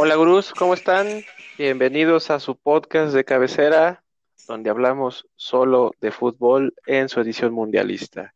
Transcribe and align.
Hola 0.00 0.14
gurús, 0.14 0.52
¿cómo 0.52 0.74
están? 0.74 1.24
Bienvenidos 1.58 2.30
a 2.30 2.38
su 2.38 2.56
podcast 2.56 3.12
de 3.12 3.24
cabecera, 3.24 4.04
donde 4.46 4.70
hablamos 4.70 5.26
solo 5.34 5.90
de 6.00 6.12
fútbol 6.12 6.72
en 6.86 7.08
su 7.08 7.18
edición 7.18 7.52
mundialista. 7.52 8.32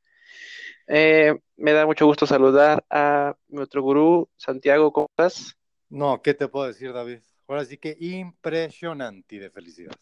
Eh, 0.89 1.39
me 1.57 1.71
da 1.71 1.87
mucho 1.87 2.05
gusto 2.05 2.27
saludar 2.27 2.85
a 2.91 3.37
nuestro 3.47 3.81
gurú, 3.81 4.29
Santiago, 4.37 4.93
¿cómo 4.93 5.07
estás? 5.11 5.57
No, 5.89 6.21
¿qué 6.21 6.35
te 6.35 6.49
puedo 6.49 6.67
decir, 6.67 6.93
David? 6.93 7.21
Ahora 7.47 7.65
sí 7.65 7.79
que 7.79 7.97
impresionante 8.01 9.39
de 9.39 9.49
felicidad. 9.49 9.95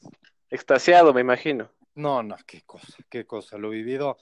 Extasiado, 0.48 1.12
me 1.12 1.20
imagino. 1.20 1.70
No, 1.94 2.22
no, 2.22 2.36
qué 2.46 2.62
cosa, 2.62 2.96
qué 3.10 3.26
cosa. 3.26 3.58
Lo 3.58 3.68
vivido 3.68 4.16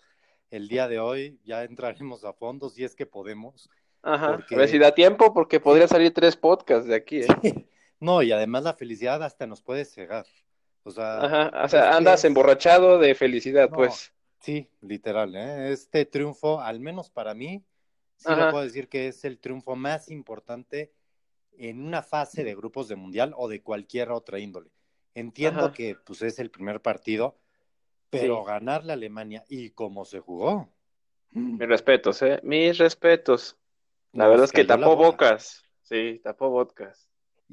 el 0.51 0.67
día 0.67 0.89
de 0.89 0.99
hoy, 0.99 1.39
ya 1.45 1.63
entraremos 1.63 2.25
a 2.25 2.33
fondo 2.33 2.69
si 2.69 2.83
es 2.83 2.97
que 2.97 3.07
podemos. 3.07 3.71
Ajá, 4.03 4.39
a 4.51 4.55
ver 4.55 4.69
si 4.69 4.79
da 4.79 4.95
tiempo, 4.95 5.35
porque 5.35 5.61
podría 5.61 5.89
salir 5.89 6.13
tres 6.15 6.37
podcasts 6.37 6.89
de 6.89 6.95
aquí. 6.95 7.21
¿eh? 7.21 7.27
No, 8.01 8.23
y 8.23 8.31
además 8.31 8.63
la 8.63 8.75
felicidad 8.75 9.21
hasta 9.25 9.49
nos 9.49 9.61
puede 9.61 9.85
cegar. 9.85 10.25
O 10.85 10.91
sea, 10.93 11.21
Ajá, 11.21 11.65
o 11.65 11.69
sea 11.69 11.97
andas 11.97 12.25
emborrachado 12.25 12.99
de 13.01 13.17
felicidad, 13.17 13.69
pues. 13.71 14.13
Sí, 14.39 14.69
literal, 14.83 15.35
¿eh? 15.35 15.73
Este 15.73 16.05
triunfo, 16.05 16.61
al 16.61 16.79
menos 16.79 17.11
para 17.11 17.35
mí, 17.35 17.65
sí 18.17 18.31
lo 18.31 18.53
puedo 18.53 18.63
decir 18.63 18.89
que 18.89 19.09
es 19.09 19.25
el 19.25 19.41
triunfo 19.41 19.75
más 19.75 20.11
importante 20.11 20.93
en 21.57 21.85
una 21.85 22.03
fase 22.03 22.45
de 22.45 22.55
grupos 22.55 22.87
de 22.87 22.95
mundial 22.95 23.35
o 23.37 23.49
de 23.49 23.63
cualquier 23.63 24.13
otra 24.13 24.39
índole. 24.39 24.71
Entiendo 25.15 25.73
que 25.73 25.97
pues 25.97 26.23
es 26.23 26.39
el 26.39 26.51
primer 26.51 26.81
partido, 26.81 27.37
pero 28.11 28.45
ganarle 28.45 28.93
a 28.93 28.95
Alemania 28.95 29.45
y 29.49 29.71
cómo 29.71 30.05
se 30.05 30.21
jugó. 30.21 30.69
Mis 31.33 31.69
respetos, 31.69 32.23
¿eh? 32.23 32.41
Mis 32.43 32.79
respetos. 32.79 33.57
La 34.13 34.29
verdad 34.29 34.45
es 34.45 34.53
que 34.53 34.65
tapó 34.65 34.97
bocas. 34.97 35.65
Sí, 35.83 36.21
tapó 36.23 36.51
bocas. 36.51 37.09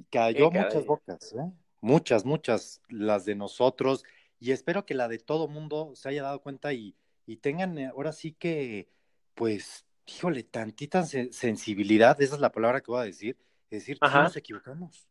Cayó 0.09 0.51
muchas 0.51 0.85
bocas, 0.85 1.33
¿eh? 1.33 1.51
Muchas, 1.81 2.25
muchas, 2.25 2.81
las 2.89 3.25
de 3.25 3.35
nosotros. 3.35 4.03
Y 4.39 4.51
espero 4.51 4.85
que 4.85 4.93
la 4.93 5.07
de 5.07 5.19
todo 5.19 5.47
mundo 5.47 5.91
se 5.95 6.09
haya 6.09 6.23
dado 6.23 6.41
cuenta 6.41 6.73
y, 6.73 6.95
y 7.25 7.37
tengan 7.37 7.77
eh, 7.77 7.87
ahora 7.87 8.11
sí 8.11 8.33
que, 8.33 8.89
pues, 9.33 9.85
híjole, 10.05 10.43
tantita 10.43 11.03
sensibilidad, 11.03 12.19
esa 12.21 12.35
es 12.35 12.41
la 12.41 12.51
palabra 12.51 12.81
que 12.81 12.91
voy 12.91 13.01
a 13.01 13.05
decir, 13.05 13.37
es 13.69 13.79
decir, 13.81 13.97
si 14.01 14.17
nos 14.17 14.37
equivocamos. 14.37 15.07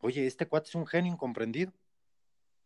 Oye, 0.00 0.26
este 0.26 0.46
cuate 0.46 0.68
es 0.68 0.74
un 0.74 0.86
genio 0.86 1.12
incomprendido. 1.12 1.72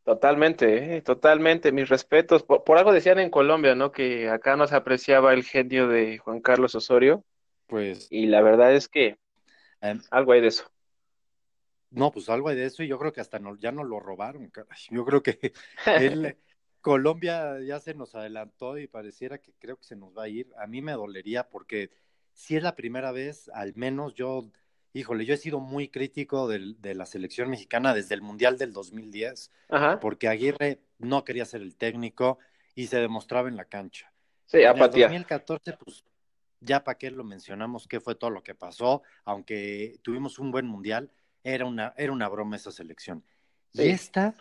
Totalmente, 0.04 0.96
¿eh? 0.96 1.02
totalmente, 1.02 1.72
mis 1.72 1.88
respetos. 1.88 2.44
Por, 2.44 2.78
algo 2.78 2.92
decían 2.92 3.18
en 3.18 3.28
Colombia, 3.28 3.74
¿no? 3.74 3.90
Que 3.90 4.30
acá 4.30 4.56
no 4.56 4.66
se 4.66 4.76
apreciaba 4.76 5.34
el 5.34 5.42
genio 5.42 5.88
de 5.88 6.18
Juan 6.18 6.40
Carlos 6.40 6.74
Osorio. 6.74 7.24
Pues. 7.66 8.08
Y 8.10 8.26
la 8.26 8.42
verdad 8.42 8.74
es 8.74 8.88
que 8.88 9.18
em, 9.80 10.00
algo 10.10 10.32
hay 10.32 10.40
de 10.40 10.48
eso. 10.48 10.70
No, 11.90 12.10
pues 12.10 12.28
algo 12.28 12.48
hay 12.48 12.56
de 12.56 12.66
eso 12.66 12.82
y 12.82 12.88
yo 12.88 12.98
creo 12.98 13.12
que 13.12 13.20
hasta 13.20 13.38
no, 13.38 13.56
ya 13.56 13.72
nos 13.72 13.86
lo 13.86 14.00
robaron. 14.00 14.50
Yo 14.90 15.04
creo 15.04 15.22
que 15.22 15.52
él, 15.86 16.36
Colombia 16.80 17.60
ya 17.60 17.80
se 17.80 17.94
nos 17.94 18.14
adelantó 18.14 18.78
y 18.78 18.86
pareciera 18.86 19.38
que 19.38 19.52
creo 19.58 19.76
que 19.76 19.84
se 19.84 19.96
nos 19.96 20.16
va 20.16 20.24
a 20.24 20.28
ir. 20.28 20.52
A 20.58 20.66
mí 20.66 20.82
me 20.82 20.92
dolería 20.92 21.48
porque 21.48 21.90
si 22.32 22.56
es 22.56 22.62
la 22.62 22.76
primera 22.76 23.12
vez, 23.12 23.48
al 23.54 23.74
menos 23.76 24.14
yo 24.14 24.50
híjole, 24.96 25.26
yo 25.26 25.34
he 25.34 25.36
sido 25.36 25.60
muy 25.60 25.88
crítico 25.88 26.48
de 26.48 26.94
la 26.94 27.04
selección 27.04 27.50
mexicana 27.50 27.92
desde 27.92 28.14
el 28.14 28.22
Mundial 28.22 28.56
del 28.56 28.72
2010, 28.72 29.52
porque 30.00 30.28
Aguirre 30.28 30.80
no 30.98 31.22
quería 31.24 31.44
ser 31.44 31.60
el 31.60 31.76
técnico 31.76 32.38
y 32.74 32.86
se 32.86 32.98
demostraba 32.98 33.48
en 33.48 33.56
la 33.56 33.66
cancha. 33.66 34.10
Sí, 34.46 34.64
apatía. 34.64 35.06
En 35.06 35.12
el 35.12 35.20
2014, 35.20 35.72
pues 35.74 36.04
ya 36.60 36.84
para 36.84 36.98
qué 36.98 37.10
lo 37.10 37.24
mencionamos, 37.24 37.86
qué 37.86 38.00
fue 38.00 38.14
todo 38.14 38.30
lo 38.30 38.42
que 38.42 38.54
pasó, 38.54 39.02
aunque 39.24 39.98
tuvimos 40.02 40.38
un 40.38 40.50
buen 40.50 40.66
Mundial, 40.66 41.10
era 41.42 41.64
una, 41.64 41.94
era 41.96 42.12
una 42.12 42.28
broma 42.28 42.56
esa 42.56 42.72
selección. 42.72 43.24
Y 43.72 43.88
esta, 43.88 44.34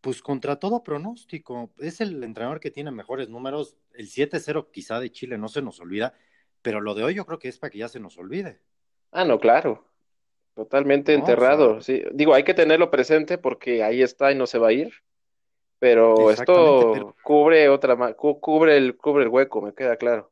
pues 0.00 0.22
contra 0.22 0.56
todo 0.56 0.82
pronóstico, 0.82 1.72
es 1.78 2.00
el 2.00 2.22
entrenador 2.24 2.58
que 2.58 2.70
tiene 2.70 2.90
mejores 2.90 3.28
números, 3.28 3.76
el 3.92 4.08
7-0 4.08 4.70
quizá 4.72 4.98
de 4.98 5.12
Chile 5.12 5.38
no 5.38 5.48
se 5.48 5.62
nos 5.62 5.80
olvida, 5.80 6.14
pero 6.62 6.80
lo 6.80 6.94
de 6.94 7.04
hoy 7.04 7.14
yo 7.14 7.26
creo 7.26 7.38
que 7.38 7.48
es 7.48 7.58
para 7.58 7.70
que 7.70 7.78
ya 7.78 7.88
se 7.88 8.00
nos 8.00 8.18
olvide. 8.18 8.60
Ah, 9.12 9.24
no, 9.24 9.38
claro. 9.38 9.86
Totalmente 10.54 11.14
enterrado. 11.14 11.80
Sí. 11.80 12.02
Digo, 12.12 12.34
hay 12.34 12.44
que 12.44 12.54
tenerlo 12.54 12.90
presente 12.90 13.38
porque 13.38 13.82
ahí 13.82 14.02
está 14.02 14.32
y 14.32 14.34
no 14.34 14.46
se 14.46 14.58
va 14.58 14.68
a 14.68 14.72
ir. 14.72 14.92
Pero 15.78 16.30
esto 16.30 17.14
cubre 17.22 17.68
otra 17.68 17.96
cubre 18.14 18.76
el 18.76 18.96
cubre 18.96 19.24
el 19.24 19.28
hueco, 19.28 19.60
me 19.60 19.74
queda 19.74 19.96
claro. 19.96 20.31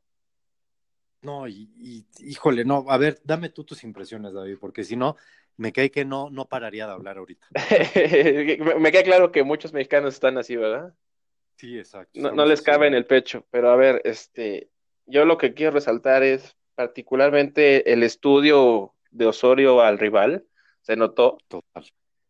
No, 1.21 1.47
y, 1.47 2.05
híjole, 2.19 2.65
no, 2.65 2.85
a 2.87 2.97
ver, 2.97 3.19
dame 3.23 3.49
tú 3.49 3.63
tus 3.63 3.83
impresiones, 3.83 4.33
David, 4.33 4.57
porque 4.59 4.83
si 4.83 4.95
no, 4.95 5.17
me 5.57 5.71
cae 5.71 5.91
que 5.91 6.03
no, 6.03 6.29
no 6.31 6.45
pararía 6.45 6.87
de 6.87 6.93
hablar 6.93 7.17
ahorita. 7.17 7.47
me, 8.79 8.91
queda 8.91 9.03
claro 9.03 9.31
que 9.31 9.43
muchos 9.43 9.71
mexicanos 9.71 10.15
están 10.15 10.37
así, 10.37 10.55
¿verdad? 10.55 10.95
Sí, 11.57 11.77
exacto. 11.77 12.19
No, 12.19 12.31
no 12.31 12.45
les 12.45 12.63
cabe 12.63 12.87
en 12.87 12.95
el 12.95 13.05
pecho, 13.05 13.45
pero 13.51 13.69
a 13.69 13.75
ver, 13.75 14.01
este, 14.03 14.71
yo 15.05 15.25
lo 15.25 15.37
que 15.37 15.53
quiero 15.53 15.73
resaltar 15.73 16.23
es 16.23 16.57
particularmente 16.73 17.93
el 17.93 18.01
estudio 18.01 18.95
de 19.11 19.27
Osorio 19.27 19.81
al 19.81 19.99
rival, 19.99 20.45
se 20.81 20.95
notó. 20.95 21.37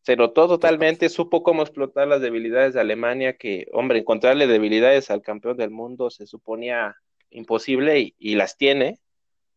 Se 0.01 0.15
notó 0.15 0.47
totalmente, 0.47 1.09
supo 1.09 1.43
cómo 1.43 1.61
explotar 1.61 2.07
las 2.07 2.21
debilidades 2.21 2.73
de 2.73 2.81
Alemania, 2.81 3.37
que, 3.37 3.67
hombre, 3.71 3.99
encontrarle 3.99 4.47
debilidades 4.47 5.11
al 5.11 5.21
campeón 5.21 5.57
del 5.57 5.69
mundo 5.69 6.09
se 6.09 6.25
suponía 6.25 6.97
imposible 7.31 8.13
y, 8.17 8.35
las 8.35 8.57
tiene. 8.57 8.99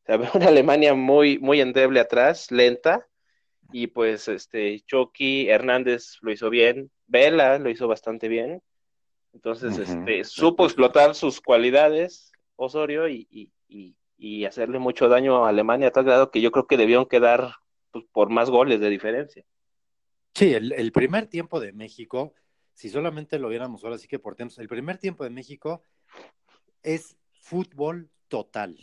O 0.03 0.07
sea, 0.07 0.19
una 0.35 0.49
Alemania 0.49 0.95
muy, 0.95 1.39
muy 1.39 1.61
endeble 1.61 2.01
atrás, 2.01 2.51
lenta, 2.51 3.07
y 3.73 3.89
pues 3.89 4.29
este 4.29 4.81
Chucky 4.81 5.49
Hernández 5.49 6.19
lo 6.21 6.33
hizo 6.33 6.51
bien, 6.51 6.91
Vela 7.07 7.59
lo 7.59 7.71
hizo 7.71 7.89
bastante 7.89 8.29
bien. 8.29 8.63
Entonces, 9.33 9.77
este, 9.79 10.23
supo 10.25 10.65
explotar 10.65 11.15
sus 11.17 11.41
cualidades, 11.41 12.31
Osorio, 12.57 13.09
y, 13.09 13.51
y 14.17 14.45
hacerle 14.45 14.79
mucho 14.79 15.09
daño 15.09 15.45
a 15.45 15.49
Alemania 15.49 15.89
a 15.89 15.91
tal 15.91 16.05
grado 16.05 16.31
que 16.31 16.41
yo 16.41 16.53
creo 16.53 16.67
que 16.67 16.77
debieron 16.77 17.07
quedar 17.07 17.57
pues, 17.91 18.05
por 18.13 18.31
más 18.31 18.51
goles 18.51 18.81
de 18.81 18.91
diferencia. 18.91 19.45
Sí, 20.35 20.53
el, 20.53 20.91
primer 20.91 21.29
tiempo 21.29 21.61
de 21.61 21.73
México, 21.73 22.35
si 22.73 22.89
solamente 22.89 23.39
lo 23.39 23.49
viéramos 23.49 23.85
ahora 23.85 23.99
sí 23.99 24.09
que 24.09 24.19
por 24.19 24.35
tiempos, 24.35 24.59
el 24.59 24.67
primer 24.67 24.99
tiempo 24.99 25.23
de 25.23 25.31
México 25.31 25.83
es 26.83 27.17
fútbol 27.45 28.09
total. 28.29 28.79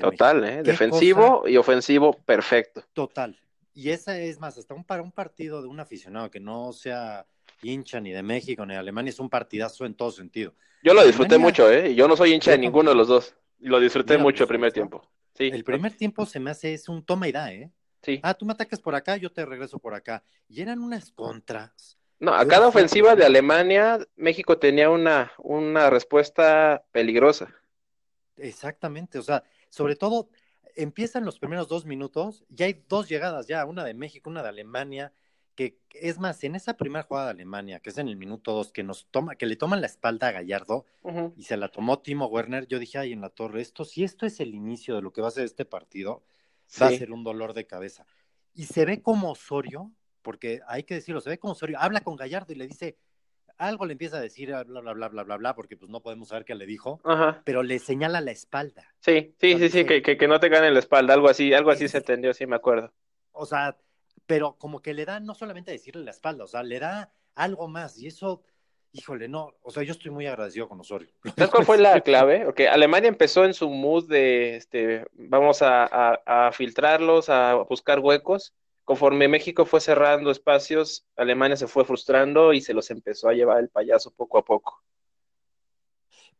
total, 0.00 0.44
¿eh? 0.44 0.62
defensivo 0.62 1.46
y 1.46 1.58
ofensivo 1.58 2.14
perfecto. 2.14 2.82
Total. 2.94 3.38
Y 3.74 3.90
esa 3.90 4.18
es 4.18 4.40
más, 4.40 4.56
hasta 4.56 4.74
un, 4.74 4.84
para 4.84 5.02
un 5.02 5.12
partido 5.12 5.60
de 5.60 5.68
un 5.68 5.78
aficionado 5.80 6.30
que 6.30 6.40
no 6.40 6.72
sea 6.72 7.26
hincha 7.62 8.00
ni 8.00 8.10
de 8.10 8.22
México 8.22 8.64
ni 8.64 8.72
de 8.72 8.80
Alemania, 8.80 9.10
es 9.10 9.20
un 9.20 9.28
partidazo 9.28 9.84
en 9.84 9.94
todo 9.94 10.10
sentido. 10.10 10.54
Yo 10.82 10.94
lo 10.94 11.04
disfruté 11.04 11.36
mucho, 11.36 11.70
¿eh? 11.70 11.94
Yo 11.94 12.08
no 12.08 12.16
soy 12.16 12.32
hincha 12.32 12.52
de 12.52 12.58
ninguno 12.58 12.90
de 12.90 12.96
los 12.96 13.06
dos. 13.06 13.36
Lo 13.58 13.78
disfruté 13.78 14.16
mucho 14.16 14.44
el 14.44 14.48
primer 14.48 14.72
tiempo. 14.72 15.06
Sí. 15.34 15.50
El 15.52 15.62
primer 15.62 15.92
tiempo 15.92 16.24
se 16.24 16.40
me 16.40 16.50
hace, 16.50 16.72
es 16.72 16.88
un 16.88 17.04
toma 17.04 17.28
y 17.28 17.32
da, 17.32 17.52
¿eh? 17.52 17.70
Sí. 18.02 18.18
Ah, 18.22 18.32
tú 18.32 18.46
me 18.46 18.54
atacas 18.54 18.80
por 18.80 18.94
acá, 18.94 19.18
yo 19.18 19.30
te 19.30 19.44
regreso 19.44 19.78
por 19.78 19.92
acá. 19.92 20.24
Y 20.48 20.62
eran 20.62 20.80
unas 20.80 21.12
contras. 21.12 21.98
No, 22.18 22.34
a 22.34 22.46
cada 22.46 22.66
ofensiva 22.66 23.14
de 23.14 23.24
Alemania, 23.24 23.98
México 24.16 24.58
tenía 24.58 24.88
una, 24.88 25.32
una 25.38 25.90
respuesta 25.90 26.82
peligrosa. 26.92 27.54
Exactamente, 28.36 29.18
o 29.18 29.22
sea, 29.22 29.42
sobre 29.68 29.96
todo 29.96 30.30
empiezan 30.76 31.24
los 31.24 31.38
primeros 31.38 31.68
dos 31.68 31.84
minutos, 31.84 32.44
ya 32.48 32.66
hay 32.66 32.84
dos 32.88 33.08
llegadas 33.08 33.46
ya, 33.46 33.64
una 33.64 33.84
de 33.84 33.94
México, 33.94 34.30
una 34.30 34.42
de 34.42 34.48
Alemania, 34.48 35.12
que 35.54 35.78
es 35.92 36.18
más, 36.18 36.42
en 36.44 36.54
esa 36.54 36.74
primera 36.76 37.02
jugada 37.02 37.26
de 37.26 37.32
Alemania, 37.32 37.80
que 37.80 37.90
es 37.90 37.98
en 37.98 38.08
el 38.08 38.16
minuto 38.16 38.52
dos, 38.52 38.72
que 38.72 38.82
nos 38.82 39.06
toma, 39.10 39.34
que 39.34 39.46
le 39.46 39.56
toman 39.56 39.80
la 39.80 39.88
espalda 39.88 40.28
a 40.28 40.32
Gallardo 40.32 40.86
y 41.36 41.42
se 41.42 41.56
la 41.56 41.68
tomó 41.68 41.98
Timo 41.98 42.26
Werner, 42.26 42.66
yo 42.66 42.78
dije, 42.78 42.98
ay, 42.98 43.12
en 43.12 43.20
la 43.20 43.28
torre, 43.28 43.60
esto, 43.60 43.84
si 43.84 44.04
esto 44.04 44.24
es 44.24 44.40
el 44.40 44.54
inicio 44.54 44.94
de 44.94 45.02
lo 45.02 45.12
que 45.12 45.20
va 45.20 45.28
a 45.28 45.32
ser 45.32 45.44
este 45.44 45.64
partido, 45.64 46.22
va 46.80 46.86
a 46.86 46.90
ser 46.90 47.12
un 47.12 47.24
dolor 47.24 47.52
de 47.52 47.66
cabeza. 47.66 48.06
Y 48.54 48.64
se 48.64 48.84
ve 48.86 49.02
como 49.02 49.32
Osorio, 49.32 49.92
porque 50.22 50.60
hay 50.66 50.84
que 50.84 50.94
decirlo, 50.94 51.20
se 51.20 51.30
ve 51.30 51.38
como 51.38 51.52
Osorio, 51.52 51.78
habla 51.78 52.00
con 52.00 52.16
Gallardo 52.16 52.52
y 52.52 52.56
le 52.56 52.66
dice, 52.66 52.96
algo 53.60 53.84
le 53.84 53.92
empieza 53.92 54.16
a 54.16 54.20
decir, 54.20 54.48
bla, 54.48 54.64
bla, 54.64 54.92
bla, 54.92 55.08
bla, 55.08 55.22
bla, 55.22 55.36
bla, 55.36 55.54
porque 55.54 55.76
pues 55.76 55.90
no 55.90 56.00
podemos 56.00 56.28
saber 56.28 56.44
qué 56.44 56.54
le 56.54 56.64
dijo, 56.66 57.00
pero 57.44 57.62
le 57.62 57.78
señala 57.78 58.20
la 58.20 58.30
espalda. 58.30 58.86
Sí, 59.00 59.34
sí, 59.38 59.58
sí, 59.58 59.68
sí, 59.68 59.84
que, 59.84 60.02
que, 60.02 60.28
no 60.28 60.40
te 60.40 60.48
gane 60.48 60.70
la 60.70 60.78
espalda, 60.78 61.12
algo 61.12 61.28
así, 61.28 61.52
algo 61.52 61.70
así 61.70 61.86
se 61.86 61.98
entendió, 61.98 62.32
sí 62.32 62.46
me 62.46 62.56
acuerdo. 62.56 62.92
O 63.32 63.44
sea, 63.44 63.76
pero 64.26 64.56
como 64.56 64.80
que 64.80 64.94
le 64.94 65.04
da 65.04 65.20
no 65.20 65.34
solamente 65.34 65.70
a 65.70 65.74
decirle 65.74 66.04
la 66.04 66.10
espalda, 66.10 66.44
o 66.44 66.46
sea, 66.46 66.62
le 66.62 66.78
da 66.78 67.12
algo 67.34 67.68
más 67.68 67.98
y 67.98 68.06
eso, 68.06 68.42
híjole, 68.92 69.28
no, 69.28 69.52
o 69.62 69.70
sea, 69.70 69.82
yo 69.82 69.92
estoy 69.92 70.10
muy 70.10 70.26
agradecido 70.26 70.66
con 70.66 70.80
Osorio. 70.80 71.10
¿Sabes 71.36 71.50
cuál 71.50 71.66
fue 71.66 71.78
la 71.78 72.00
clave? 72.00 72.44
Porque 72.46 72.66
Alemania 72.66 73.08
empezó 73.08 73.44
en 73.44 73.52
su 73.52 73.68
mood 73.68 74.08
de, 74.08 74.56
este, 74.56 75.04
vamos 75.12 75.58
a, 75.60 76.50
filtrarlos, 76.54 77.28
a 77.28 77.56
buscar 77.56 78.00
huecos. 78.00 78.54
Conforme 78.84 79.28
México 79.28 79.64
fue 79.66 79.80
cerrando 79.80 80.30
espacios, 80.30 81.06
Alemania 81.16 81.56
se 81.56 81.68
fue 81.68 81.84
frustrando 81.84 82.52
y 82.52 82.60
se 82.60 82.74
los 82.74 82.90
empezó 82.90 83.28
a 83.28 83.34
llevar 83.34 83.58
el 83.58 83.68
payaso 83.68 84.10
poco 84.12 84.38
a 84.38 84.44
poco. 84.44 84.82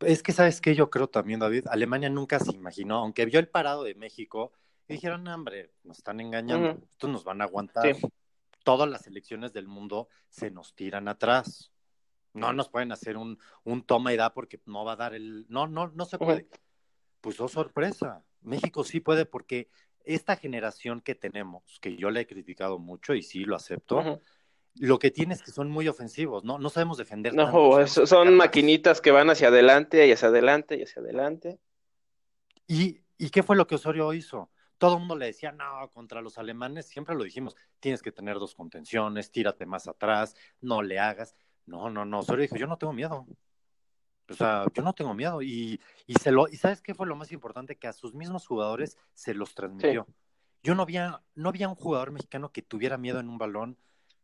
Es 0.01 0.23
que, 0.23 0.33
¿sabes 0.33 0.61
qué? 0.61 0.75
Yo 0.75 0.91
creo 0.91 1.09
también, 1.09 1.41
David, 1.41 1.67
Alemania 1.69 2.09
nunca 2.09 2.39
se 2.39 2.53
imaginó, 2.53 2.97
aunque 2.97 3.27
vio 3.27 3.39
el 3.39 3.49
parado 3.49 3.85
de 3.85 3.95
México, 3.95 4.53
y 4.89 4.95
dijeron, 4.95 5.29
hombre, 5.29 5.73
nos 5.85 5.99
están 5.99 6.21
engañando, 6.21 6.83
estos 6.93 7.11
nos 7.11 7.23
van 7.23 7.41
a 7.43 7.45
aguantar. 7.45 7.95
todas 8.65 8.89
las 8.89 9.03
selecciones 9.03 9.53
del 9.53 9.69
mundo 9.69 10.09
se 10.29 10.51
nos 10.51 10.75
tiran 10.75 11.07
atrás. 11.07 11.71
No 12.33 12.53
nos 12.53 12.69
pueden 12.69 12.93
hacer 12.93 13.17
un, 13.17 13.39
un 13.65 13.83
toma 13.83 14.13
y 14.13 14.17
da 14.17 14.33
porque 14.33 14.61
no 14.67 14.85
va 14.85 14.93
a 14.93 14.97
dar 14.97 15.15
el... 15.15 15.47
No, 15.49 15.67
no, 15.67 15.89
no 15.89 16.05
se 16.05 16.19
puede. 16.19 16.49
Pues 17.21 17.41
oh 17.41 17.49
sorpresa. 17.49 18.25
México 18.41 18.85
sí 18.85 19.01
puede 19.01 19.27
porque 19.27 19.69
esta 20.05 20.37
generación 20.37 21.01
que 21.01 21.15
tenemos, 21.15 21.79
que 21.81 21.97
yo 21.97 22.11
le 22.11 22.21
he 22.21 22.27
criticado 22.27 22.79
mucho 22.79 23.15
y 23.15 23.23
sí 23.23 23.45
lo 23.45 23.57
acepto, 23.57 24.21
lo 24.77 24.99
que 24.99 25.11
tiene 25.11 25.35
es 25.35 25.43
que 25.43 25.51
son 25.51 25.71
muy 25.71 25.89
ofensivos, 25.89 26.45
¿no? 26.45 26.59
No 26.59 26.71
sabemos 26.71 26.99
defender. 26.99 27.35
No, 27.35 27.87
son 27.87 28.35
maquinitas 28.35 29.01
que 29.01 29.11
van 29.11 29.31
hacia 29.31 29.49
adelante 29.49 30.07
y 30.07 30.13
hacia 30.13 30.29
adelante 30.29 30.77
y 30.77 30.83
hacia 30.83 31.03
adelante. 31.03 31.59
¿Y, 32.67 33.01
¿Y 33.19 33.31
qué 33.31 33.43
fue 33.43 33.57
lo 33.57 33.67
que 33.67 33.75
Osorio 33.75 34.13
hizo? 34.13 34.51
Todo 34.79 34.95
el 34.95 35.01
mundo 35.01 35.17
le 35.17 35.27
decía, 35.27 35.53
no, 35.53 35.91
contra 35.93 36.23
los 36.23 36.39
alemanes, 36.39 36.87
siempre 36.87 37.15
lo 37.15 37.25
dijimos, 37.25 37.55
tienes 37.81 38.01
que 38.01 38.13
tener 38.13 38.37
dos 38.39 38.55
contenciones, 38.55 39.31
tírate 39.31 39.67
más 39.67 39.87
atrás, 39.89 40.35
no 40.61 40.83
le 40.83 40.99
hagas. 40.99 41.37
No, 41.67 41.91
no, 41.91 42.05
no, 42.05 42.21
Osorio 42.21 42.43
dijo, 42.43 42.57
yo 42.57 42.67
no 42.67 42.79
tengo 42.79 42.93
miedo. 42.93 43.27
O 44.31 44.35
sea, 44.35 44.65
yo 44.73 44.83
no 44.83 44.93
tengo 44.93 45.13
miedo. 45.15 45.43
Y, 45.43 45.81
y, 46.07 46.15
se 46.15 46.31
lo, 46.31 46.49
y 46.49 46.57
¿sabes 46.57 46.81
qué 46.81 46.95
fue 46.95 47.07
lo 47.07 47.17
más 47.17 47.33
importante? 47.33 47.77
Que 47.77 47.89
a 47.89 47.93
sus 47.93 48.15
mismos 48.15 48.47
jugadores 48.47 48.97
se 49.15 49.35
los 49.35 49.55
transmitió. 49.55 50.07
Yo 50.63 50.75
no 50.75 50.83
había, 50.83 51.23
no 51.35 51.49
había 51.49 51.69
un 51.69 51.75
jugador 51.75 52.13
mexicano 52.13 52.53
que 52.53 52.63
tuviera 52.63 52.99
miedo 52.99 53.19
en 53.19 53.29
un 53.29 53.39
balón, 53.39 53.79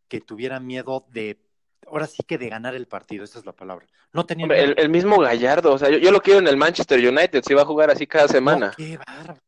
que 0.08 0.20
tuviera 0.20 0.60
miedo 0.60 1.06
de 1.10 1.40
ahora 1.86 2.06
sí 2.06 2.22
que 2.24 2.38
de 2.38 2.48
ganar 2.48 2.74
el 2.74 2.86
partido, 2.86 3.24
esa 3.24 3.38
es 3.38 3.46
la 3.46 3.52
palabra. 3.52 3.86
No 4.12 4.26
tenía 4.26 4.46
el, 4.46 4.88
mismo 4.88 5.18
Gallardo, 5.18 5.72
o 5.72 5.78
sea, 5.78 5.90
yo, 5.90 6.10
lo 6.10 6.20
quiero 6.20 6.40
en 6.40 6.48
el 6.48 6.56
Manchester 6.56 6.98
United, 6.98 7.42
si 7.44 7.54
va 7.54 7.62
a 7.62 7.66
jugar 7.66 7.90
así 7.90 8.06
cada 8.06 8.28
semana. 8.28 8.66
No, 8.66 8.72
qué 8.76 8.96
bárbaro. 8.96 9.40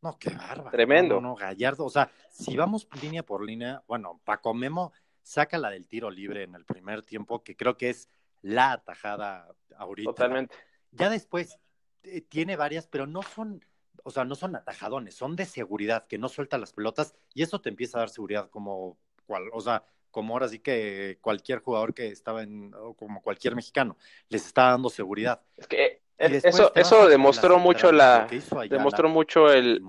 No, 0.00 0.18
qué 0.18 0.30
bárbaro. 0.30 0.70
Tremendo. 0.70 1.14
No, 1.16 1.28
no, 1.28 1.34
Gallardo, 1.34 1.84
o 1.84 1.90
sea, 1.90 2.10
si 2.30 2.56
vamos 2.56 2.88
línea 3.00 3.22
por 3.22 3.44
línea, 3.44 3.82
bueno, 3.86 4.20
Paco 4.24 4.54
Memo 4.54 4.92
saca 5.22 5.58
la 5.58 5.70
del 5.70 5.86
tiro 5.86 6.10
libre 6.10 6.44
en 6.44 6.54
el 6.54 6.64
primer 6.64 7.02
tiempo, 7.02 7.42
que 7.42 7.56
creo 7.56 7.76
que 7.76 7.90
es 7.90 8.08
la 8.42 8.72
atajada 8.72 9.48
ahorita. 9.76 10.10
Totalmente. 10.10 10.54
Ya 10.90 11.08
después 11.08 11.58
eh, 12.02 12.20
tiene 12.20 12.56
varias, 12.56 12.86
pero 12.86 13.06
no 13.06 13.22
son, 13.22 13.64
o 14.04 14.10
sea, 14.10 14.24
no 14.24 14.34
son 14.34 14.56
atajadones, 14.56 15.14
son 15.14 15.36
de 15.36 15.46
seguridad, 15.46 16.06
que 16.06 16.18
no 16.18 16.28
suelta 16.28 16.58
las 16.58 16.72
pelotas 16.72 17.14
y 17.34 17.42
eso 17.42 17.60
te 17.60 17.70
empieza 17.70 17.98
a 17.98 18.00
dar 18.00 18.10
seguridad 18.10 18.50
como 18.50 18.98
cual, 19.26 19.44
o 19.52 19.60
sea, 19.60 19.84
como 20.10 20.34
ahora 20.34 20.48
sí 20.48 20.58
que 20.58 21.18
cualquier 21.20 21.60
jugador 21.60 21.94
que 21.94 22.08
estaba 22.08 22.42
en, 22.42 22.74
o 22.74 22.94
como 22.94 23.22
cualquier 23.22 23.56
mexicano, 23.56 23.96
les 24.28 24.44
está 24.46 24.70
dando 24.70 24.90
seguridad. 24.90 25.40
Es 25.56 25.66
que 25.66 26.02
eh, 26.18 26.40
eso, 26.44 26.72
eso 26.74 27.08
demostró 27.08 27.58
mucho 27.58 27.90
la, 27.90 28.28
demostró 28.68 29.08
mucho 29.08 29.50
el, 29.50 29.82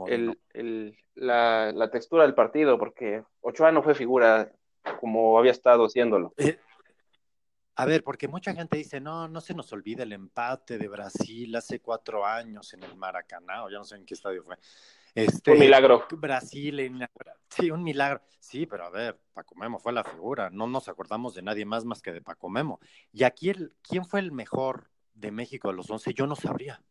el, 0.54 0.98
la, 1.16 1.72
la, 1.74 1.92
textura 1.92 2.24
del 2.24 2.34
partido, 2.34 2.80
porque 2.80 3.24
Ochoa 3.42 3.72
no 3.72 3.84
fue 3.84 3.94
figura 3.94 4.52
como 5.00 5.38
había 5.38 5.52
estado 5.52 5.86
haciéndolo. 5.86 6.34
Eh, 6.38 6.58
a 7.76 7.86
ver, 7.86 8.04
porque 8.04 8.28
mucha 8.28 8.54
gente 8.54 8.78
dice, 8.78 9.00
no, 9.00 9.28
no 9.28 9.42
se 9.42 9.54
nos 9.54 9.72
olvide 9.74 10.04
el 10.04 10.14
empate 10.14 10.78
de 10.78 10.88
Brasil 10.88 11.56
hace 11.56 11.80
cuatro 11.80 12.26
años 12.26 12.74
en 12.74 12.84
el 12.84 12.96
Maracaná, 12.96 13.64
o 13.64 13.70
ya 13.70 13.78
no 13.78 13.84
sé 13.84 13.96
en 13.96 14.06
qué 14.06 14.14
estadio 14.14 14.44
fue. 14.44 14.58
Este, 15.16 15.52
un 15.52 15.60
milagro. 15.60 16.08
Brasil, 16.12 16.80
en, 16.80 17.08
sí, 17.50 17.72
un 17.72 17.84
milagro. 17.84 18.22
Sí, 18.40 18.66
pero 18.66 18.86
a 18.86 18.90
ver, 18.90 19.20
Paco 19.34 19.56
Memo 19.56 19.80
fue 19.80 19.94
la 19.94 20.04
figura, 20.04 20.50
no 20.50 20.68
nos 20.68 20.88
acordamos 20.88 21.34
de 21.34 21.42
nadie 21.42 21.66
más 21.66 21.86
más 21.86 22.02
que 22.02 22.12
de 22.12 22.22
Paco 22.22 22.50
Memo. 22.50 22.80
Y 23.12 23.24
aquí, 23.24 23.50
el, 23.50 23.74
¿quién 23.82 24.06
fue 24.06 24.20
el 24.20 24.32
mejor 24.32 24.90
de 25.14 25.32
México 25.32 25.70
de 25.70 25.76
los 25.76 25.90
once? 25.90 26.14
Yo 26.14 26.28
no 26.28 26.36
sabría. 26.36 26.82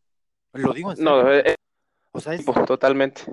Lo 0.53 0.73
digo 0.73 0.91
en 0.91 0.97
serio. 0.97 1.11
No, 1.11 1.33
eh, 1.33 1.55
o 2.11 2.19
sea, 2.19 2.33
es, 2.33 2.45
totalmente. 2.45 3.23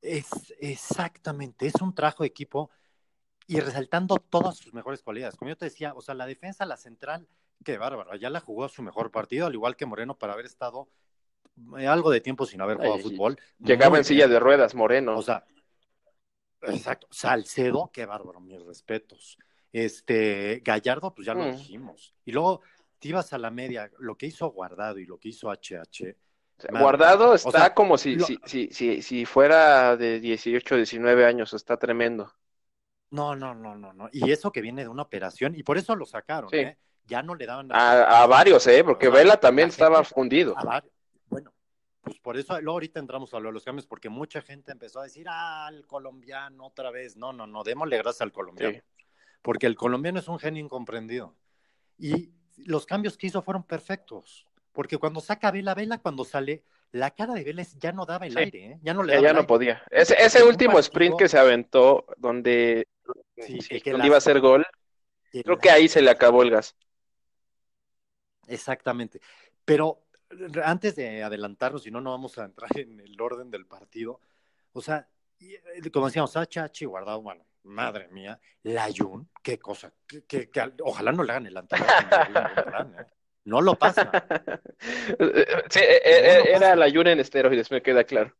Es 0.00 0.54
exactamente, 0.60 1.66
es 1.66 1.74
un 1.80 1.94
trajo 1.94 2.22
de 2.22 2.28
equipo 2.28 2.70
y 3.48 3.60
resaltando 3.60 4.16
todas 4.18 4.58
sus 4.58 4.74
mejores 4.74 5.02
cualidades. 5.02 5.36
Como 5.36 5.48
yo 5.48 5.56
te 5.56 5.64
decía, 5.64 5.94
o 5.94 6.02
sea, 6.02 6.14
la 6.14 6.26
defensa, 6.26 6.66
la 6.66 6.76
central, 6.76 7.26
qué 7.64 7.78
bárbaro, 7.78 8.14
ya 8.16 8.28
la 8.28 8.40
jugó 8.40 8.66
a 8.66 8.68
su 8.68 8.82
mejor 8.82 9.10
partido, 9.10 9.46
al 9.46 9.54
igual 9.54 9.74
que 9.74 9.86
Moreno, 9.86 10.18
para 10.18 10.34
haber 10.34 10.44
estado 10.44 10.90
eh, 11.78 11.86
algo 11.86 12.10
de 12.10 12.20
tiempo 12.20 12.44
sin 12.44 12.60
haber 12.60 12.76
jugado 12.76 12.98
fútbol. 12.98 13.38
Llegaba 13.58 13.96
en 13.96 14.04
silla 14.04 14.28
de 14.28 14.38
ruedas, 14.38 14.74
Moreno. 14.74 15.16
O 15.16 15.22
sea, 15.22 15.46
exacto, 16.60 17.08
Salcedo, 17.10 17.90
qué 17.90 18.04
bárbaro, 18.04 18.38
mis 18.38 18.62
respetos. 18.62 19.38
Este, 19.72 20.60
Gallardo, 20.62 21.14
pues 21.14 21.24
ya 21.24 21.32
lo 21.32 21.44
mm. 21.44 21.52
dijimos. 21.52 22.14
Y 22.26 22.32
luego 22.32 22.60
te 22.98 23.08
ibas 23.08 23.32
a 23.32 23.38
la 23.38 23.50
media, 23.50 23.90
lo 23.98 24.18
que 24.18 24.26
hizo 24.26 24.50
Guardado 24.50 24.98
y 24.98 25.06
lo 25.06 25.18
que 25.18 25.30
hizo 25.30 25.50
HH. 25.50 26.14
Guardado 26.70 27.34
está 27.34 27.72
como 27.72 27.96
si, 27.96 28.20
si, 28.20 28.38
si, 28.44 28.68
si, 28.72 29.00
si 29.00 29.24
fuera 29.24 29.96
de 29.96 30.20
18, 30.20 30.76
19 30.76 31.24
años, 31.24 31.54
está 31.54 31.78
tremendo. 31.78 32.30
No, 33.10 33.34
no, 33.34 33.54
no, 33.54 33.74
no, 33.74 33.92
no. 33.92 34.08
Y 34.12 34.30
eso 34.30 34.52
que 34.52 34.60
viene 34.60 34.82
de 34.82 34.88
una 34.88 35.02
operación, 35.02 35.54
y 35.54 35.62
por 35.62 35.78
eso 35.78 35.96
lo 35.96 36.04
sacaron, 36.04 36.50
¿eh? 36.52 36.76
Ya 37.06 37.22
no 37.22 37.34
le 37.34 37.46
daban. 37.46 37.70
A, 37.72 38.26
varios, 38.26 38.66
¿eh? 38.66 38.84
Porque 38.84 39.08
Vela 39.08 39.40
también 39.40 39.68
estaba 39.68 40.04
fundido. 40.04 40.54
Bueno, 41.28 41.52
pues 42.02 42.18
por 42.18 42.36
eso, 42.36 42.54
luego 42.60 42.72
ahorita 42.72 43.00
entramos 43.00 43.32
a 43.32 43.40
lo 43.40 43.48
de 43.48 43.54
los 43.54 43.64
cambios, 43.64 43.86
porque 43.86 44.10
mucha 44.10 44.42
gente 44.42 44.72
empezó 44.72 45.00
a 45.00 45.04
decir, 45.04 45.26
ah, 45.28 45.68
el 45.72 45.86
colombiano 45.86 46.66
otra 46.66 46.90
vez. 46.90 47.16
No, 47.16 47.32
no, 47.32 47.46
no, 47.46 47.64
démosle 47.64 47.96
gracias 47.96 48.20
al 48.20 48.32
colombiano. 48.32 48.78
Porque 49.40 49.66
el 49.66 49.76
colombiano 49.76 50.18
es 50.18 50.28
un 50.28 50.38
genio 50.38 50.62
incomprendido. 50.62 51.34
Y 51.96 52.30
los 52.56 52.84
cambios 52.84 53.16
que 53.16 53.28
hizo 53.28 53.40
fueron 53.40 53.62
perfectos. 53.62 54.46
Porque 54.72 54.98
cuando 54.98 55.20
saca 55.20 55.50
Vela, 55.50 55.74
Vela 55.74 55.98
cuando 55.98 56.24
sale, 56.24 56.62
la 56.92 57.10
cara 57.10 57.34
de 57.34 57.44
Vélez 57.44 57.76
ya 57.78 57.92
no 57.92 58.06
daba 58.06 58.26
el 58.26 58.36
aire, 58.36 58.66
¿eh? 58.66 58.78
ya 58.82 58.94
no 58.94 59.02
le 59.02 59.20
Ya 59.20 59.32
no 59.32 59.46
podía. 59.46 59.82
Ese, 59.90 60.14
ese 60.22 60.42
último 60.42 60.78
sprint 60.78 61.18
que 61.18 61.28
se 61.28 61.38
aventó, 61.38 62.06
donde 62.16 62.88
Sí, 63.36 63.58
iba 63.84 64.16
a 64.16 64.20
ser 64.20 64.40
gol. 64.40 64.66
Creo 65.30 65.58
que 65.58 65.70
ahí 65.70 65.88
se 65.88 66.02
le 66.02 66.10
acabó 66.10 66.42
el 66.42 66.50
gas. 66.50 66.76
Exactamente. 68.46 69.20
Pero 69.64 70.06
antes 70.64 70.96
de 70.96 71.22
adelantarnos, 71.22 71.82
si 71.82 71.90
no, 71.90 72.00
no 72.00 72.10
vamos 72.10 72.38
a 72.38 72.44
entrar 72.44 72.70
en 72.78 73.00
el 73.00 73.20
orden 73.20 73.50
del 73.50 73.66
partido. 73.66 74.20
O 74.72 74.80
sea, 74.80 75.08
eh, 75.40 75.90
como 75.92 76.06
decíamos, 76.06 76.36
Hachi 76.36 76.84
guardado, 76.84 77.22
bueno, 77.22 77.46
madre 77.64 78.08
mía, 78.08 78.40
Layun, 78.62 79.30
qué 79.42 79.58
cosa, 79.58 79.92
que, 80.26 80.50
ojalá 80.82 81.12
no 81.12 81.22
le 81.22 81.32
hagan 81.32 81.46
el 81.46 81.56
anterior. 81.56 81.88
¿eh? 81.88 83.04
no 83.44 83.60
lo 83.60 83.74
pasa. 83.74 84.10
Sí, 85.70 85.80
e, 85.80 86.00
e, 86.04 86.52
era 86.54 86.76
Layun 86.76 87.08
en 87.08 87.20
esteroides, 87.20 87.70
me 87.70 87.82
queda 87.82 88.04
claro. 88.04 88.34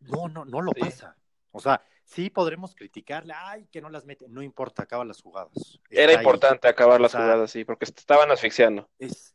No, 0.00 0.28
no, 0.28 0.44
no 0.44 0.60
lo 0.60 0.72
pasa. 0.72 1.16
O 1.52 1.60
sea, 1.60 1.82
sí 2.10 2.28
podremos 2.28 2.74
criticarle, 2.74 3.32
ay, 3.36 3.66
que 3.70 3.80
no 3.80 3.88
las 3.88 4.04
mete, 4.04 4.26
no 4.28 4.42
importa, 4.42 4.82
acaba 4.82 5.04
las 5.04 5.22
jugadas. 5.22 5.78
Era 5.90 6.12
importante 6.14 6.68
acabar 6.68 7.00
las 7.00 7.12
jugadas, 7.12 7.50
sí, 7.50 7.64
porque 7.64 7.84
estaban 7.84 8.30
asfixiando. 8.30 8.88
Es, 8.98 9.34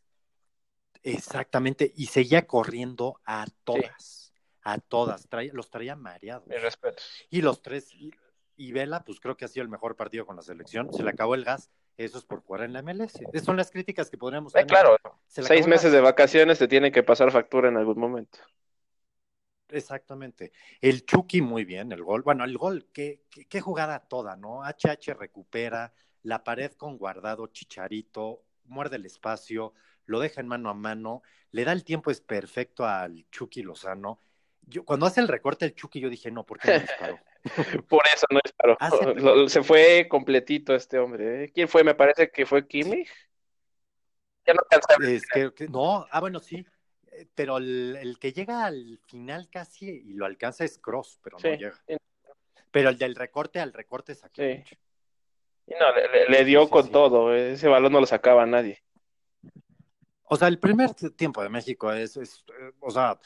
exactamente, 1.01 1.91
y 1.95 2.07
seguía 2.07 2.45
corriendo 2.45 3.19
a 3.25 3.45
todas, 3.63 4.33
a 4.61 4.77
todas, 4.79 5.27
los 5.53 5.69
traía 5.69 5.95
mareados. 5.95 6.47
Mi 6.47 6.57
respeto. 6.57 7.01
Y 7.29 7.41
los 7.41 7.61
tres, 7.61 7.91
y, 8.57 8.71
Vela, 8.71 9.03
pues 9.05 9.19
creo 9.19 9.37
que 9.37 9.45
ha 9.45 9.49
sido 9.49 9.63
el 9.63 9.69
mejor 9.69 9.95
partido 9.95 10.25
con 10.25 10.35
la 10.35 10.41
selección, 10.41 10.93
se 10.93 11.03
le 11.03 11.11
acabó 11.11 11.35
el 11.35 11.45
gas, 11.45 11.69
eso 11.97 12.17
es 12.17 12.25
por 12.25 12.41
jugar 12.41 12.63
en 12.63 12.73
la 12.73 12.81
MLS. 12.81 13.21
Esas 13.31 13.45
son 13.45 13.55
las 13.55 13.71
críticas 13.71 14.09
que 14.09 14.17
podríamos 14.17 14.53
eh, 14.53 14.65
claro, 14.65 14.97
seis 15.27 15.65
meses 15.65 15.93
de 15.93 16.01
vacaciones 16.01 16.59
te 16.59 16.67
tienen 16.67 16.91
que 16.91 17.03
pasar 17.03 17.31
factura 17.31 17.69
en 17.69 17.77
algún 17.77 17.97
momento. 17.97 18.39
Exactamente. 19.69 20.51
El 20.81 21.05
Chucky 21.05 21.41
muy 21.41 21.65
bien, 21.65 21.91
el 21.91 22.03
gol. 22.03 22.21
Bueno, 22.21 22.43
el 22.43 22.57
gol, 22.57 22.87
qué, 22.93 23.23
qué, 23.49 23.61
jugada 23.61 23.99
toda, 23.99 24.35
¿no? 24.35 24.63
HH 24.63 25.13
recupera, 25.13 25.93
la 26.23 26.43
pared 26.43 26.71
con 26.73 26.97
guardado, 26.97 27.47
Chicharito, 27.47 28.43
muerde 28.65 28.97
el 28.97 29.05
espacio, 29.05 29.73
lo 30.05 30.19
deja 30.19 30.41
en 30.41 30.47
mano 30.47 30.69
a 30.69 30.73
mano, 30.73 31.23
le 31.51 31.63
da 31.65 31.71
el 31.71 31.83
tiempo 31.83 32.11
es 32.11 32.21
perfecto 32.21 32.85
al 32.85 33.25
Chucky 33.31 33.63
Lozano. 33.63 34.19
Yo, 34.61 34.83
cuando 34.85 35.05
hace 35.05 35.21
el 35.21 35.27
recorte 35.27 35.65
el 35.65 35.75
Chucky, 35.75 35.99
yo 35.99 36.09
dije, 36.09 36.31
no, 36.31 36.45
¿por 36.45 36.59
qué 36.59 36.73
no 36.73 36.79
disparó? 36.79 37.19
Por 37.87 38.01
eso 38.07 38.25
no 38.31 38.39
disparó. 38.43 39.47
Se 39.49 39.61
fue 39.61 40.07
completito 40.09 40.73
este 40.73 40.97
hombre. 40.97 41.43
¿eh? 41.43 41.51
¿Quién 41.53 41.67
fue? 41.67 41.83
Me 41.83 41.93
parece 41.93 42.31
que 42.31 42.43
fue 42.43 42.67
Kimi. 42.67 43.05
Ya 44.47 44.55
no 44.55 44.61
alcanza. 44.63 44.95
Es 45.07 45.53
que, 45.53 45.67
no, 45.67 46.07
ah, 46.09 46.19
bueno, 46.19 46.39
sí 46.39 46.65
pero 47.33 47.57
el, 47.57 48.17
que 48.19 48.33
llega 48.33 48.65
al 48.65 48.99
final 49.07 49.49
casi 49.49 49.87
y 49.89 50.13
lo 50.13 50.25
alcanza 50.25 50.63
es 50.63 50.77
Cross, 50.77 51.19
pero 51.23 51.37
no 51.37 51.49
llega. 51.49 51.81
Pero 52.71 52.89
el 52.89 52.97
del 52.97 53.15
recorte 53.15 53.59
al 53.59 53.73
recorte 53.73 54.11
es 54.11 54.23
aquí. 54.23 54.63
Y 55.67 55.73
no, 55.73 55.85
le, 56.29 56.45
dio 56.45 56.69
con 56.69 56.91
todo, 56.91 57.33
ese 57.33 57.67
balón 57.67 57.93
no 57.93 58.01
lo 58.01 58.05
sacaba 58.05 58.45
nadie. 58.45 58.83
O 60.25 60.35
sea, 60.35 60.47
el 60.47 60.59
primer 60.59 60.93
tiempo 60.93 61.41
de 61.41 61.49
México 61.49 61.91
es, 61.91 62.17
o 62.79 62.91
sea, 62.91 63.19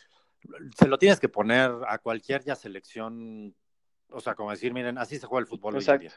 se 0.77 0.87
lo 0.87 0.97
tienes 0.97 1.19
que 1.19 1.29
poner 1.29 1.71
a 1.87 1.97
cualquier 1.97 2.43
ya 2.43 2.55
selección, 2.55 3.55
o 4.09 4.19
sea, 4.19 4.35
como 4.35 4.51
decir, 4.51 4.73
miren, 4.73 4.97
así 4.97 5.17
se 5.17 5.27
juega 5.27 5.41
el 5.41 5.47
fútbol 5.47 5.75
hoy 5.75 5.85
en 5.87 5.99
día. 5.99 6.13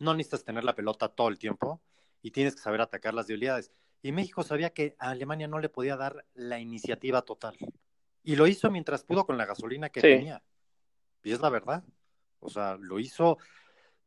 No 0.00 0.14
necesitas 0.14 0.44
tener 0.44 0.64
la 0.64 0.74
pelota 0.74 1.08
todo 1.08 1.28
el 1.28 1.38
tiempo 1.38 1.80
y 2.22 2.30
tienes 2.30 2.54
que 2.54 2.62
saber 2.62 2.80
atacar 2.80 3.14
las 3.14 3.26
debilidades. 3.26 3.70
Y 4.02 4.12
México 4.12 4.42
sabía 4.42 4.70
que 4.70 4.94
a 4.98 5.10
Alemania 5.10 5.48
no 5.48 5.58
le 5.58 5.68
podía 5.68 5.96
dar 5.96 6.24
la 6.34 6.58
iniciativa 6.58 7.22
total. 7.22 7.56
Y 8.22 8.36
lo 8.36 8.46
hizo 8.46 8.70
mientras 8.70 9.04
pudo 9.04 9.26
con 9.26 9.38
la 9.38 9.46
gasolina 9.46 9.88
que 9.88 10.00
tenía. 10.00 10.42
Y 11.22 11.32
es 11.32 11.40
la 11.40 11.50
verdad. 11.50 11.84
O 12.40 12.48
sea, 12.48 12.76
lo 12.80 12.98
hizo 12.98 13.38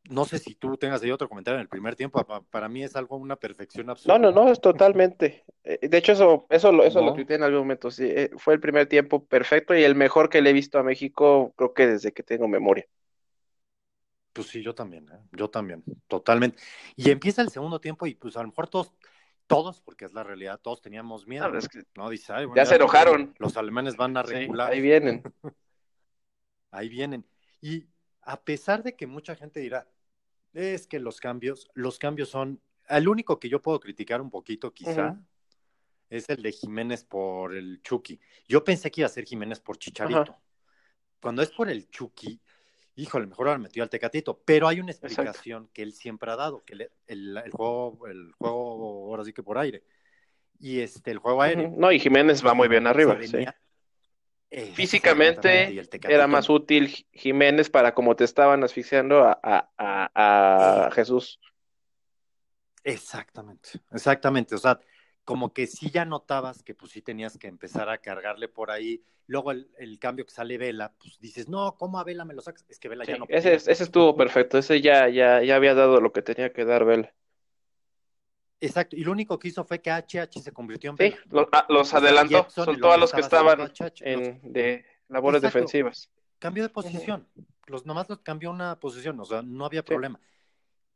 no 0.08 0.24
sé 0.24 0.38
si 0.38 0.54
tú 0.54 0.76
tengas 0.76 1.02
ahí 1.02 1.10
otro 1.10 1.28
comentario 1.28 1.56
en 1.58 1.62
el 1.62 1.68
primer 1.68 1.94
tiempo. 1.94 2.24
Para 2.50 2.68
mí 2.68 2.82
es 2.82 2.96
algo, 2.96 3.16
una 3.16 3.36
perfección 3.36 3.90
absoluta. 3.90 4.18
No, 4.18 4.32
no, 4.32 4.44
no, 4.44 4.50
es 4.50 4.60
totalmente. 4.60 5.44
Eh, 5.62 5.88
de 5.88 5.98
hecho, 5.98 6.12
eso, 6.12 6.46
eso, 6.48 6.72
lo, 6.72 6.84
eso 6.84 7.02
lo 7.02 7.12
tuiteé 7.12 7.36
en 7.36 7.42
algún 7.42 7.60
momento. 7.60 7.90
Sí, 7.90 8.04
eh, 8.04 8.30
fue 8.36 8.54
el 8.54 8.60
primer 8.60 8.86
tiempo 8.86 9.24
perfecto 9.24 9.74
y 9.74 9.82
el 9.82 9.94
mejor 9.94 10.28
que 10.28 10.40
le 10.40 10.50
he 10.50 10.54
visto 10.54 10.78
a 10.78 10.82
México, 10.82 11.52
creo 11.56 11.74
que 11.74 11.86
desde 11.86 12.12
que 12.12 12.22
tengo 12.22 12.48
memoria. 12.48 12.86
Pues 14.32 14.46
sí, 14.48 14.62
yo 14.62 14.74
también, 14.74 15.06
¿eh? 15.12 15.18
yo 15.32 15.50
también, 15.50 15.82
totalmente. 16.06 16.62
Y 16.96 17.10
empieza 17.10 17.42
el 17.42 17.50
segundo 17.50 17.80
tiempo 17.80 18.06
y 18.06 18.14
pues 18.14 18.36
a 18.36 18.42
lo 18.42 18.48
mejor 18.48 18.68
todos, 18.68 18.92
todos, 19.50 19.80
porque 19.80 20.04
es 20.04 20.12
la 20.12 20.22
realidad, 20.22 20.60
todos 20.62 20.80
teníamos 20.80 21.26
miedo. 21.26 21.50
No, 21.96 22.08
Dice, 22.08 22.32
ya, 22.54 22.64
se 22.64 22.76
enojaron. 22.76 23.34
Los 23.38 23.56
alemanes 23.56 23.96
van 23.96 24.16
a 24.16 24.22
recular. 24.22 24.70
ahí 24.70 24.80
vienen. 24.80 25.24
ahí 26.70 26.88
vienen. 26.88 27.26
Y 27.60 27.88
a 28.22 28.40
pesar 28.40 28.84
de 28.84 28.94
que 28.94 29.08
mucha 29.08 29.34
gente 29.34 29.58
dirá, 29.58 29.88
es 30.52 30.86
que 30.86 31.00
los 31.00 31.18
cambios, 31.18 31.68
los 31.74 31.98
cambios 31.98 32.28
son, 32.28 32.62
el 32.88 33.08
único 33.08 33.40
que 33.40 33.48
yo 33.48 33.60
puedo 33.60 33.80
criticar 33.80 34.20
un 34.20 34.30
poquito 34.30 34.72
quizá, 34.72 35.20
es 36.08 36.30
el 36.30 36.42
de 36.42 36.52
Jiménez 36.52 37.02
por 37.02 37.52
el 37.56 37.82
Chucky. 37.82 38.20
Yo 38.46 38.62
pensé 38.62 38.88
que 38.92 39.00
iba 39.00 39.06
a 39.06 39.10
ser 39.10 39.24
Jiménez 39.24 39.58
por 39.58 39.78
Chicharito. 39.78 40.38
Cuando 41.20 41.42
es 41.42 41.50
por 41.50 41.68
el 41.68 41.90
Chucky, 41.90 42.40
híjole, 43.00 43.26
mejor 43.26 43.48
ahora 43.48 43.58
metió 43.58 43.82
al 43.82 43.90
Tecatito, 43.90 44.42
pero 44.44 44.68
hay 44.68 44.80
una 44.80 44.92
explicación 44.92 45.68
que 45.72 45.82
él 45.82 45.92
siempre 45.92 46.30
ha 46.30 46.36
dado, 46.36 46.64
que 46.64 46.88
el, 47.06 47.40
juego, 47.50 48.06
el 48.06 48.32
juego 48.32 49.08
ahora 49.08 49.24
sí 49.24 49.32
que 49.32 49.42
por 49.42 49.58
aire. 49.58 49.82
Y 50.58 50.80
este, 50.80 51.10
el 51.10 51.18
juego 51.18 51.42
aéreo. 51.42 51.72
No, 51.76 51.90
y 51.90 51.98
Jiménez 51.98 52.44
va 52.44 52.54
muy 52.54 52.68
bien 52.68 52.86
arriba. 52.86 53.18
sí. 53.22 53.44
Físicamente 54.74 55.80
era 56.08 56.26
más 56.26 56.50
útil 56.50 56.88
Jiménez 57.12 57.70
para 57.70 57.94
como 57.94 58.16
te 58.16 58.24
estaban 58.24 58.64
asfixiando 58.64 59.22
a, 59.24 60.90
Jesús. 60.92 61.38
Exactamente, 62.82 63.70
exactamente. 63.92 64.56
O 64.56 64.58
sea, 64.58 64.80
como 65.30 65.52
que 65.52 65.68
sí 65.68 65.92
ya 65.92 66.04
notabas 66.04 66.64
que 66.64 66.74
pues 66.74 66.90
sí 66.90 67.02
tenías 67.02 67.38
que 67.38 67.46
empezar 67.46 67.88
a 67.88 67.98
cargarle 67.98 68.48
por 68.48 68.72
ahí. 68.72 69.00
Luego 69.28 69.52
el, 69.52 69.98
cambio 70.00 70.26
que 70.26 70.32
sale 70.32 70.58
Vela, 70.58 70.92
pues 70.98 71.20
dices, 71.20 71.48
no, 71.48 71.76
¿cómo 71.78 72.00
a 72.00 72.04
Vela 72.04 72.24
me 72.24 72.34
lo 72.34 72.42
sacas? 72.42 72.64
Es 72.68 72.80
que 72.80 72.88
Vela 72.88 73.04
ya 73.04 73.16
no. 73.16 73.26
Ese, 73.28 73.54
ese 73.54 73.84
estuvo 73.84 74.16
perfecto, 74.16 74.58
ese 74.58 74.80
ya, 74.80 75.08
ya, 75.08 75.40
ya 75.40 75.54
había 75.54 75.74
dado 75.74 76.00
lo 76.00 76.12
que 76.12 76.22
tenía 76.22 76.52
que 76.52 76.64
dar 76.64 76.84
Vela. 76.84 77.14
Exacto, 78.58 78.96
y 78.96 79.04
lo 79.04 79.12
único 79.12 79.38
que 79.38 79.46
hizo 79.46 79.62
fue 79.62 79.80
que 79.80 79.92
HH 79.92 80.42
se 80.42 80.50
convirtió 80.50 80.90
en 80.90 80.96
Sí, 80.96 81.14
ah, 81.52 81.64
los, 81.68 81.94
adelantó, 81.94 82.48
soltó 82.50 82.90
a 82.90 82.96
los 82.96 83.12
que 83.12 83.20
estaban 83.20 83.72
en, 84.00 84.52
de 84.52 84.84
labores 85.08 85.42
defensivas. 85.42 86.10
Cambio 86.40 86.64
de 86.64 86.70
posición, 86.70 87.28
los 87.66 87.86
nomás 87.86 88.08
los 88.08 88.18
cambió 88.18 88.50
una 88.50 88.80
posición, 88.80 89.20
o 89.20 89.24
sea, 89.24 89.42
no 89.42 89.64
había 89.64 89.84
problema. 89.84 90.18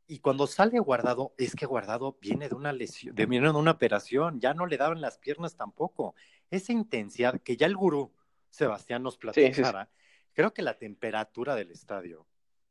Y 0.07 0.19
cuando 0.19 0.45
sale 0.45 0.79
Guardado, 0.79 1.33
es 1.37 1.55
que 1.55 1.65
Guardado 1.65 2.17
viene 2.21 2.47
de 2.47 2.55
una 2.55 2.71
lesión, 2.71 3.15
de, 3.15 3.25
viene 3.25 3.51
de 3.51 3.57
una 3.57 3.71
operación, 3.71 4.39
ya 4.39 4.53
no 4.53 4.67
le 4.67 4.77
daban 4.77 5.01
las 5.01 5.17
piernas 5.17 5.55
tampoco. 5.55 6.15
Esa 6.51 6.73
intensidad 6.73 7.41
que 7.41 7.57
ya 7.57 7.65
el 7.65 7.75
gurú 7.75 8.11
Sebastián 8.51 9.01
nos 9.01 9.17
platicara, 9.17 9.89
creo 10.33 10.53
que 10.53 10.61
la 10.61 10.77
temperatura 10.77 11.55
del 11.55 11.71
estadio, 11.71 12.27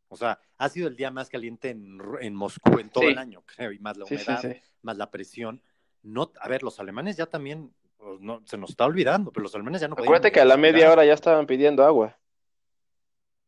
o 0.08 0.16
sea, 0.16 0.40
ha 0.58 0.68
sido 0.68 0.86
el 0.86 0.96
día 0.96 1.10
más 1.10 1.28
caliente 1.28 1.70
en, 1.70 2.34
Moscú 2.34 2.78
en 2.78 2.88
todo 2.88 3.04
el 3.04 3.18
año, 3.18 3.42
creo, 3.44 3.72
y 3.72 3.80
más 3.80 3.96
la 3.96 4.04
humedad, 4.04 4.56
más 4.82 4.96
la 4.96 5.10
presión. 5.10 5.60
No, 6.02 6.30
a 6.40 6.48
ver, 6.48 6.62
los 6.62 6.78
alemanes 6.78 7.16
ya 7.16 7.26
también, 7.26 7.74
pues, 7.96 8.20
no, 8.20 8.42
se 8.46 8.56
nos 8.56 8.70
está 8.70 8.84
olvidando, 8.84 9.32
pero 9.32 9.42
los 9.42 9.54
alemanes 9.54 9.80
ya 9.80 9.88
no 9.88 9.94
Acuérdate 9.94 10.30
que 10.30 10.40
a 10.40 10.44
la 10.44 10.56
media 10.56 10.92
hora 10.92 11.04
ya 11.04 11.14
estaban 11.14 11.46
pidiendo 11.46 11.84
agua. 11.84 12.16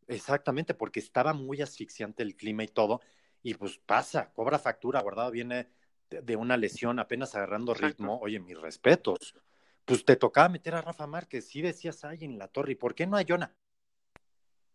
Exactamente, 0.09 0.75
porque 0.75 1.01
estaba 1.01 1.33
muy 1.33 1.63
asfixiante 1.63 2.23
el 2.23 2.37
clima 2.37 2.65
y 2.65 2.69
todo, 2.69 3.01
y 3.47 3.55
pues 3.55 3.79
pasa, 3.79 4.33
cobra 4.33 4.59
factura, 4.59 5.01
guardado 5.03 5.31
viene 5.31 5.69
de, 6.11 6.35
una 6.35 6.57
lesión 6.57 6.99
apenas 6.99 7.33
agarrando 7.37 7.75
ritmo. 7.75 8.19
Oye, 8.21 8.41
mis 8.41 8.61
respetos. 8.61 9.37
Pues 9.85 10.05
te 10.05 10.17
tocaba 10.17 10.49
meter 10.49 10.75
a 10.75 10.83
Rafa 10.83 11.07
Márquez, 11.07 11.47
sí 11.47 11.63
decías 11.63 12.03
alguien 12.03 12.33
en 12.33 12.39
la 12.41 12.49
torre, 12.49 12.73
¿y 12.73 12.75
por 12.75 12.97
qué 12.97 13.07
no 13.07 13.17
a 13.17 13.23
Jonah? 13.23 13.55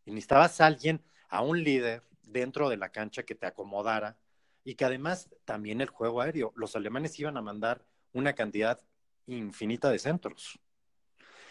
Y 0.06 0.12
necesitabas 0.12 0.62
a 0.62 0.68
alguien 0.68 1.04
a 1.28 1.42
un 1.42 1.62
líder 1.62 2.04
dentro 2.22 2.70
de 2.70 2.78
la 2.78 2.94
cancha 2.94 3.24
que 3.24 3.36
te 3.36 3.46
acomodara 3.46 4.16
y 4.64 4.76
que 4.76 4.86
además 4.86 5.30
también 5.44 5.82
el 5.82 5.90
juego 5.90 6.22
aéreo, 6.22 6.54
los 6.56 6.74
alemanes 6.78 7.20
iban 7.20 7.36
a 7.36 7.42
mandar 7.42 7.84
una 8.14 8.32
cantidad 8.32 8.80
infinita 9.28 9.90
de 9.90 10.00
centros. 10.00 10.58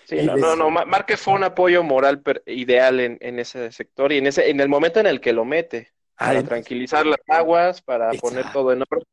Sí, 0.06 0.24
no, 0.24 0.56
no, 0.56 0.70
Márquez 0.70 1.20
fue 1.20 1.34
un 1.34 1.44
apoyo 1.44 1.82
moral 1.82 2.22
ideal 2.46 2.98
en, 2.98 3.38
ese 3.38 3.72
sector 3.72 4.10
y 4.10 4.16
en 4.16 4.26
ese 4.26 4.48
en 4.48 4.58
el 4.60 4.70
momento 4.70 5.00
en 5.00 5.06
el 5.06 5.20
que 5.20 5.34
lo 5.34 5.44
mete 5.44 5.92
para 6.20 6.42
tranquilizar 6.44 7.06
las 7.06 7.20
aguas, 7.28 7.80
para 7.80 8.12
poner 8.12 8.52
todo 8.52 8.72
en 8.72 8.82
orden. 8.82 9.06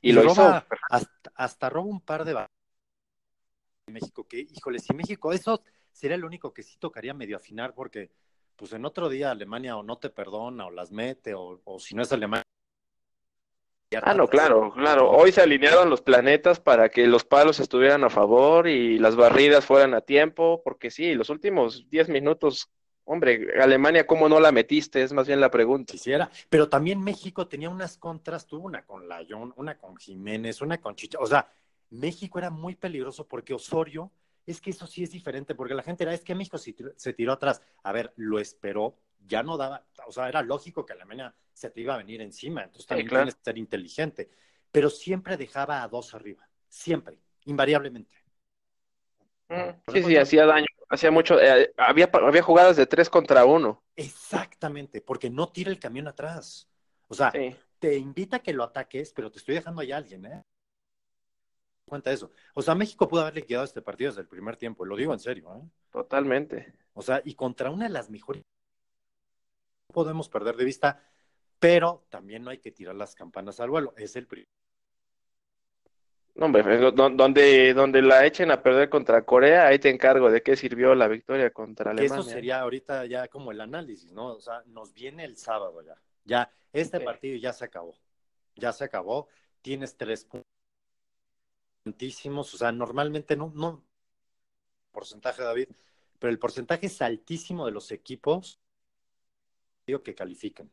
Y, 0.00 0.12
lo 0.12 0.24
hizo. 0.24 0.42
Hasta, 0.88 1.30
hasta 1.34 1.68
roba 1.68 1.88
un 1.88 2.00
par 2.00 2.24
de 2.24 2.34
México 3.88 4.26
que, 4.26 4.40
híjole, 4.40 4.78
si 4.78 4.94
México, 4.94 5.32
eso 5.32 5.62
sería 5.92 6.16
lo 6.16 6.26
único 6.26 6.52
que 6.54 6.62
sí 6.62 6.78
tocaría 6.78 7.12
medio 7.12 7.36
afinar 7.36 7.74
porque 7.74 8.10
pues 8.56 8.72
en 8.72 8.84
otro 8.84 9.08
día 9.08 9.30
Alemania 9.30 9.76
o 9.76 9.82
no 9.82 9.98
te 9.98 10.10
perdona 10.10 10.66
o 10.66 10.70
las 10.70 10.90
mete 10.90 11.34
o, 11.34 11.60
si 11.78 11.94
no 11.94 12.02
es 12.02 12.12
Alemania. 12.12 12.44
Ah, 14.02 14.14
no, 14.14 14.28
claro, 14.28 14.72
claro. 14.72 15.10
Hoy 15.10 15.32
se 15.32 15.40
alinearon 15.40 15.88
los 15.88 16.02
planetas 16.02 16.60
para 16.60 16.88
que 16.88 17.06
los 17.06 17.24
palos 17.24 17.60
estuvieran 17.60 18.04
a 18.04 18.10
favor 18.10 18.68
y 18.68 18.98
las 18.98 19.16
barridas 19.16 19.64
fueran 19.64 19.94
a 19.94 20.02
tiempo, 20.02 20.60
porque 20.62 20.90
sí, 20.90 21.14
los 21.14 21.30
últimos 21.30 21.88
10 21.88 22.10
minutos, 22.10 22.70
hombre, 23.08 23.48
Alemania, 23.60 24.06
¿cómo 24.06 24.28
no 24.28 24.38
la 24.38 24.52
metiste? 24.52 25.02
Es 25.02 25.12
más 25.12 25.26
bien 25.26 25.40
la 25.40 25.50
pregunta. 25.50 25.92
Quisiera, 25.92 26.30
pero 26.50 26.68
también 26.68 27.02
México 27.02 27.48
tenía 27.48 27.70
unas 27.70 27.96
contras, 27.96 28.46
tuvo 28.46 28.66
una 28.66 28.84
con 28.84 29.08
Layón, 29.08 29.54
una 29.56 29.78
con 29.78 29.96
Jiménez, 29.96 30.60
una 30.60 30.78
con 30.78 30.94
Chicha, 30.94 31.18
o 31.18 31.26
sea, 31.26 31.50
México 31.90 32.38
era 32.38 32.50
muy 32.50 32.76
peligroso 32.76 33.26
porque 33.26 33.54
Osorio 33.54 34.12
es 34.46 34.60
que 34.60 34.70
eso 34.70 34.86
sí 34.86 35.02
es 35.02 35.10
diferente, 35.10 35.54
porque 35.54 35.74
la 35.74 35.82
gente 35.82 36.04
era, 36.04 36.12
es 36.12 36.22
que 36.22 36.34
México 36.34 36.58
se 36.58 37.12
tiró, 37.12 37.32
atrás. 37.32 37.62
A 37.82 37.92
ver, 37.92 38.12
lo 38.16 38.38
esperó, 38.38 38.98
ya 39.26 39.42
no 39.42 39.56
daba, 39.56 39.86
o 40.06 40.12
sea, 40.12 40.28
era 40.28 40.42
lógico 40.42 40.84
que 40.84 40.92
Alemania 40.92 41.34
se 41.52 41.70
te 41.70 41.80
iba 41.80 41.94
a 41.94 41.98
venir 41.98 42.20
encima, 42.20 42.62
entonces 42.62 42.86
también 42.86 43.08
tienes 43.08 43.34
que 43.36 43.44
ser 43.44 43.58
inteligente, 43.58 44.30
pero 44.70 44.90
siempre 44.90 45.36
dejaba 45.36 45.82
a 45.82 45.88
dos 45.88 46.14
arriba, 46.14 46.48
siempre, 46.68 47.18
invariablemente. 47.46 48.14
Mm, 49.48 49.92
sí, 49.92 50.02
sí, 50.02 50.16
hacía 50.16 50.44
daño, 50.44 50.66
hacía 50.88 51.10
mucho, 51.10 51.40
eh, 51.40 51.72
había, 51.76 52.10
había 52.12 52.42
jugadas 52.42 52.76
de 52.76 52.86
tres 52.86 53.10
contra 53.10 53.44
uno. 53.44 53.82
Exactamente, 53.96 55.00
porque 55.00 55.30
no 55.30 55.50
tira 55.50 55.70
el 55.70 55.78
camión 55.78 56.08
atrás. 56.08 56.68
O 57.08 57.14
sea, 57.14 57.32
te 57.78 57.96
invita 57.96 58.36
a 58.36 58.40
que 58.40 58.52
lo 58.52 58.64
ataques, 58.64 59.12
pero 59.12 59.30
te 59.30 59.38
estoy 59.38 59.54
dejando 59.54 59.80
ahí 59.80 59.92
a 59.92 59.96
alguien, 59.96 60.26
¿eh? 60.26 60.42
cuenta 61.88 62.12
eso. 62.12 62.30
O 62.54 62.62
sea, 62.62 62.74
México 62.74 63.08
pudo 63.08 63.22
haberle 63.22 63.44
quedado 63.44 63.64
este 63.64 63.82
partido 63.82 64.10
desde 64.10 64.20
el 64.20 64.28
primer 64.28 64.56
tiempo, 64.56 64.84
lo 64.84 64.94
digo 64.94 65.12
en 65.12 65.18
serio. 65.18 65.54
¿eh? 65.56 65.68
Totalmente. 65.90 66.74
O 66.92 67.02
sea, 67.02 67.22
y 67.24 67.34
contra 67.34 67.70
una 67.70 67.84
de 67.84 67.90
las 67.90 68.10
mejores 68.10 68.42
podemos 69.92 70.28
perder 70.28 70.56
de 70.56 70.64
vista, 70.64 71.02
pero 71.58 72.06
también 72.10 72.44
no 72.44 72.50
hay 72.50 72.58
que 72.58 72.70
tirar 72.70 72.94
las 72.94 73.14
campanas 73.14 73.58
al 73.58 73.70
vuelo. 73.70 73.94
Es 73.96 74.14
el 74.16 74.26
primer. 74.26 74.46
No, 76.38 76.46
hombre, 76.46 76.62
donde, 76.92 77.74
donde 77.74 78.00
la 78.00 78.24
echen 78.24 78.52
a 78.52 78.62
perder 78.62 78.88
contra 78.88 79.22
Corea, 79.22 79.66
ahí 79.66 79.80
te 79.80 79.90
encargo 79.90 80.30
de 80.30 80.40
qué 80.40 80.54
sirvió 80.54 80.94
la 80.94 81.08
victoria 81.08 81.50
contra 81.50 81.90
Alemania. 81.90 82.20
Eso 82.20 82.30
sería 82.30 82.60
ahorita 82.60 83.06
ya 83.06 83.26
como 83.26 83.50
el 83.50 83.60
análisis, 83.60 84.12
¿no? 84.12 84.34
O 84.34 84.40
sea, 84.40 84.62
nos 84.66 84.94
viene 84.94 85.24
el 85.24 85.36
sábado 85.36 85.82
ya. 85.82 85.96
Ya, 86.24 86.52
este 86.72 87.00
partido 87.00 87.36
ya 87.38 87.52
se 87.52 87.64
acabó. 87.64 87.98
Ya 88.54 88.72
se 88.72 88.84
acabó. 88.84 89.26
Tienes 89.62 89.96
tres 89.96 90.24
puntos 90.24 90.46
o 91.84 92.44
sea, 92.44 92.70
normalmente 92.70 93.34
no, 93.34 93.50
no 93.54 93.82
porcentaje, 94.92 95.42
David, 95.42 95.68
pero 96.20 96.30
el 96.30 96.38
porcentaje 96.38 96.86
es 96.86 97.02
altísimo 97.02 97.66
de 97.66 97.72
los 97.72 97.90
equipos 97.90 98.60
que 100.04 100.14
califican. 100.14 100.70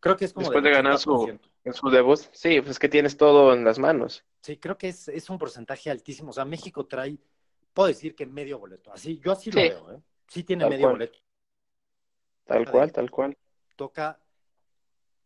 Creo 0.00 0.16
que 0.16 0.24
es 0.24 0.32
como 0.32 0.46
Después 0.46 0.64
de 0.64 0.70
ganar 0.70 0.98
su, 0.98 1.38
en 1.64 1.72
su 1.72 1.88
debut, 1.88 2.18
sí, 2.32 2.60
pues 2.60 2.72
es 2.72 2.78
que 2.78 2.88
tienes 2.88 3.16
todo 3.16 3.54
en 3.54 3.64
las 3.64 3.78
manos. 3.78 4.24
Sí, 4.46 4.58
creo 4.58 4.78
que 4.78 4.90
es, 4.90 5.08
es 5.08 5.28
un 5.28 5.38
porcentaje 5.38 5.90
altísimo. 5.90 6.30
O 6.30 6.32
sea, 6.32 6.44
México 6.44 6.86
trae, 6.86 7.18
puedo 7.74 7.88
decir 7.88 8.14
que 8.14 8.26
medio 8.26 8.60
boleto. 8.60 8.92
Así, 8.92 9.18
yo 9.18 9.32
así 9.32 9.50
lo 9.50 9.60
veo, 9.60 9.92
¿eh? 9.94 10.00
Sí 10.28 10.44
tiene 10.44 10.68
medio 10.68 10.88
boleto. 10.88 11.18
Tal 12.44 12.70
cual, 12.70 12.92
tal 12.92 13.10
cual. 13.10 13.36
Toca 13.74 14.20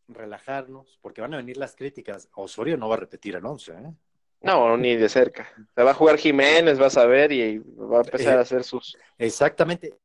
relajarnos, 0.08 0.98
porque 1.02 1.20
van 1.20 1.34
a 1.34 1.36
venir 1.36 1.58
las 1.58 1.76
críticas. 1.76 2.30
Osorio 2.34 2.78
no 2.78 2.88
va 2.88 2.94
a 2.94 3.00
repetir 3.00 3.36
el 3.36 3.44
once, 3.44 3.72
¿eh? 3.72 3.92
No, 4.40 4.74
ni 4.78 4.96
de 4.96 5.10
cerca. 5.10 5.52
Se 5.74 5.82
va 5.82 5.90
a 5.90 5.94
jugar 5.94 6.16
Jiménez, 6.16 6.78
vas 6.78 6.96
a 6.96 7.04
ver, 7.04 7.30
y 7.30 7.58
va 7.58 7.98
a 7.98 8.02
empezar 8.02 8.38
a 8.38 8.40
hacer 8.40 8.64
sus. 8.64 8.96
Exactamente. 9.18 10.00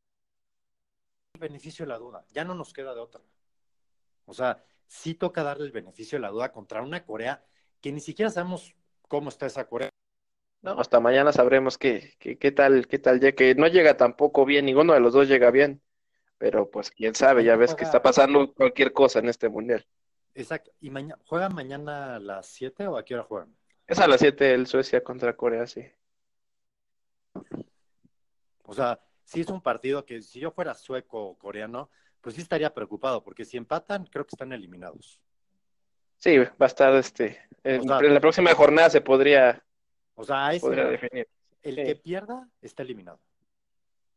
El 1.36 1.40
beneficio 1.40 1.86
de 1.86 1.90
la 1.90 1.98
duda. 1.98 2.26
Ya 2.34 2.44
no 2.44 2.54
nos 2.54 2.74
queda 2.74 2.94
de 2.94 3.00
otra. 3.00 3.22
O 4.26 4.34
sea, 4.34 4.62
sí 4.88 5.14
toca 5.14 5.42
darle 5.42 5.68
el 5.68 5.72
beneficio 5.72 6.18
de 6.18 6.24
la 6.24 6.32
duda 6.32 6.52
contra 6.52 6.82
una 6.82 7.06
Corea 7.06 7.42
que 7.80 7.94
ni 7.94 8.02
siquiera 8.02 8.30
sabemos 8.30 8.76
cómo 9.08 9.30
está 9.30 9.46
esa 9.46 9.68
Corea. 9.68 9.90
No, 10.62 10.80
hasta 10.80 11.00
mañana 11.00 11.32
sabremos 11.32 11.78
qué, 11.78 12.16
qué, 12.20 12.38
qué 12.38 12.52
tal, 12.52 12.88
qué 12.88 12.98
tal, 12.98 13.20
ya 13.20 13.34
que 13.34 13.54
no 13.56 13.68
llega 13.68 13.98
tampoco 13.98 14.46
bien, 14.46 14.66
ninguno 14.66 14.94
de 14.94 15.00
los 15.00 15.14
dos 15.14 15.28
llega 15.28 15.52
bien. 15.52 15.82
Pero 16.38 16.70
pues 16.70 16.92
quién 16.92 17.16
sabe, 17.16 17.44
ya 17.44 17.56
ves 17.56 17.76
que 17.76 17.86
está 17.86 18.02
pasando 18.02 18.54
cualquier 18.54 18.92
cosa 18.92 19.20
en 19.20 19.30
este 19.30 19.48
mundial. 19.48 19.86
Exacto. 20.34 20.72
¿Y 20.82 20.90
mañana 20.90 21.18
juegan 21.26 21.56
mañana 21.56 22.16
a 22.16 22.20
las 22.20 22.48
7 22.48 22.88
o 22.88 22.98
a 22.98 23.06
qué 23.06 23.14
hora 23.14 23.24
juegan? 23.24 23.56
Es 23.88 24.00
a 24.00 24.08
las 24.08 24.20
7 24.20 24.54
el 24.54 24.68
Suecia 24.68 25.02
contra 25.02 25.36
Corea, 25.36 25.66
sí. 25.66 25.86
O 28.64 28.74
sea, 28.74 29.00
si 29.24 29.42
es 29.42 29.48
un 29.48 29.62
partido 29.62 30.06
que 30.06 30.22
si 30.22 30.40
yo 30.40 30.52
fuera 30.52 30.74
sueco 30.74 31.24
o 31.24 31.38
coreano, 31.38 31.90
pues 32.22 32.36
sí 32.36 32.42
estaría 32.42 32.74
preocupado, 32.74 33.24
porque 33.24 33.46
si 33.46 33.58
empatan, 33.58 34.06
creo 34.08 34.26
que 34.26 34.36
están 34.36 34.52
eliminados. 34.52 35.20
Sí, 36.26 36.40
va 36.40 36.50
a 36.62 36.66
estar 36.66 36.96
este. 36.96 37.40
En, 37.64 37.86
la 37.86 38.20
próxima 38.20 38.52
jornada 38.56 38.90
se 38.90 39.00
podría, 39.00 39.64
o 40.16 40.24
sea, 40.24 40.50
definir. 40.50 41.28
El 41.62 41.76
que 41.76 41.96
pierda 41.98 42.50
está 42.64 42.82
eliminado. 42.82 43.20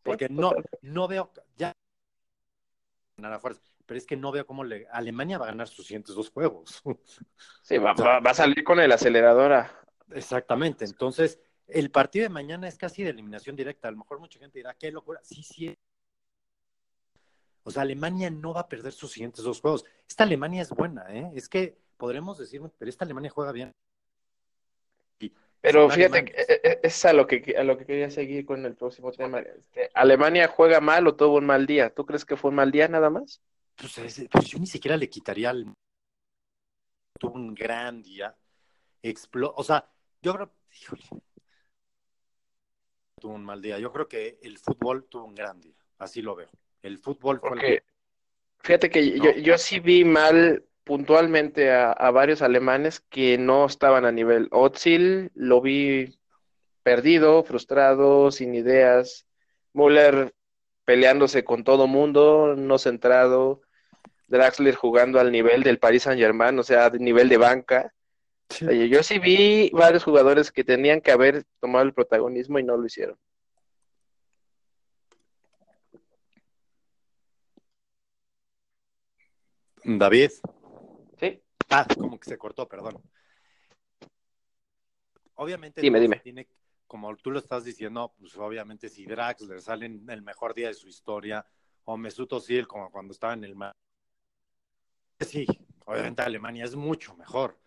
Porque 0.02 0.26
no, 0.30 0.54
no 0.80 1.06
veo, 1.06 1.30
ya 1.58 1.74
fuerza, 3.38 3.60
pero 3.84 3.98
es 3.98 4.06
que 4.06 4.16
no 4.16 4.32
veo 4.32 4.46
cómo 4.46 4.64
le, 4.64 4.86
Alemania 4.90 5.36
va 5.36 5.44
a 5.44 5.48
ganar 5.48 5.68
sus 5.68 5.86
siguientes 5.86 6.14
dos 6.14 6.30
juegos. 6.30 6.82
Sí, 7.62 7.76
va, 7.76 7.92
va, 7.92 8.30
a 8.30 8.34
salir 8.34 8.64
con 8.64 8.80
el 8.80 8.90
acelerador. 8.90 9.66
Exactamente, 10.10 10.86
entonces 10.86 11.38
el 11.66 11.90
partido 11.90 12.22
de 12.22 12.30
mañana 12.30 12.68
es 12.68 12.78
casi 12.78 13.02
de 13.02 13.10
eliminación 13.10 13.54
directa. 13.54 13.88
A 13.88 13.90
lo 13.90 13.98
mejor 13.98 14.18
mucha 14.18 14.38
gente 14.38 14.60
dirá, 14.60 14.72
qué 14.72 14.90
locura. 14.90 15.20
Sí, 15.22 15.42
sí. 15.42 15.76
O 17.64 17.70
sea, 17.70 17.82
Alemania 17.82 18.30
no 18.30 18.54
va 18.54 18.62
a 18.62 18.68
perder 18.68 18.92
sus 18.94 19.12
siguientes 19.12 19.44
dos 19.44 19.60
juegos. 19.60 19.84
Esta 20.08 20.24
Alemania 20.24 20.62
es 20.62 20.70
buena, 20.70 21.04
¿eh? 21.10 21.30
Es 21.34 21.50
que 21.50 21.76
podremos 21.98 22.38
decir, 22.38 22.62
pero 22.78 22.88
esta 22.88 23.04
Alemania 23.04 23.30
juega 23.30 23.52
bien. 23.52 23.74
pero 25.60 25.90
fíjate, 25.90 26.24
que 26.24 26.32
e, 26.32 26.60
e, 26.62 26.80
es 26.84 27.04
a 27.04 27.12
lo 27.12 27.26
que, 27.26 27.54
a 27.58 27.64
lo 27.64 27.76
que 27.76 27.84
quería 27.84 28.10
seguir 28.10 28.46
con 28.46 28.64
el 28.64 28.74
próximo 28.74 29.12
tema. 29.12 29.40
Este, 29.40 29.90
¿Alemania 29.92 30.48
juega 30.48 30.80
mal 30.80 31.06
o 31.06 31.16
tuvo 31.16 31.36
un 31.36 31.46
mal 31.46 31.66
día? 31.66 31.92
¿Tú 31.92 32.06
crees 32.06 32.24
que 32.24 32.36
fue 32.36 32.50
un 32.50 32.56
mal 32.56 32.70
día 32.70 32.88
nada 32.88 33.10
más? 33.10 33.42
Pues, 33.76 34.26
pues 34.30 34.46
yo 34.46 34.58
ni 34.58 34.66
siquiera 34.66 34.96
le 34.96 35.10
quitaría 35.10 35.50
al... 35.50 35.66
Tuvo 37.18 37.34
un 37.34 37.54
gran 37.54 38.00
día. 38.02 38.34
Explo... 39.02 39.52
O 39.56 39.64
sea, 39.64 39.90
yo 40.22 40.34
creo, 40.34 40.52
híjole, 40.80 41.02
tuvo 43.20 43.34
un 43.34 43.44
mal 43.44 43.60
día. 43.60 43.78
Yo 43.78 43.92
creo 43.92 44.08
que 44.08 44.38
el 44.42 44.58
fútbol 44.58 45.06
tuvo 45.08 45.24
un 45.24 45.34
gran 45.34 45.60
día. 45.60 45.76
Así 45.98 46.22
lo 46.22 46.36
veo. 46.36 46.48
El 46.82 46.98
fútbol 46.98 47.40
fue 47.40 47.50
Porque, 47.50 47.82
Fíjate 48.60 48.90
que 48.90 49.18
yo, 49.18 49.32
yo 49.32 49.58
sí 49.58 49.80
vi 49.80 50.04
mal 50.04 50.64
puntualmente 50.88 51.70
a, 51.70 52.10
varios 52.12 52.40
alemanes 52.40 53.00
que 53.10 53.36
no 53.36 53.66
estaban 53.66 54.06
a 54.06 54.10
nivel. 54.10 54.48
Otzil 54.50 55.30
lo 55.34 55.60
vi 55.60 56.18
perdido, 56.82 57.44
frustrado, 57.44 58.30
sin 58.30 58.54
ideas. 58.54 59.26
Müller 59.74 60.32
peleándose 60.86 61.44
con 61.44 61.62
todo 61.62 61.86
mundo, 61.86 62.54
no 62.56 62.78
centrado. 62.78 63.60
Draxler 64.28 64.76
jugando 64.76 65.20
al 65.20 65.30
nivel 65.30 65.62
del 65.62 65.78
Paris 65.78 66.04
Saint 66.04 66.18
Germain, 66.18 66.58
o 66.58 66.62
sea, 66.62 66.88
de 66.88 66.98
nivel 66.98 67.28
de 67.28 67.36
banca. 67.36 67.94
Yo 68.88 69.02
sí 69.02 69.18
vi 69.18 69.70
varios 69.74 70.04
jugadores 70.04 70.50
que 70.50 70.64
tenían 70.64 71.02
que 71.02 71.12
haber 71.12 71.44
tomado 71.60 71.84
el 71.84 71.92
protagonismo 71.92 72.58
y 72.58 72.64
no 72.64 72.78
lo 72.78 72.86
hicieron. 72.86 73.18
David. 79.84 80.30
Ah, 81.70 81.86
como 81.96 82.18
que 82.18 82.28
se 82.28 82.38
cortó, 82.38 82.68
perdón. 82.68 83.02
Obviamente, 85.34 85.80
dime, 85.80 86.00
dime. 86.00 86.20
Tiene, 86.20 86.48
como 86.86 87.14
tú 87.16 87.30
lo 87.30 87.38
estás 87.38 87.64
diciendo, 87.64 88.14
pues 88.18 88.36
obviamente 88.36 88.88
si 88.88 89.06
Draxler 89.06 89.60
sale 89.60 89.86
en 89.86 90.08
el 90.10 90.22
mejor 90.22 90.54
día 90.54 90.68
de 90.68 90.74
su 90.74 90.88
historia, 90.88 91.46
o 91.84 91.96
Mesut 91.96 92.32
Özil 92.32 92.66
como 92.66 92.90
cuando 92.90 93.12
estaba 93.12 93.34
en 93.34 93.44
el 93.44 93.54
mar. 93.54 93.76
Sí, 95.20 95.46
obviamente 95.84 96.22
Alemania 96.22 96.64
es 96.64 96.74
mucho 96.74 97.14
mejor. 97.16 97.58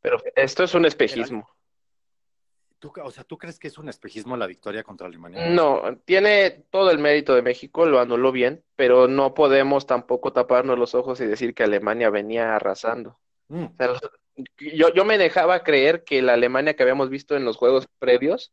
Pero 0.00 0.22
esto 0.34 0.64
es 0.64 0.74
un 0.74 0.84
espejismo. 0.84 1.55
¿Tú, 2.78 2.92
o 3.02 3.10
sea, 3.10 3.24
¿tú 3.24 3.38
crees 3.38 3.58
que 3.58 3.68
es 3.68 3.78
un 3.78 3.88
espejismo 3.88 4.36
la 4.36 4.46
victoria 4.46 4.82
contra 4.82 5.06
Alemania? 5.06 5.48
No, 5.48 5.82
tiene 6.04 6.64
todo 6.70 6.90
el 6.90 6.98
mérito 6.98 7.34
de 7.34 7.42
México, 7.42 7.86
lo 7.86 8.00
anuló 8.00 8.32
bien, 8.32 8.62
pero 8.76 9.08
no 9.08 9.32
podemos 9.32 9.86
tampoco 9.86 10.32
taparnos 10.32 10.78
los 10.78 10.94
ojos 10.94 11.20
y 11.20 11.26
decir 11.26 11.54
que 11.54 11.62
Alemania 11.62 12.10
venía 12.10 12.54
arrasando. 12.54 13.18
Mm. 13.48 13.66
yo, 14.58 14.92
yo 14.92 15.04
me 15.04 15.18
dejaba 15.18 15.62
creer 15.62 16.04
que 16.04 16.20
la 16.20 16.34
Alemania 16.34 16.74
que 16.74 16.82
habíamos 16.82 17.08
visto 17.08 17.36
en 17.36 17.44
los 17.44 17.56
juegos 17.56 17.86
previos 17.98 18.52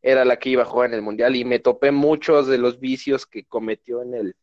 era 0.00 0.24
la 0.24 0.38
que 0.38 0.50
iba 0.50 0.62
a 0.62 0.66
jugar 0.66 0.90
en 0.90 0.94
el 0.94 1.02
Mundial 1.02 1.36
y 1.36 1.44
me 1.44 1.58
topé 1.58 1.90
muchos 1.90 2.46
de 2.46 2.58
los 2.58 2.80
vicios 2.80 3.26
que 3.26 3.44
cometió 3.44 4.02
en 4.02 4.14
el, 4.14 4.36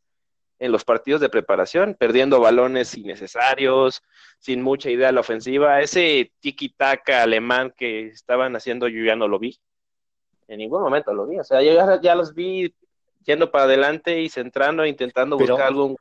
en 0.66 0.72
los 0.72 0.84
partidos 0.84 1.22
de 1.22 1.30
preparación, 1.30 1.96
perdiendo 1.98 2.40
balones 2.40 2.98
innecesarios, 2.98 4.04
sin 4.40 4.62
mucha 4.62 4.90
idea 4.90 5.08
de 5.08 5.14
la 5.14 5.22
ofensiva. 5.22 5.82
Ese 5.82 6.32
tiki-taka 6.42 7.22
alemán 7.22 7.74
que 7.76 8.08
estaban 8.08 8.56
haciendo 8.56 8.88
yo 8.88 9.04
ya 9.04 9.16
no 9.16 9.28
lo 9.28 9.40
vi. 9.40 9.58
En 10.48 10.58
ningún 10.58 10.82
momento 10.82 11.14
lo 11.14 11.26
vi. 11.26 11.40
O 11.40 11.44
sea, 11.44 11.62
ya, 11.62 12.02
ya 12.02 12.16
los 12.16 12.34
vi 12.34 12.74
yendo 13.24 13.52
para 13.52 13.66
adelante 13.66 14.22
y 14.22 14.30
centrando, 14.30 14.86
intentando 14.86 15.38
buscar 15.38 15.68
algo. 15.68 15.96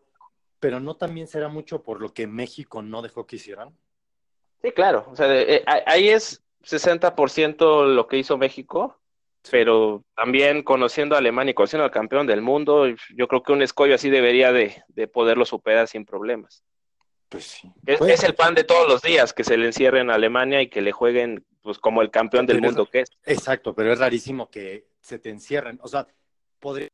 Pero 0.61 0.81
no 0.81 0.97
también 0.97 1.27
será 1.27 1.49
mucho 1.49 1.83
por 1.83 2.01
lo 2.01 2.13
que 2.15 2.27
México 2.27 2.83
no 2.83 3.03
dejó 3.03 3.27
que 3.27 3.37
hicieran. 3.37 3.77
Sí, 4.63 4.73
claro. 4.73 5.07
O 5.11 5.17
sea, 5.17 5.27
eh, 5.31 5.63
ahí 5.67 6.09
es 6.09 6.43
60% 6.65 7.95
lo 7.95 8.07
que 8.09 8.17
hizo 8.17 8.39
México 8.39 8.99
pero 9.51 10.05
también 10.17 10.63
conociendo 10.63 11.15
a 11.15 11.19
Alemania 11.19 11.53
y 11.53 11.55
conociendo 11.55 11.85
al 11.85 11.91
campeón 11.91 12.27
del 12.27 12.41
mundo, 12.41 12.87
yo 13.15 13.29
creo 13.29 13.43
que 13.43 13.53
un 13.53 13.63
escollo 13.63 13.95
así 13.95 14.11
debería 14.11 14.53
de, 14.53 14.83
poderlo 15.13 15.45
superar 15.45 15.89
sin 15.89 16.05
problemas. 16.05 16.65
Pues 17.29 17.45
sí. 17.45 17.73
Es, 17.85 18.23
el 18.23 18.35
pan 18.35 18.55
de 18.55 18.65
todos 18.65 18.89
los 18.89 19.03
días 19.03 19.33
que 19.33 19.45
se 19.45 19.57
le 19.57 19.67
encierre 19.67 20.01
en 20.01 20.11
Alemania 20.11 20.63
y 20.63 20.69
que 20.69 20.83
le 20.83 20.93
jueguen 20.93 21.45
pues 21.63 21.79
como 21.79 22.03
el 22.03 22.11
campeón 22.11 22.47
del 22.47 22.61
mundo 22.61 22.87
que 22.87 23.01
es. 23.01 23.11
Exacto, 23.25 23.75
pero 23.75 23.93
es 23.93 23.99
rarísimo 23.99 24.51
que 24.51 24.87
se 25.01 25.19
te 25.19 25.31
encierren. 25.31 25.79
O 25.83 25.89
sea, 25.89 26.07
podría 26.61 26.89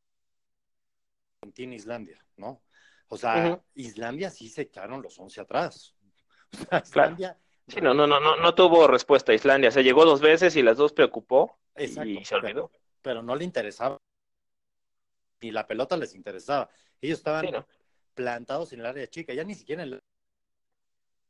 Argentina, 1.41 1.75
Islandia, 1.75 2.25
¿no? 2.37 2.63
O 3.07 3.17
sea, 3.17 3.61
Islandia 3.75 4.29
sí 4.29 4.49
se 4.49 4.63
echaron 4.63 5.01
los 5.01 5.19
11 5.19 5.41
atrás. 5.41 5.95
Islandia. 6.83 7.37
Sí, 7.67 7.79
no, 7.81 7.93
no, 7.93 8.07
no, 8.07 8.19
no, 8.19 8.37
no 8.37 8.55
tuvo 8.55 8.87
respuesta 8.87 9.33
Islandia. 9.33 9.71
Se 9.71 9.83
llegó 9.83 10.05
dos 10.05 10.21
veces 10.21 10.55
y 10.55 10.63
las 10.63 10.77
dos 10.77 10.93
preocupó 10.93 11.60
y 11.77 11.87
se 11.87 12.35
olvidó. 12.35 12.71
Pero, 13.01 13.21
no 13.21 13.35
le 13.35 13.43
interesaba. 13.43 13.97
Ni 15.41 15.51
la 15.51 15.65
pelota 15.65 15.97
les 15.97 16.13
interesaba. 16.13 16.69
Ellos 17.01 17.17
estaban 17.17 17.65
plantados 18.13 18.73
en 18.73 18.81
el 18.81 18.85
área 18.85 19.07
chica, 19.07 19.33
ya 19.33 19.43
ni 19.43 19.55
siquiera 19.55 19.83
en 19.83 19.93
el... 19.93 19.99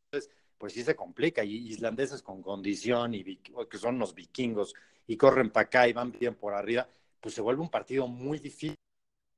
Entonces, 0.06 0.34
pues 0.58 0.74
sí 0.74 0.84
se 0.84 0.96
complica. 0.96 1.44
Y 1.44 1.70
islandeses 1.70 2.22
con 2.22 2.42
condición, 2.42 3.14
y 3.14 3.38
que 3.38 3.78
son 3.78 3.98
los 4.00 4.14
vikingos, 4.14 4.74
y 5.08 5.16
corren 5.18 5.50
para 5.50 5.66
acá 5.66 5.88
y 5.88 5.94
van 5.94 6.12
bien 6.12 6.36
por 6.36 6.54
arriba, 6.54 6.88
pues 7.20 7.36
se 7.36 7.42
vuelve 7.42 7.62
un 7.62 7.70
partido 7.70 8.08
muy 8.08 8.40
difícil. 8.40 8.76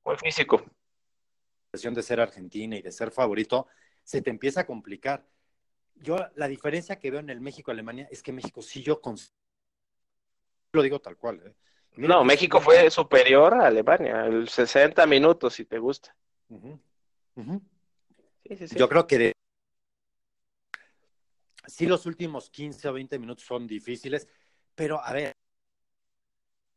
Muy 0.04 0.16
físico. 0.16 0.64
La 1.72 1.90
de 1.90 2.02
ser 2.02 2.20
Argentina 2.20 2.76
y 2.76 2.82
de 2.82 2.92
ser 2.92 3.10
favorito, 3.10 3.66
se 4.02 4.22
te 4.22 4.30
empieza 4.30 4.60
a 4.60 4.66
complicar. 4.66 5.26
Yo, 5.96 6.16
la 6.36 6.46
diferencia 6.46 6.98
que 6.98 7.10
veo 7.10 7.20
en 7.20 7.30
el 7.30 7.40
México-Alemania 7.40 8.08
es 8.10 8.22
que 8.22 8.32
México 8.32 8.62
sí 8.62 8.82
yo 8.82 9.00
con 9.00 9.16
lo 10.74 10.82
digo 10.82 11.00
tal 11.00 11.16
cual. 11.16 11.40
¿eh? 11.44 11.54
no, 11.96 12.24
México 12.24 12.60
fue 12.60 12.90
superior 12.90 13.54
a 13.54 13.66
Alemania, 13.66 14.26
el 14.26 14.48
60 14.48 15.06
minutos, 15.06 15.54
si 15.54 15.64
te 15.64 15.78
gusta. 15.78 16.14
Yo 18.76 18.88
creo 18.88 19.06
que 19.06 19.32
sí 21.66 21.86
los 21.86 22.06
últimos 22.06 22.50
15 22.50 22.88
o 22.88 22.92
20 22.92 23.18
minutos 23.18 23.44
son 23.44 23.66
difíciles, 23.66 24.28
pero 24.74 25.00
a 25.02 25.12
ver, 25.12 25.32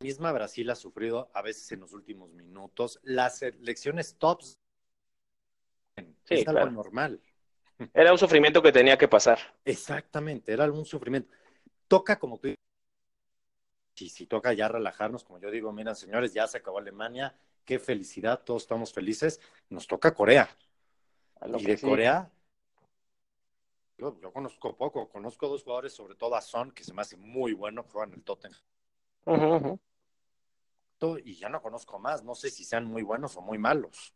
misma 0.02 0.32
Brasil 0.32 0.70
ha 0.70 0.76
sufrido 0.76 1.30
a 1.34 1.42
veces 1.42 1.72
en 1.72 1.82
los 1.82 1.94
últimos 1.94 2.32
minutos. 2.32 3.00
Las 3.04 3.42
elecciones 3.42 4.18
tops 4.18 4.58
es 6.30 6.48
algo 6.48 6.70
normal. 6.70 7.22
Era 7.94 8.12
un 8.12 8.18
sufrimiento 8.18 8.62
que 8.62 8.72
tenía 8.72 8.98
que 8.98 9.08
pasar. 9.08 9.40
Exactamente, 9.66 10.52
era 10.52 10.64
algún 10.64 10.86
sufrimiento. 10.86 11.30
Toca, 11.88 12.18
como 12.18 12.40
tú 12.40 12.54
y 14.00 14.10
si 14.10 14.26
toca 14.26 14.54
ya 14.54 14.68
relajarnos, 14.68 15.24
como 15.24 15.40
yo 15.40 15.52
digo, 15.52 15.72
miren 15.72 15.96
señores, 15.96 16.34
ya 16.34 16.48
se 16.48 16.58
acabó 16.58 16.80
Alemania, 16.80 17.36
qué 17.66 17.80
felicidad, 17.80 18.44
todos 18.44 18.64
estamos 18.64 18.94
felices, 18.94 19.40
nos 19.70 19.88
toca 19.88 20.14
Corea. 20.14 20.50
Y 21.58 21.64
de 21.64 21.80
Corea, 21.80 22.32
yo, 23.98 24.16
conozco 24.32 24.76
poco, 24.76 25.10
conozco 25.10 25.48
dos 25.48 25.64
jugadores, 25.64 25.94
sobre 25.94 26.16
todo 26.16 26.36
a 26.36 26.42
Son, 26.42 26.72
que 26.72 26.84
se 26.84 26.94
me 26.94 27.02
hace 27.02 27.18
muy 27.18 27.54
bueno, 27.54 27.84
juega 27.84 28.08
en 28.08 28.14
el 28.14 28.24
Tottenham. 28.24 28.62
Y 31.24 31.36
ya 31.36 31.50
no 31.50 31.62
conozco 31.62 32.00
más, 32.00 32.24
no 32.24 32.36
sé 32.36 32.50
si 32.50 32.64
sean 32.64 32.86
muy 32.86 33.04
buenos 33.04 33.38
o 33.38 33.42
muy 33.42 33.58
malos. 33.58 34.14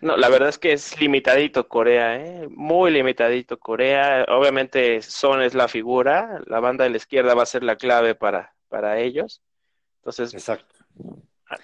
No, 0.00 0.16
la 0.16 0.28
verdad 0.28 0.48
es 0.48 0.58
que 0.58 0.72
es 0.72 1.00
limitadito 1.00 1.68
Corea, 1.68 2.16
¿eh? 2.16 2.48
muy 2.50 2.90
limitadito 2.90 3.58
Corea. 3.58 4.24
Obviamente 4.28 5.02
Son 5.02 5.42
es 5.42 5.54
la 5.54 5.68
figura, 5.68 6.40
la 6.46 6.60
banda 6.60 6.84
de 6.84 6.90
la 6.90 6.96
izquierda 6.96 7.34
va 7.34 7.42
a 7.42 7.46
ser 7.46 7.64
la 7.64 7.76
clave 7.76 8.14
para, 8.14 8.54
para 8.68 9.00
ellos. 9.00 9.42
Entonces, 9.96 10.32
Exacto. 10.34 10.76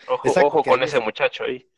ojo, 0.09 0.47
ojo 0.47 0.63
con 0.63 0.83
ese 0.83 0.99
muchacho 1.01 1.45
ahí. 1.45 1.69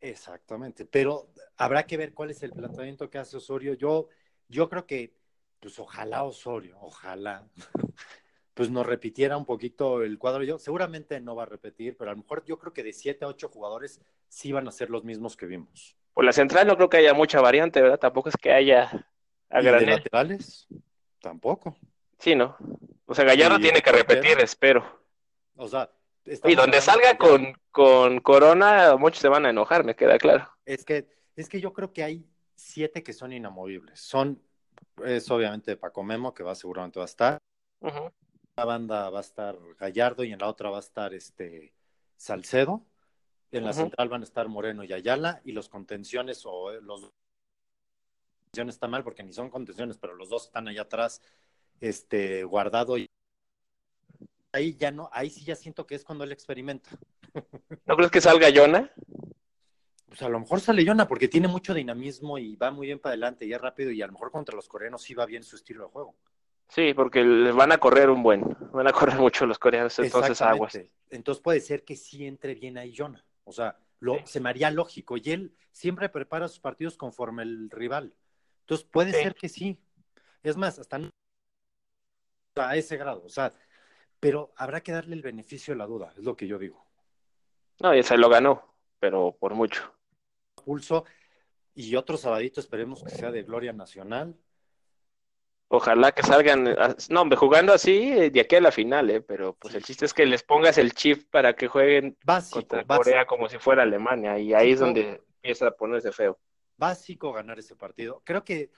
Exactamente, 0.00 0.84
pero 0.84 1.30
habrá 1.56 1.86
que 1.86 1.96
ver 1.96 2.12
cuál 2.12 2.30
es 2.30 2.42
el 2.42 2.52
planteamiento 2.52 3.08
que 3.08 3.16
hace 3.16 3.38
Osorio. 3.38 3.72
Yo, 3.72 4.08
yo 4.48 4.68
creo 4.68 4.86
que, 4.86 5.14
pues 5.60 5.78
ojalá 5.78 6.24
Osorio, 6.24 6.76
ojalá, 6.82 7.48
pues 8.54 8.70
nos 8.70 8.86
repitiera 8.86 9.36
un 9.36 9.44
poquito 9.44 10.02
el 10.02 10.18
cuadro. 10.18 10.44
Yo 10.44 10.58
seguramente 10.58 11.20
no 11.20 11.34
va 11.34 11.42
a 11.42 11.46
repetir, 11.46 11.96
pero 11.96 12.10
a 12.10 12.14
lo 12.14 12.22
mejor 12.22 12.44
yo 12.44 12.58
creo 12.58 12.72
que 12.72 12.82
de 12.82 12.92
siete 12.92 13.24
a 13.24 13.28
ocho 13.28 13.48
jugadores 13.48 14.00
sí 14.28 14.52
van 14.52 14.68
a 14.68 14.72
ser 14.72 14.90
los 14.90 15.04
mismos 15.04 15.36
que 15.36 15.46
vimos. 15.46 15.96
Pues 16.12 16.24
la 16.24 16.32
central 16.32 16.66
no 16.66 16.76
creo 16.76 16.88
que 16.88 16.98
haya 16.98 17.12
mucha 17.12 17.40
variante, 17.40 17.82
¿verdad? 17.82 17.98
Tampoco 17.98 18.28
es 18.28 18.36
que 18.36 18.52
haya 18.52 19.08
a 19.50 19.60
¿Y 19.60 19.64
de 19.64 19.86
laterales? 19.86 20.66
Tampoco. 21.20 21.76
Sí, 22.18 22.34
¿no? 22.34 22.56
O 23.06 23.14
sea, 23.14 23.24
Gallardo 23.24 23.58
tiene 23.58 23.82
que 23.82 23.92
repetir, 23.92 24.38
espero. 24.38 25.02
O 25.56 25.68
sea, 25.68 25.90
y 26.24 26.54
donde 26.54 26.80
salga 26.80 27.18
con, 27.18 27.54
con 27.70 28.20
Corona, 28.20 28.96
muchos 28.96 29.20
se 29.20 29.28
van 29.28 29.46
a 29.46 29.50
enojar, 29.50 29.84
me 29.84 29.94
queda 29.94 30.18
claro. 30.18 30.48
Es 30.64 30.84
que, 30.84 31.08
es 31.36 31.48
que 31.48 31.60
yo 31.60 31.72
creo 31.72 31.92
que 31.92 32.02
hay 32.02 32.26
siete 32.54 33.02
que 33.02 33.12
son 33.12 33.32
inamovibles. 33.32 34.00
Son, 34.00 34.40
es 35.04 35.30
obviamente 35.30 35.76
Paco 35.76 36.02
Memo, 36.02 36.32
que 36.32 36.42
va 36.42 36.54
seguramente 36.54 36.98
va 36.98 37.04
a 37.04 37.06
estar. 37.06 37.38
En 37.82 38.12
la 38.56 38.64
banda 38.64 39.10
va 39.10 39.18
a 39.18 39.22
estar 39.22 39.58
Gallardo 39.78 40.24
y 40.24 40.32
en 40.32 40.38
la 40.38 40.48
otra 40.48 40.70
va 40.70 40.76
a 40.76 40.80
estar 40.80 41.12
este 41.14 41.72
Salcedo. 42.16 42.84
En 43.50 43.64
la 43.64 43.72
central 43.72 44.08
van 44.08 44.22
a 44.22 44.24
estar 44.24 44.48
Moreno 44.48 44.82
y 44.82 44.92
Ayala, 44.92 45.40
y 45.44 45.52
los 45.52 45.68
contenciones 45.68 46.44
o 46.44 46.72
eh, 46.72 46.80
los 46.82 47.12
está 48.52 48.86
mal 48.86 49.02
porque 49.02 49.22
ni 49.22 49.32
son 49.32 49.50
contenciones, 49.50 49.98
pero 49.98 50.14
los 50.14 50.28
dos 50.28 50.46
están 50.46 50.68
allá 50.68 50.82
atrás, 50.82 51.20
este, 51.80 52.44
guardado 52.44 52.96
y 52.96 53.08
ahí 54.52 54.76
ya 54.76 54.92
no, 54.92 55.08
ahí 55.12 55.30
sí 55.30 55.44
ya 55.44 55.56
siento 55.56 55.86
que 55.86 55.96
es 55.96 56.04
cuando 56.04 56.22
él 56.22 56.30
experimenta. 56.32 56.90
¿No 57.86 57.96
crees 57.96 58.12
que 58.12 58.20
salga 58.20 58.48
Yona? 58.50 58.92
Pues 60.06 60.22
a 60.22 60.28
lo 60.28 60.38
mejor 60.38 60.60
sale 60.60 60.84
Yona 60.84 61.08
porque 61.08 61.26
tiene 61.26 61.48
mucho 61.48 61.74
dinamismo 61.74 62.38
y 62.38 62.54
va 62.54 62.70
muy 62.70 62.86
bien 62.86 63.00
para 63.00 63.12
adelante 63.12 63.44
y 63.44 63.52
es 63.52 63.60
rápido 63.60 63.90
y 63.90 64.02
a 64.02 64.06
lo 64.06 64.12
mejor 64.12 64.30
contra 64.30 64.54
los 64.54 64.68
coreanos 64.68 65.02
sí 65.02 65.14
va 65.14 65.26
bien 65.26 65.42
su 65.42 65.56
estilo 65.56 65.84
de 65.84 65.90
juego. 65.90 66.14
Sí, 66.74 66.92
porque 66.92 67.22
van 67.52 67.70
a 67.70 67.78
correr 67.78 68.10
un 68.10 68.24
buen, 68.24 68.42
van 68.72 68.88
a 68.88 68.92
correr 68.92 69.16
mucho 69.16 69.46
los 69.46 69.60
coreanos, 69.60 69.96
entonces 70.00 70.42
aguas. 70.42 70.76
Entonces 71.08 71.40
puede 71.40 71.60
ser 71.60 71.84
que 71.84 71.94
sí 71.94 72.26
entre 72.26 72.56
bien 72.56 72.76
ahí 72.76 72.90
Yona. 72.90 73.24
O 73.44 73.52
sea, 73.52 73.78
lo, 74.00 74.26
se 74.26 74.40
me 74.40 74.48
haría 74.48 74.72
lógico. 74.72 75.16
Y 75.16 75.22
él 75.30 75.54
siempre 75.70 76.08
prepara 76.08 76.48
sus 76.48 76.58
partidos 76.58 76.96
conforme 76.96 77.44
el 77.44 77.70
rival. 77.70 78.12
Entonces 78.62 78.84
puede 78.90 79.12
ser 79.12 79.36
que 79.36 79.48
sí. 79.48 79.78
Es 80.42 80.56
más, 80.56 80.80
hasta 80.80 80.98
a 82.56 82.76
ese 82.76 82.96
grado. 82.96 83.22
O 83.24 83.28
sea, 83.28 83.52
pero 84.18 84.52
habrá 84.56 84.80
que 84.80 84.90
darle 84.90 85.14
el 85.14 85.22
beneficio 85.22 85.74
de 85.74 85.78
la 85.78 85.86
duda, 85.86 86.12
es 86.16 86.24
lo 86.24 86.36
que 86.36 86.48
yo 86.48 86.58
digo. 86.58 86.84
No, 87.78 87.94
y 87.94 88.02
se 88.02 88.18
lo 88.18 88.28
ganó, 88.28 88.74
pero 88.98 89.36
por 89.38 89.54
mucho. 89.54 89.94
Pulso 90.56 91.04
y 91.72 91.94
otro 91.94 92.16
sabadito 92.16 92.58
esperemos 92.58 93.04
que 93.04 93.10
sea 93.10 93.30
de 93.30 93.44
gloria 93.44 93.72
nacional. 93.72 94.36
Ojalá 95.68 96.12
que 96.12 96.22
salgan, 96.22 96.68
ah, 96.78 96.94
no, 97.08 97.22
hombre, 97.22 97.36
jugando 97.36 97.72
así 97.72 98.30
de 98.30 98.40
aquí 98.40 98.56
a 98.56 98.60
la 98.60 98.70
final, 98.70 99.10
¿eh? 99.10 99.20
pero 99.20 99.54
pues 99.54 99.74
el 99.74 99.82
chiste 99.82 100.04
es 100.04 100.14
que 100.14 100.26
les 100.26 100.42
pongas 100.42 100.78
el 100.78 100.92
chip 100.92 101.28
para 101.30 101.54
que 101.54 101.68
jueguen 101.68 102.16
contra 102.50 102.84
Corea 102.84 103.26
como 103.26 103.48
si 103.48 103.58
fuera 103.58 103.82
Alemania 103.82 104.38
y 104.38 104.52
ahí 104.52 104.72
es 104.72 104.80
donde 104.80 105.22
empieza 105.36 105.68
a 105.68 105.70
ponerse 105.72 106.12
feo. 106.12 106.38
Básico 106.76 107.32
ganar 107.32 107.58
ese 107.58 107.76
partido. 107.76 108.22
Creo 108.24 108.44
que 108.44 108.70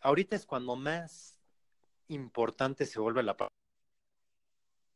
ahorita 0.00 0.36
es 0.36 0.44
cuando 0.44 0.76
más 0.76 1.38
importante 2.08 2.84
se 2.84 3.00
vuelve 3.00 3.22
la 3.22 3.36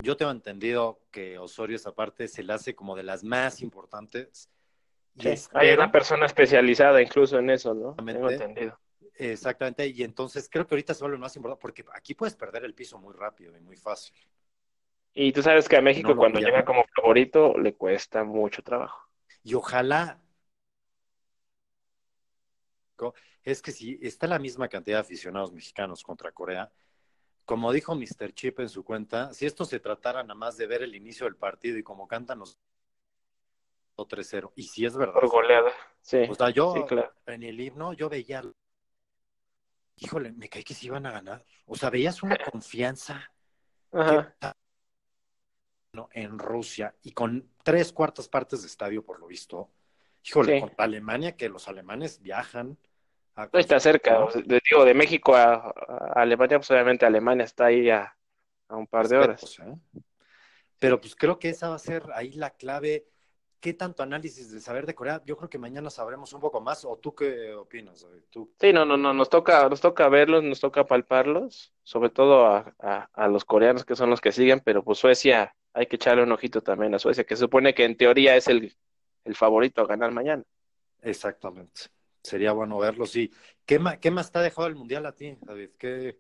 yo 0.02 0.16
tengo 0.16 0.30
entendido 0.30 1.00
que 1.10 1.38
Osorio 1.38 1.76
esa 1.76 1.94
parte 1.94 2.28
se 2.28 2.42
la 2.42 2.54
hace 2.54 2.74
como 2.74 2.96
de 2.96 3.02
las 3.02 3.24
más 3.24 3.62
importantes. 3.62 4.50
hay 5.54 5.70
una 5.72 5.90
persona 5.90 6.26
especializada 6.26 7.00
incluso 7.00 7.38
en 7.38 7.50
eso, 7.50 7.74
¿no? 7.74 7.94
Tengo 7.94 8.30
entendido. 8.30 8.78
Exactamente, 9.14 9.86
y 9.86 10.02
entonces 10.02 10.48
creo 10.50 10.66
que 10.66 10.74
ahorita 10.74 10.92
se 10.92 11.02
vuelve 11.02 11.18
más 11.18 11.34
importante 11.36 11.60
porque 11.60 11.84
aquí 11.94 12.14
puedes 12.14 12.36
perder 12.36 12.64
el 12.64 12.74
piso 12.74 12.98
muy 12.98 13.14
rápido 13.14 13.56
y 13.56 13.60
muy 13.60 13.76
fácil. 13.76 14.14
Y 15.14 15.32
tú 15.32 15.42
sabes 15.42 15.68
que 15.68 15.76
a 15.76 15.80
México 15.80 16.14
cuando 16.14 16.38
llega 16.38 16.64
como 16.64 16.84
favorito 16.94 17.56
le 17.56 17.74
cuesta 17.74 18.24
mucho 18.24 18.62
trabajo. 18.62 19.08
Y 19.42 19.54
ojalá 19.54 20.20
es 23.42 23.62
que 23.62 23.72
si 23.72 23.98
está 24.02 24.26
la 24.26 24.38
misma 24.38 24.68
cantidad 24.68 24.98
de 24.98 25.02
aficionados 25.02 25.52
mexicanos 25.52 26.02
contra 26.02 26.32
Corea, 26.32 26.70
como 27.44 27.72
dijo 27.72 27.94
Mr. 27.94 28.32
Chip 28.34 28.60
en 28.60 28.68
su 28.68 28.84
cuenta, 28.84 29.32
si 29.32 29.46
esto 29.46 29.64
se 29.64 29.80
tratara 29.80 30.22
nada 30.22 30.34
más 30.34 30.56
de 30.56 30.66
ver 30.66 30.82
el 30.82 30.94
inicio 30.94 31.26
del 31.26 31.36
partido 31.36 31.78
y 31.78 31.82
como 31.82 32.08
cantan 32.08 32.40
los 32.40 32.58
3-0, 33.96 34.52
y 34.56 34.64
si 34.64 34.84
es 34.84 34.96
verdad. 34.96 35.14
Por 35.14 35.28
goleada, 35.28 35.70
sí. 36.02 36.26
O 36.28 36.34
sea, 36.34 36.50
yo 36.50 36.74
en 37.26 37.42
el 37.42 37.60
himno 37.60 37.92
yo 37.92 38.08
veía, 38.08 38.42
híjole, 39.96 40.32
me 40.32 40.48
caí 40.48 40.64
que 40.64 40.74
se 40.74 40.86
iban 40.86 41.06
a 41.06 41.12
ganar. 41.12 41.44
O 41.66 41.76
sea, 41.76 41.90
veías 41.90 42.22
una 42.22 42.36
confianza 42.52 43.32
en 46.12 46.38
Rusia 46.38 46.94
y 47.02 47.12
con 47.12 47.50
tres 47.62 47.92
cuartas 47.92 48.28
partes 48.28 48.62
de 48.62 48.68
estadio, 48.68 49.04
por 49.04 49.20
lo 49.20 49.26
visto. 49.26 49.70
Híjole, 50.22 50.60
con 50.60 50.72
Alemania, 50.78 51.36
que 51.36 51.48
los 51.48 51.68
alemanes 51.68 52.20
viajan 52.20 52.78
no 53.36 53.58
está 53.58 53.78
cerca, 53.78 54.26
de, 54.46 54.62
digo, 54.70 54.84
de 54.84 54.94
México 54.94 55.36
a, 55.36 55.70
Alemania, 56.14 56.58
pues 56.58 56.70
obviamente 56.70 57.04
Alemania 57.04 57.44
está 57.44 57.66
ahí 57.66 57.90
a, 57.90 58.16
un 58.70 58.86
par 58.86 59.08
de 59.08 59.18
horas. 59.18 59.58
¿eh? 59.60 59.74
Pero 60.78 61.00
pues 61.00 61.14
creo 61.14 61.38
que 61.38 61.50
esa 61.50 61.68
va 61.68 61.76
a 61.76 61.80
ser 61.80 62.04
ahí 62.14 62.32
la 62.32 62.50
clave. 62.50 63.06
¿Qué 63.60 63.74
tanto 63.74 64.02
análisis 64.02 64.50
de 64.52 64.60
saber 64.60 64.86
de 64.86 64.94
Corea? 64.94 65.22
Yo 65.24 65.36
creo 65.36 65.48
que 65.48 65.58
mañana 65.58 65.90
sabremos 65.90 66.32
un 66.32 66.40
poco 66.40 66.60
más. 66.60 66.84
¿O 66.84 66.96
tú 66.98 67.14
qué 67.14 67.54
opinas? 67.54 68.06
¿Tú? 68.30 68.52
Sí, 68.60 68.72
no, 68.72 68.84
no, 68.84 68.96
no, 68.96 69.12
nos 69.12 69.28
toca, 69.28 69.68
nos 69.68 69.80
toca 69.80 70.08
verlos, 70.08 70.44
nos 70.44 70.60
toca 70.60 70.86
palparlos, 70.86 71.72
sobre 71.82 72.10
todo 72.10 72.46
a, 72.46 72.74
a, 73.12 73.28
los 73.28 73.44
coreanos 73.44 73.84
que 73.84 73.96
son 73.96 74.10
los 74.10 74.20
que 74.20 74.32
siguen, 74.32 74.60
pero 74.60 74.84
pues 74.84 74.98
Suecia, 74.98 75.54
hay 75.72 75.86
que 75.86 75.96
echarle 75.96 76.22
un 76.22 76.32
ojito 76.32 76.62
también 76.62 76.94
a 76.94 76.98
Suecia, 76.98 77.24
que 77.24 77.36
se 77.36 77.40
supone 77.40 77.74
que 77.74 77.84
en 77.84 77.96
teoría 77.96 78.36
es 78.36 78.48
el, 78.48 78.76
el 79.24 79.34
favorito 79.34 79.82
a 79.82 79.86
ganar 79.86 80.12
mañana. 80.12 80.44
Exactamente 81.02 81.90
sería 82.26 82.52
bueno 82.52 82.78
verlo, 82.78 83.06
sí. 83.06 83.30
¿Qué 83.64 83.78
más, 83.78 83.98
¿Qué 83.98 84.10
más 84.10 84.30
te 84.30 84.38
ha 84.38 84.42
dejado 84.42 84.68
el 84.68 84.74
Mundial 84.74 85.06
a 85.06 85.12
ti, 85.12 85.36
David? 85.40 85.70
¿Qué, 85.78 86.18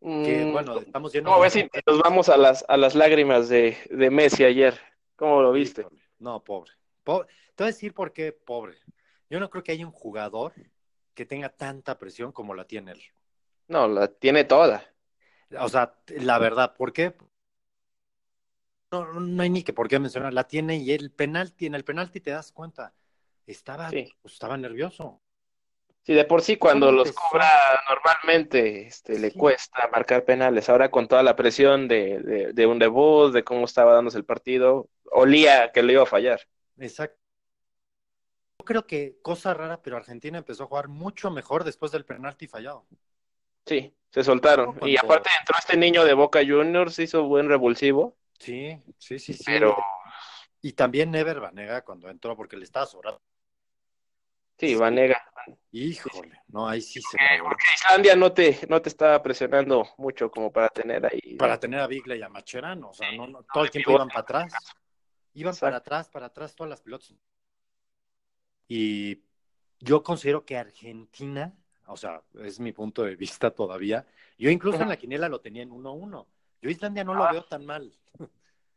mm, 0.00 0.52
bueno, 0.52 0.78
estamos 0.78 1.12
yendo... 1.12 1.30
¿Cómo 1.30 1.42
ves 1.42 1.52
si 1.54 1.68
nos 1.86 1.98
vamos 2.00 2.28
a 2.28 2.36
las, 2.36 2.64
a 2.68 2.76
las 2.76 2.94
lágrimas 2.94 3.48
de, 3.48 3.76
de 3.90 4.10
Messi 4.10 4.44
ayer? 4.44 4.78
¿Cómo 5.16 5.40
lo 5.40 5.52
viste? 5.52 5.86
No, 6.20 6.44
pobre. 6.44 6.72
Te 7.04 7.12
voy 7.12 7.26
a 7.58 7.64
decir 7.64 7.92
por 7.92 8.12
qué 8.12 8.32
pobre. 8.32 8.76
Yo 9.28 9.40
no 9.40 9.50
creo 9.50 9.64
que 9.64 9.72
haya 9.72 9.84
un 9.84 9.92
jugador 9.92 10.52
que 11.14 11.26
tenga 11.26 11.48
tanta 11.48 11.98
presión 11.98 12.30
como 12.32 12.54
la 12.54 12.64
tiene 12.64 12.92
él. 12.92 13.02
No, 13.68 13.88
la 13.88 14.08
tiene 14.08 14.44
toda. 14.44 14.84
O 15.58 15.68
sea, 15.68 15.94
la 16.06 16.38
verdad, 16.38 16.76
¿por 16.76 16.92
qué? 16.92 17.14
No, 18.92 19.12
no 19.12 19.42
hay 19.42 19.50
ni 19.50 19.62
que 19.62 19.72
por 19.72 19.88
qué 19.88 19.98
mencionar, 19.98 20.32
la 20.32 20.44
tiene 20.44 20.76
y 20.76 20.92
el 20.92 21.10
penalti, 21.10 21.66
en 21.66 21.74
el 21.74 21.84
penalti 21.84 22.20
te 22.20 22.30
das 22.30 22.52
cuenta 22.52 22.94
estaba, 23.46 23.90
pues, 23.90 24.32
estaba 24.32 24.56
nervioso. 24.56 25.20
Sí, 26.02 26.14
de 26.14 26.24
por 26.24 26.40
sí 26.40 26.56
cuando 26.56 26.90
los 26.90 27.12
cobra 27.12 27.46
normalmente 27.88 28.86
este, 28.86 29.18
le 29.18 29.32
cuesta 29.32 29.88
marcar 29.92 30.24
penales. 30.24 30.68
Ahora 30.68 30.90
con 30.90 31.06
toda 31.06 31.22
la 31.22 31.36
presión 31.36 31.88
de, 31.88 32.52
de, 32.54 32.66
un 32.66 32.78
debut, 32.78 33.32
de 33.32 33.44
cómo 33.44 33.66
estaba 33.66 33.92
dándose 33.92 34.16
el 34.16 34.24
partido, 34.24 34.88
olía 35.10 35.72
que 35.72 35.82
le 35.82 35.94
iba 35.94 36.02
a 36.02 36.06
fallar. 36.06 36.40
Exacto. 36.78 37.18
Yo 38.58 38.64
creo 38.64 38.86
que 38.86 39.18
cosa 39.22 39.54
rara, 39.54 39.80
pero 39.82 39.96
Argentina 39.96 40.38
empezó 40.38 40.64
a 40.64 40.66
jugar 40.66 40.88
mucho 40.88 41.30
mejor 41.30 41.64
después 41.64 41.92
del 41.92 42.04
penalti 42.04 42.46
fallado. 42.46 42.86
Sí, 43.66 43.94
se 44.10 44.24
soltaron. 44.24 44.78
Y 44.82 44.96
aparte 44.96 45.30
entró 45.38 45.56
este 45.58 45.76
niño 45.76 46.04
de 46.04 46.14
Boca 46.14 46.40
Juniors, 46.40 46.98
hizo 46.98 47.24
buen 47.24 47.48
revulsivo. 47.48 48.16
Sí, 48.38 48.78
sí, 48.98 49.18
sí, 49.18 49.32
sí. 49.32 49.44
Pero... 49.46 49.76
Y 50.62 50.72
también 50.72 51.10
Never 51.10 51.40
Vanega 51.40 51.82
cuando 51.82 52.10
entró 52.10 52.36
porque 52.36 52.56
le 52.56 52.64
estaba 52.64 52.84
sobrando. 52.86 53.20
Sí, 54.58 54.74
Vanega. 54.74 55.24
Híjole, 55.72 56.42
no, 56.48 56.68
ahí 56.68 56.82
sí 56.82 57.00
se 57.00 57.16
Porque 57.42 57.64
Islandia 57.74 58.14
no 58.14 58.30
te, 58.30 58.58
no 58.68 58.82
te 58.82 58.90
estaba 58.90 59.22
presionando 59.22 59.88
mucho 59.96 60.30
como 60.30 60.52
para 60.52 60.68
tener 60.68 61.06
ahí. 61.06 61.36
Para 61.36 61.58
tener 61.58 61.80
a 61.80 61.86
Bigla 61.86 62.14
y 62.16 62.22
a 62.22 62.28
Macherano, 62.28 62.90
o 62.90 62.92
sea, 62.92 63.10
no, 63.12 63.42
todo 63.54 63.64
el 63.64 63.70
tiempo 63.70 63.92
iban 63.92 64.08
para 64.08 64.20
atrás. 64.20 64.52
Iban 65.34 65.54
para 65.56 65.76
atrás, 65.76 66.08
para 66.08 66.26
atrás 66.26 66.54
todas 66.54 66.70
las 66.70 66.80
pelotas. 66.80 67.14
Y 68.68 69.22
yo 69.78 70.02
considero 70.02 70.44
que 70.44 70.56
Argentina, 70.56 71.54
o 71.86 71.96
sea, 71.96 72.22
es 72.42 72.60
mi 72.60 72.72
punto 72.72 73.02
de 73.02 73.16
vista 73.16 73.50
todavía. 73.50 74.06
Yo 74.38 74.50
incluso 74.50 74.82
en 74.82 74.88
la 74.88 74.96
quiniela 74.96 75.28
lo 75.28 75.40
tenía 75.40 75.62
en 75.62 75.70
1-1. 75.70 76.26
Yo 76.62 76.70
Islandia 76.70 77.04
no 77.04 77.14
lo 77.14 77.24
ah. 77.24 77.32
veo 77.32 77.44
tan 77.44 77.66
mal. 77.66 77.92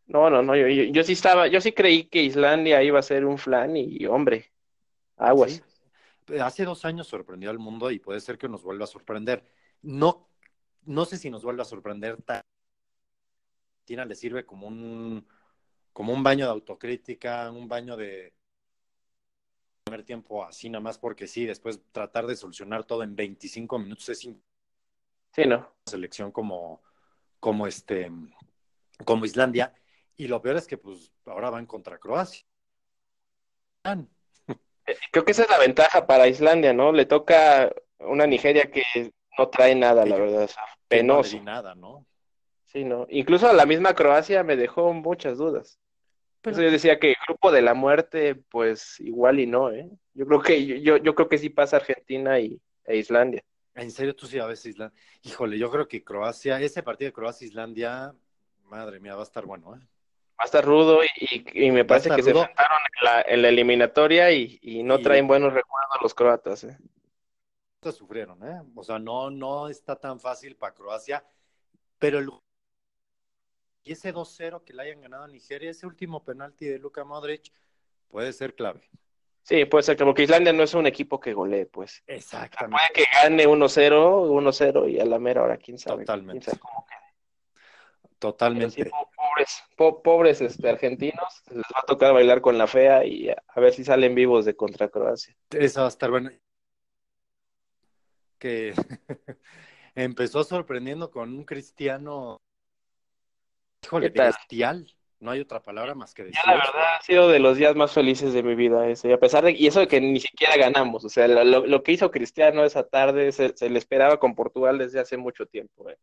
No, 0.06 0.30
no, 0.30 0.44
no, 0.44 0.54
yo, 0.54 0.68
yo, 0.68 1.02
sí 1.06 1.14
estaba, 1.14 1.48
yo 1.48 1.62
sí 1.62 1.72
creí 1.72 2.04
que 2.04 2.22
Islandia 2.22 2.84
iba 2.84 3.00
a 3.00 3.02
ser 3.02 3.24
un 3.24 3.38
flan 3.38 3.78
y 3.78 4.06
hombre, 4.06 4.52
aguas 5.16 5.64
hace 6.42 6.66
dos 6.66 6.86
años 6.86 7.08
sorprendió 7.08 7.50
al 7.50 7.60
mundo 7.60 7.92
y 7.92 8.00
puede 8.00 8.20
ser 8.20 8.38
que 8.38 8.48
nos 8.48 8.64
vuelva 8.64 8.86
a 8.86 8.88
sorprender. 8.88 9.44
No, 9.82 10.30
no 10.86 11.06
sé 11.06 11.18
si 11.18 11.30
nos 11.30 11.44
vuelva 11.44 11.64
a 11.64 11.66
sorprender. 11.66 12.18
Tina 13.86 14.06
le 14.06 14.16
sirve 14.16 14.46
como 14.46 14.68
un, 14.68 15.28
como 15.94 16.12
un 16.12 16.24
baño 16.24 16.46
de 16.46 16.52
autocrítica, 16.52 17.50
un 17.52 17.68
baño 17.68 17.96
de 17.96 18.34
primer 19.84 20.04
tiempo 20.04 20.44
así 20.44 20.70
nada 20.70 20.82
más 20.82 20.98
porque 20.98 21.28
sí, 21.28 21.46
después 21.46 21.80
tratar 21.92 22.26
de 22.26 22.36
solucionar 22.36 22.84
todo 22.84 23.04
en 23.04 23.16
25 23.16 23.78
minutos 23.80 24.10
es 24.10 24.20
sí, 24.20 25.46
no. 25.46 25.74
selección 25.86 26.32
como, 26.32 26.82
como 27.40 27.68
este, 27.68 28.12
como 29.06 29.26
Islandia. 29.26 29.74
Y 30.16 30.28
lo 30.28 30.42
peor 30.42 30.58
es 30.58 30.68
que 30.68 30.78
pues 30.78 31.12
ahora 31.26 31.50
van 31.50 31.66
contra 31.66 31.98
Croacia. 31.98 32.46
Eh, 34.86 34.98
creo 35.12 35.26
que 35.26 35.32
esa 35.32 35.44
es 35.44 35.50
la 35.50 35.60
ventaja 35.60 36.06
para 36.06 36.28
Islandia, 36.28 36.74
¿no? 36.74 36.92
Le 36.92 37.06
toca 37.06 37.72
una 38.00 38.28
Nigeria 38.28 38.70
que 38.72 38.84
no 39.38 39.50
trae 39.50 39.76
nada, 39.76 40.06
la 40.06 40.18
verdad. 40.18 40.50
Penoso. 40.88 41.38
No 41.38 41.44
nada, 41.44 41.76
¿no? 41.76 42.06
Sí, 42.74 42.84
no. 42.84 43.06
Incluso 43.10 43.52
la 43.54 43.66
misma 43.66 43.94
Croacia 43.94 44.44
me 44.44 44.56
dejó 44.56 44.94
muchas 44.94 45.38
dudas. 45.38 45.80
Pero... 46.42 46.56
Eso 46.56 46.64
yo 46.64 46.72
decía 46.72 47.00
que 47.00 47.10
el 47.10 47.16
grupo 47.28 47.52
de 47.52 47.62
la 47.62 47.74
muerte, 47.74 48.36
pues 48.36 49.00
igual 49.00 49.40
y 49.40 49.48
no, 49.48 49.72
¿eh? 49.72 49.90
Yo 50.14 50.26
creo 50.26 50.42
que 50.42 50.82
yo, 50.82 50.98
yo 50.98 51.16
creo 51.16 51.30
que 51.30 51.38
sí 51.38 51.50
pasa 51.50 51.78
Argentina 51.78 52.40
y, 52.40 52.60
e 52.86 52.98
Islandia. 52.98 53.44
¿En 53.76 53.92
serio 53.92 54.16
tú 54.16 54.28
sí 54.28 54.40
a 54.40 54.46
veces 54.46 54.68
Islandia? 54.68 55.00
Híjole, 55.22 55.58
yo 55.58 55.72
creo 55.72 55.88
que 55.88 56.04
Croacia, 56.04 56.60
ese 56.60 56.84
partido 56.84 57.10
de 57.10 57.14
Croacia-Islandia, 57.14 58.14
madre 58.66 59.00
mía, 59.00 59.16
va 59.16 59.22
a 59.22 59.24
estar 59.24 59.46
bueno, 59.46 59.76
¿eh? 59.76 59.80
Va 59.80 60.44
a 60.44 60.46
estar 60.46 60.66
rudo 60.66 61.00
y, 61.04 61.72
me 61.72 61.86
parece 61.86 62.10
que 62.10 62.24
se 62.24 62.32
enfrentaron 62.32 62.80
en 63.00 63.06
la, 63.06 63.22
en 63.22 63.42
la 63.44 63.50
eliminatoria 63.50 64.32
y, 64.32 64.60
y 64.64 64.82
no 64.82 65.00
traen 65.00 65.28
buenos 65.28 65.54
recuerdos 65.54 65.98
los 66.02 66.14
croatas, 66.14 66.64
¿eh? 66.64 66.78
Sufrieron, 67.92 68.42
¿eh? 68.44 68.62
O 68.76 68.84
sea, 68.84 68.98
no, 68.98 69.30
no 69.30 69.68
está 69.68 69.96
tan 69.96 70.20
fácil 70.20 70.56
para 70.56 70.74
Croacia, 70.74 71.24
pero 72.00 72.20
el 72.20 72.30
y 73.84 73.92
ese 73.92 74.14
2-0 74.14 74.64
que 74.64 74.74
le 74.74 74.84
hayan 74.84 75.02
ganado 75.02 75.24
a 75.24 75.28
Nigeria, 75.28 75.72
ese 75.72 75.86
último 75.86 76.24
penalti 76.24 76.66
de 76.66 76.80
Luka 76.80 77.04
Modric, 77.04 77.52
puede 78.08 78.32
ser 78.34 78.56
clave. 78.56 78.82
Sí, 79.44 79.66
puede 79.66 79.84
ser, 79.84 79.98
porque 79.98 80.24
Islandia 80.24 80.54
no 80.54 80.64
es 80.64 80.74
un 80.74 80.88
equipo 80.88 81.20
que 81.20 81.34
golee, 81.34 81.66
pues. 81.66 82.02
Exactamente. 82.08 82.78
Puede 82.94 83.06
que 83.06 83.12
gane 83.12 83.46
1-0, 83.46 84.30
1-0 84.30 84.90
y 84.90 85.00
a 85.02 85.06
la 85.06 85.20
mera 85.20 85.44
hora, 85.44 85.58
quién 85.58 85.78
sabe. 85.78 86.06
Totalmente. 86.06 86.52
Totalmente. 88.20 88.90
pobres, 89.18 89.64
pobres 90.02 90.40
este, 90.40 90.70
argentinos, 90.70 91.44
les 91.50 91.64
va 91.64 91.82
a 91.82 91.86
tocar 91.86 92.14
bailar 92.14 92.40
con 92.40 92.58
la 92.58 92.68
fea 92.68 93.04
y 93.04 93.30
a, 93.30 93.44
ver 93.58 93.74
si 93.74 93.84
salen 93.84 94.16
vivos 94.16 94.46
de 94.46 94.56
contra 94.56 94.88
Croacia. 94.88 95.36
Eso 95.50 95.82
va 95.82 95.88
a 95.88 95.90
estar 95.90 96.10
bueno. 96.10 96.32
Que 98.40 98.74
empezó 99.96 100.46
sorprendiendo 100.46 101.12
con 101.12 101.34
un 101.34 101.44
cristiano 101.44 102.42
Híjole, 103.84 104.10
bestial. 104.10 104.92
No 105.20 105.32
hay 105.32 105.40
otra 105.40 105.62
palabra 105.62 105.96
más 105.96 106.14
que 106.14 106.24
decir. 106.24 106.38
Ya, 106.44 106.52
la 106.52 106.58
verdad, 106.58 106.96
ha 107.00 107.02
sido 107.02 107.30
de 107.30 107.40
los 107.40 107.58
días 107.58 107.76
más 107.78 107.94
felices 107.94 108.34
de 108.34 108.44
mi 108.44 108.56
vida 108.56 108.90
ese. 108.90 109.14
A 109.14 109.20
pesar 109.20 109.46
de, 109.46 109.54
y 109.54 109.68
eso 109.68 109.80
de 109.80 109.88
que 109.88 110.02
ni 110.02 110.20
siquiera 110.20 110.58
ganamos. 110.58 111.06
O 111.06 111.10
sea, 111.10 111.28
lo, 111.28 111.84
que 111.84 111.94
hizo 111.94 112.12
Cristiano 112.12 112.66
esa 112.66 112.84
tarde 112.84 113.32
se, 113.32 113.70
le 113.70 113.80
esperaba 113.80 114.20
con 114.20 114.36
Portugal 114.36 114.78
desde 114.78 115.00
hace 115.00 115.16
mucho 115.16 115.46
tiempo. 115.46 115.90
Eh. 115.90 115.98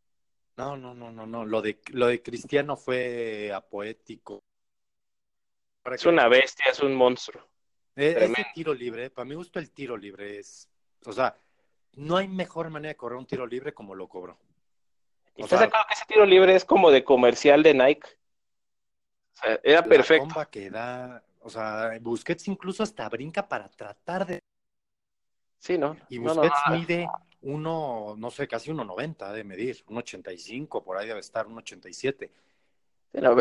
No, 0.57 0.75
no, 0.75 0.95
no, 0.95 1.11
no, 1.11 1.27
no. 1.27 1.45
Lo 1.45 1.61
de, 1.61 1.79
lo 1.91 2.07
de 2.07 2.23
Cristiano 2.23 2.75
fue 2.75 3.51
apoético. 3.53 4.43
Es 5.85 6.05
una 6.05 6.27
bestia, 6.27 6.71
es 6.71 6.79
un 6.79 6.95
monstruo. 6.95 7.47
E, 7.95 8.15
ese 8.17 8.45
tiro 8.55 8.73
libre, 8.73 9.09
para 9.09 9.25
mí 9.25 9.35
gusto 9.35 9.59
el 9.59 9.69
tiro 9.71 9.97
libre 9.97 10.39
es, 10.39 10.69
o 11.05 11.11
sea, 11.11 11.35
no 11.93 12.17
hay 12.17 12.27
mejor 12.27 12.69
manera 12.69 12.93
de 12.93 12.97
correr 12.97 13.17
un 13.17 13.25
tiro 13.25 13.45
libre 13.45 13.73
como 13.73 13.95
lo 13.95 14.07
cobró. 14.07 14.37
¿Estás 15.35 15.59
de 15.59 15.65
acuerdo 15.65 15.85
que 15.87 15.93
ese 15.93 16.05
tiro 16.05 16.25
libre 16.25 16.55
es 16.55 16.65
como 16.65 16.91
de 16.91 17.03
comercial 17.03 17.63
de 17.63 17.73
Nike? 17.73 18.07
O 19.33 19.35
sea, 19.35 19.59
era 19.63 19.83
perfecto. 19.83 20.33
La 20.35 20.45
que 20.45 20.69
da, 20.69 21.23
o 21.39 21.49
sea, 21.49 21.97
Busquets 22.01 22.47
incluso 22.47 22.83
hasta 22.83 23.07
brinca 23.09 23.47
para 23.47 23.69
tratar 23.69 24.25
de. 24.25 24.39
Sí, 25.57 25.77
¿no? 25.77 25.97
Y 26.09 26.17
Busquets 26.17 26.61
mide 26.69 27.07
uno, 27.41 28.15
no 28.17 28.29
sé, 28.29 28.47
casi 28.47 28.71
1.90 28.71 29.31
de 29.31 29.43
medir, 29.43 29.83
1.85, 29.87 30.83
por 30.83 30.97
ahí 30.97 31.07
debe 31.07 31.19
estar, 31.19 31.47
1.87. 31.47 32.29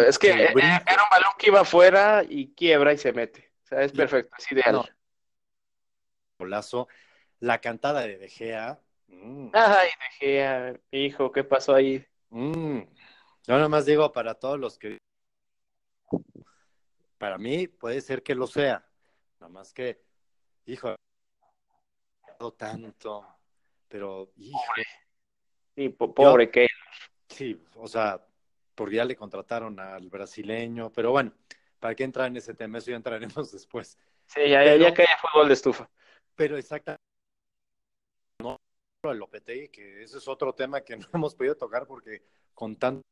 es 0.07 0.19
que 0.19 0.31
era 0.31 0.53
un 0.53 1.11
balón 1.11 1.33
que 1.39 1.49
iba 1.49 1.61
afuera 1.61 2.25
y 2.27 2.49
quiebra 2.55 2.93
y 2.93 2.99
se 2.99 3.13
mete. 3.13 3.53
O 3.65 3.67
sea, 3.67 3.83
es 3.83 3.93
perfecto, 3.93 4.35
es 4.39 4.53
ideal. 4.53 4.91
Golazo. 6.39 6.89
La 7.41 7.61
cantada 7.61 8.03
de 8.03 8.19
De 8.19 8.29
Gea, 8.29 8.81
Mm. 9.11 9.51
Ay, 9.53 9.89
dejé 10.21 10.81
hijo, 10.91 11.31
¿qué 11.31 11.45
pasó 11.45 11.75
ahí? 11.75 12.05
Mm. 12.31 12.81
Yo 13.47 13.55
nada 13.55 13.69
más 13.69 13.87
digo 13.87 14.13
para 14.13 14.35
todos 14.35 14.59
los 14.59 14.79
que. 14.79 14.99
Para 17.19 17.37
mí 17.37 17.69
puede 17.69 18.01
ser 18.01 18.23
que 18.23 18.35
lo 18.35 18.47
sea. 18.47 18.87
Nada 19.41 19.53
más 19.53 19.73
que, 19.73 20.03
hijo, 20.67 20.95
tanto, 22.57 23.27
pero, 23.89 24.33
hijo. 24.37 24.59
Pobre. 24.67 24.87
Sí, 25.75 25.89
pobre 25.89 26.51
que. 26.51 26.67
Sí, 27.29 27.63
o 27.75 27.87
sea, 27.87 28.25
porque 28.75 28.97
ya 28.97 29.05
le 29.05 29.17
contrataron 29.17 29.79
al 29.79 30.09
brasileño, 30.09 30.91
pero 30.93 31.11
bueno, 31.11 31.33
¿para 31.79 31.95
qué 31.95 32.05
entrar 32.05 32.29
en 32.29 32.37
ese 32.37 32.55
tema? 32.55 32.79
Eso 32.79 32.91
ya 32.91 32.97
entraremos 32.97 33.35
después. 33.53 33.99
Sí, 34.27 34.49
ya, 34.49 34.65
ya, 34.65 34.89
haya 34.89 35.19
fútbol 35.21 35.49
de 35.49 35.55
estufa. 35.55 35.91
Pero 36.37 36.57
exactamente 36.57 37.00
al 39.09 39.19
Lopetegui, 39.19 39.69
que 39.69 40.03
ese 40.03 40.19
es 40.19 40.29
otro 40.29 40.55
tema 40.55 40.83
que 40.83 40.97
no 40.99 41.07
hemos 41.15 41.35
podido 41.35 41.57
tocar 41.57 41.87
porque 41.87 42.23
con 42.55 42.77
tanto... 42.77 43.03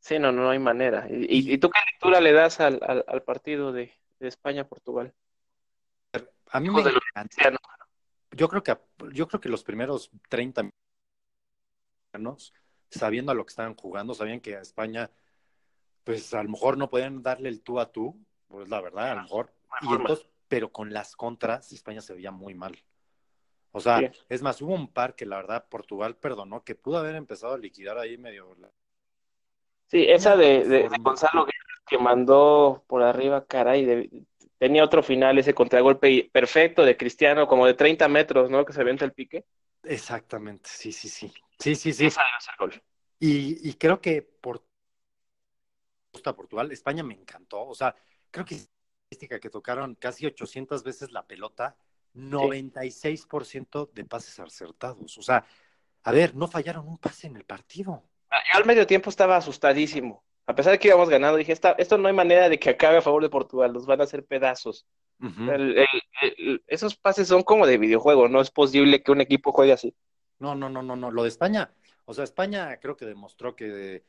Sí, 0.00 0.18
no, 0.18 0.32
no 0.32 0.50
hay 0.50 0.58
manera. 0.58 1.06
¿Y, 1.08 1.56
tú 1.56 1.70
qué 1.70 1.80
lectura 1.92 2.20
le 2.20 2.32
das 2.32 2.60
al, 2.60 2.78
al, 3.06 3.22
partido 3.22 3.72
de, 3.72 3.90
España-Portugal? 4.20 5.14
A 6.50 6.60
mí 6.60 6.68
me 6.68 6.80
encanta. 6.80 7.58
Yo 8.32 8.48
creo 8.48 8.62
que 8.62 8.76
yo 9.12 9.28
creo 9.28 9.40
que 9.40 9.48
los 9.48 9.64
primeros 9.64 10.10
30 10.28 10.68
años, 12.12 12.52
sabiendo 12.90 13.32
a 13.32 13.34
lo 13.34 13.46
que 13.46 13.50
estaban 13.50 13.74
jugando, 13.76 14.14
sabían 14.14 14.40
que 14.40 14.56
a 14.56 14.60
España, 14.60 15.10
pues 16.04 16.34
a 16.34 16.42
lo 16.42 16.50
mejor 16.50 16.76
no 16.76 16.90
podían 16.90 17.22
darle 17.22 17.48
el 17.48 17.62
tú 17.62 17.80
a 17.80 17.90
tú, 17.90 18.18
pues 18.48 18.68
la 18.68 18.82
verdad, 18.82 19.12
a 19.12 19.14
lo 19.14 19.22
mejor. 19.22 19.54
Y 19.80 19.94
entonces, 19.94 20.26
pero 20.48 20.70
con 20.70 20.92
las 20.92 21.16
contras, 21.16 21.72
España 21.72 22.02
se 22.02 22.12
veía 22.12 22.30
muy 22.30 22.54
mal. 22.54 22.76
O 23.76 23.80
sea, 23.80 24.12
es 24.28 24.40
más, 24.40 24.62
hubo 24.62 24.72
un 24.72 24.86
par 24.86 25.16
que 25.16 25.26
la 25.26 25.36
verdad 25.36 25.66
Portugal 25.68 26.14
perdonó, 26.14 26.62
que 26.62 26.76
pudo 26.76 26.98
haber 26.98 27.16
empezado 27.16 27.54
a 27.54 27.58
liquidar 27.58 27.98
ahí 27.98 28.16
medio. 28.16 28.56
Sí, 29.88 30.04
esa 30.08 30.36
de, 30.36 30.88
Gonzalo 31.00 31.44
que 31.84 31.98
mandó 31.98 32.84
por 32.86 33.02
arriba, 33.02 33.44
caray, 33.46 34.08
tenía 34.58 34.84
otro 34.84 35.02
final, 35.02 35.38
ese 35.38 35.54
contragolpe 35.54 36.30
perfecto 36.32 36.84
de 36.84 36.96
Cristiano, 36.96 37.48
como 37.48 37.66
de 37.66 37.74
30 37.74 38.06
metros, 38.06 38.48
¿no? 38.48 38.64
Que 38.64 38.72
se 38.72 38.80
avienta 38.80 39.04
el 39.04 39.12
pique. 39.12 39.44
Exactamente, 39.82 40.70
sí, 40.72 40.92
sí, 40.92 41.08
sí. 41.08 41.34
Sí, 41.58 41.74
sí, 41.74 41.92
sí. 41.92 42.08
Y, 43.18 43.68
y 43.68 43.74
creo 43.74 44.00
que 44.00 44.22
por 44.22 44.62
Portugal, 46.36 46.70
España 46.70 47.02
me 47.02 47.14
encantó. 47.14 47.66
O 47.66 47.74
sea, 47.74 47.92
creo 48.30 48.44
que 48.44 48.56
que 49.40 49.50
tocaron 49.50 49.94
casi 49.94 50.26
800 50.26 50.82
veces 50.82 51.12
la 51.12 51.26
pelota 51.26 51.76
96% 52.14 53.90
de 53.92 54.04
pases 54.04 54.38
acertados. 54.38 55.18
O 55.18 55.22
sea, 55.22 55.44
a 56.02 56.12
ver, 56.12 56.34
no 56.34 56.48
fallaron 56.48 56.88
un 56.88 56.98
pase 56.98 57.26
en 57.26 57.36
el 57.36 57.44
partido. 57.44 58.04
Ah, 58.30 58.42
yo 58.52 58.58
al 58.58 58.66
medio 58.66 58.86
tiempo 58.86 59.10
estaba 59.10 59.36
asustadísimo. 59.36 60.24
A 60.46 60.54
pesar 60.54 60.72
de 60.72 60.78
que 60.78 60.88
íbamos 60.88 61.08
ganando, 61.08 61.38
dije, 61.38 61.52
esto 61.52 61.98
no 61.98 62.08
hay 62.08 62.14
manera 62.14 62.48
de 62.48 62.58
que 62.58 62.70
acabe 62.70 62.98
a 62.98 63.02
favor 63.02 63.22
de 63.22 63.30
Portugal, 63.30 63.72
los 63.72 63.86
van 63.86 64.00
a 64.00 64.04
hacer 64.04 64.24
pedazos. 64.24 64.86
esos 66.66 66.96
pases 66.96 67.28
son 67.28 67.42
como 67.42 67.66
de 67.66 67.78
videojuego, 67.78 68.28
no 68.28 68.42
es 68.42 68.50
posible 68.50 69.02
que 69.02 69.12
un 69.12 69.22
equipo 69.22 69.52
juegue 69.52 69.72
así. 69.72 69.94
No, 70.38 70.54
no, 70.54 70.68
no, 70.68 70.82
no, 70.82 70.96
no. 70.96 71.10
Lo 71.10 71.22
de 71.22 71.30
España, 71.30 71.72
o 72.04 72.12
sea, 72.12 72.24
España 72.24 72.78
creo 72.78 72.96
que 72.96 73.06
demostró 73.06 73.56
que 73.56 74.04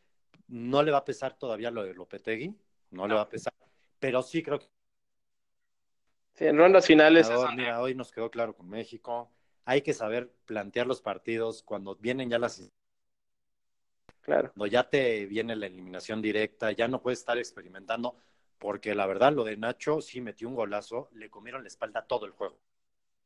no 0.47 0.83
le 0.83 0.91
va 0.91 0.99
a 0.99 1.05
pesar 1.05 1.37
todavía 1.37 1.71
lo 1.71 1.83
de 1.83 1.93
Lopetegui, 1.93 2.53
no. 2.91 3.07
le 3.07 3.13
va 3.13 3.21
a 3.21 3.29
pesar, 3.29 3.53
pero 3.99 4.21
sí 4.21 4.43
creo 4.43 4.59
que 4.59 4.67
Sí, 6.35 6.45
en 6.45 6.57
rondas 6.57 6.85
finales. 6.85 7.31
Mira, 7.55 7.81
hoy 7.81 7.95
nos 7.95 8.11
quedó 8.11 8.29
claro 8.29 8.55
con 8.55 8.69
México. 8.69 9.31
Hay 9.63 9.81
que 9.81 9.93
saber 9.93 10.31
plantear 10.45 10.85
los 10.85 11.01
partidos 11.01 11.63
cuando 11.63 11.95
vienen 11.95 12.29
ya 12.29 12.37
las. 12.37 12.69
Claro. 14.21 14.51
Cuando 14.51 14.67
ya 14.67 14.89
te 14.89 15.25
viene 15.27 15.55
la 15.55 15.67
eliminación 15.67 16.21
directa, 16.21 16.71
ya 16.73 16.87
no 16.87 17.01
puedes 17.01 17.19
estar 17.19 17.37
experimentando, 17.37 18.17
porque 18.57 18.93
la 18.93 19.07
verdad, 19.07 19.31
lo 19.31 19.45
de 19.45 19.55
Nacho 19.55 20.01
sí 20.01 20.19
metió 20.19 20.49
un 20.49 20.55
golazo, 20.55 21.09
le 21.13 21.29
comieron 21.29 21.63
la 21.63 21.69
espalda 21.69 22.05
todo 22.05 22.25
el 22.25 22.31
juego. 22.33 22.59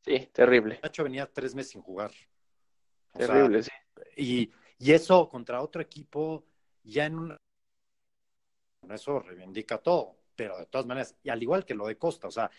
Sí, 0.01 0.29
terrible. 0.31 0.79
Nacho 0.83 1.03
venía 1.03 1.25
tres 1.25 1.55
meses 1.55 1.71
sin 1.71 1.81
jugar. 1.81 2.11
terrible, 3.13 3.63
sí. 3.63 3.71
Y, 4.17 4.51
y 4.77 4.91
eso 4.91 5.27
contra 5.29 5.61
otro 5.61 5.81
equipo, 5.81 6.45
ya 6.83 7.05
en 7.05 7.17
un. 7.17 7.37
Eso 8.87 9.19
reivindica 9.19 9.79
todo, 9.79 10.15
pero 10.35 10.59
de 10.59 10.67
todas 10.67 10.85
maneras, 10.85 11.15
y 11.23 11.29
al 11.29 11.41
igual 11.41 11.65
que 11.65 11.75
lo 11.75 11.87
de 11.87 11.97
Costa, 11.97 12.27
o 12.27 12.31
sea, 12.31 12.49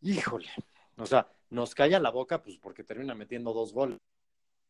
híjole, 0.00 0.48
o 0.96 1.06
sea, 1.06 1.28
nos 1.50 1.74
calla 1.74 1.98
la 1.98 2.10
boca 2.10 2.42
pues 2.42 2.58
porque 2.58 2.84
termina 2.84 3.14
metiendo 3.14 3.52
dos 3.52 3.72
goles. 3.72 3.98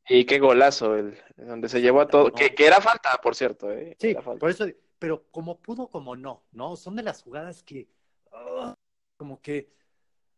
Y 0.08 0.24
qué 0.24 0.38
golazo, 0.38 0.96
el, 0.96 1.16
donde 1.36 1.68
se 1.68 1.80
llevó 1.80 2.00
a 2.00 2.08
todo, 2.08 2.32
que, 2.32 2.52
era 2.58 2.80
falta, 2.80 3.20
por 3.22 3.36
cierto. 3.36 3.70
¿eh? 3.70 3.96
Sí, 4.00 4.14
por 4.14 4.50
eso, 4.50 4.66
pero 4.98 5.24
como 5.30 5.58
pudo, 5.60 5.88
como 5.88 6.16
no, 6.16 6.44
¿no? 6.52 6.76
Son 6.76 6.96
de 6.96 7.02
las 7.02 7.22
jugadas 7.22 7.62
que, 7.62 7.88
ah, 8.32 8.74
como 9.16 9.40
que, 9.40 9.72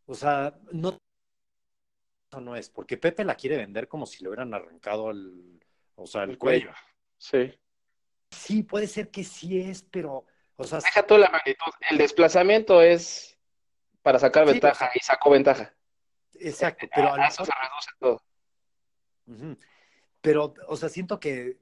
O 0.06 0.14
sea, 0.14 0.58
no, 0.72 0.98
eso 2.30 2.40
no 2.40 2.56
es, 2.56 2.68
porque 2.68 2.96
Pepe 2.96 3.24
la 3.24 3.34
quiere 3.34 3.56
vender 3.56 3.88
como 3.88 4.04
si 4.04 4.22
le 4.22 4.28
hubieran 4.28 4.52
arrancado 4.52 5.10
el, 5.10 5.60
o 5.94 6.06
sea, 6.06 6.24
el, 6.24 6.36
cuello. 6.36 6.70
Sí. 7.16 7.52
Sí, 8.30 8.62
puede 8.62 8.86
ser 8.86 9.10
que 9.10 9.24
sí 9.24 9.60
es, 9.60 9.82
pero, 9.82 10.26
o 10.56 10.64
sea, 10.64 10.80
Deja 10.80 11.06
tú 11.06 11.18
la 11.18 11.30
magnitud. 11.30 11.72
El 11.88 11.98
desplazamiento 11.98 12.82
es 12.82 13.31
para 14.02 14.18
sacar 14.18 14.44
Sí, 14.46 14.52
ventaja 14.52 14.90
y 14.94 14.98
sacó 15.00 15.30
ventaja. 15.30 15.72
exacto, 16.34 16.86
pero 16.94 17.08
a 17.08 17.14
A 17.24 17.28
eso 17.28 17.42
mejor- 17.42 17.46
se 17.46 17.52
reduce 17.62 17.90
todo. 17.98 18.22
Pero, 20.20 20.54
o 20.68 20.76
sea, 20.76 20.88
siento 20.88 21.18
que, 21.20 21.58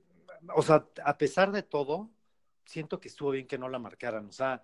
o 0.55 0.63
sea, 0.63 0.87
a 1.05 1.17
pesar 1.19 1.51
de 1.53 1.63
todo, 1.63 2.11
siento 2.65 3.01
que 3.01 3.09
estuvo 3.09 3.31
bien 3.31 3.47
que 3.47 3.59
no 3.59 3.69
la 3.69 3.79
marcaran. 3.79 4.27
O 4.27 4.33
sea, 4.33 4.63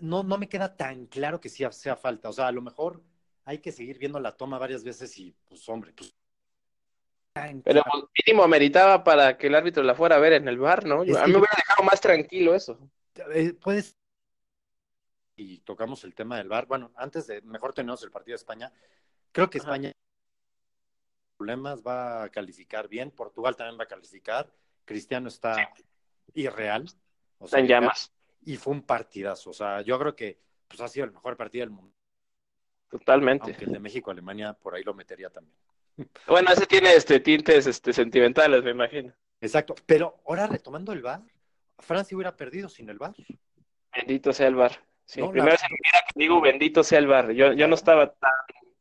no, 0.00 0.22
no 0.22 0.38
me 0.38 0.48
queda 0.48 0.76
tan 0.76 1.06
claro 1.06 1.40
que 1.40 1.48
sí 1.48 1.64
sea 1.70 1.96
falta. 1.96 2.28
O 2.28 2.32
sea, 2.32 2.46
a 2.48 2.52
lo 2.52 2.62
mejor 2.62 3.02
hay 3.44 3.58
que 3.58 3.72
seguir 3.72 3.98
viendo 3.98 4.20
la 4.20 4.36
toma 4.36 4.58
varias 4.58 4.84
veces 4.84 5.16
y, 5.18 5.34
pues, 5.48 5.68
hombre, 5.68 5.92
pues. 5.92 6.14
tan 7.32 7.62
Pero 7.62 7.82
claro. 7.82 8.10
mínimo 8.26 8.42
ameritaba 8.44 9.04
para 9.04 9.36
que 9.36 9.48
el 9.48 9.54
árbitro 9.54 9.82
la 9.82 9.94
fuera 9.94 10.16
a 10.16 10.20
ver 10.20 10.32
en 10.34 10.48
el 10.48 10.58
bar, 10.58 10.84
¿no? 10.86 11.04
Yo- 11.04 11.18
a 11.18 11.26
mí 11.26 11.32
me 11.32 11.38
hubiera 11.38 11.54
dejado 11.56 11.84
más 11.84 12.00
tranquilo 12.00 12.54
eso. 12.54 12.78
Eh, 13.32 13.52
puedes. 13.54 13.95
Y 15.36 15.58
tocamos 15.58 16.02
el 16.04 16.14
tema 16.14 16.38
del 16.38 16.48
VAR. 16.48 16.66
Bueno, 16.66 16.92
antes 16.96 17.26
de 17.26 17.42
mejor 17.42 17.74
tenemos 17.74 18.02
el 18.02 18.10
partido 18.10 18.32
de 18.34 18.40
España. 18.40 18.72
Creo 19.32 19.50
que 19.50 19.58
Ajá. 19.58 19.68
España 19.68 19.92
problemas 21.36 21.82
va 21.82 22.24
a 22.24 22.28
calificar 22.30 22.88
bien. 22.88 23.10
Portugal 23.10 23.56
también 23.56 23.78
va 23.78 23.84
a 23.84 23.88
calificar. 23.88 24.50
Cristiano 24.84 25.28
está 25.28 25.70
irreal. 26.34 26.86
O 27.38 27.44
Está 27.44 27.58
en 27.58 27.66
llamas, 27.66 28.12
Y 28.44 28.56
fue 28.56 28.72
un 28.72 28.82
partidazo. 28.82 29.50
O 29.50 29.52
sea, 29.52 29.82
yo 29.82 29.98
creo 29.98 30.16
que 30.16 30.40
pues, 30.66 30.80
ha 30.80 30.88
sido 30.88 31.04
el 31.04 31.12
mejor 31.12 31.36
partido 31.36 31.62
del 31.62 31.70
mundo. 31.70 31.94
totalmente. 32.88 33.50
Aunque 33.50 33.64
el 33.64 33.72
de 33.72 33.80
México-Alemania 33.80 34.54
por 34.54 34.74
ahí 34.74 34.82
lo 34.82 34.94
metería 34.94 35.30
también. 35.30 35.56
Bueno, 36.26 36.52
ese 36.52 36.66
tiene 36.66 36.94
este 36.94 37.20
tintes 37.20 37.66
este 37.66 37.92
sentimentales, 37.92 38.62
me 38.62 38.70
imagino. 38.70 39.14
Exacto. 39.40 39.74
Pero 39.86 40.20
ahora 40.26 40.46
retomando 40.46 40.92
el 40.92 41.02
VAR, 41.02 41.22
Francia 41.78 42.14
hubiera 42.14 42.36
perdido 42.36 42.68
sin 42.68 42.88
el 42.90 42.98
VAR. 42.98 43.14
Bendito 43.94 44.32
sea 44.32 44.48
el 44.48 44.54
bar. 44.56 44.78
Sí, 45.06 45.20
No, 45.20 45.26
la- 45.26 45.32
primero 45.32 45.56
se 45.56 45.66
mira 45.70 46.00
que 46.06 46.12
digo 46.16 46.40
bendito 46.40 46.82
sea 46.84 46.98
el 46.98 47.06
bar. 47.06 47.30
Yo, 47.32 47.52
yo 47.52 47.66
no 47.68 47.74
estaba 47.74 48.12
tan 48.12 48.32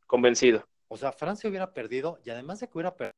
convencido. 0.08 0.68
O 0.88 0.98
sea, 0.98 1.12
Francia 1.12 1.50
hubiera 1.50 1.74
perdido 1.74 2.20
y 2.26 2.30
además 2.32 2.60
de 2.60 2.68
que 2.68 2.74
hubiera 2.78 2.96
perdido, 2.96 3.16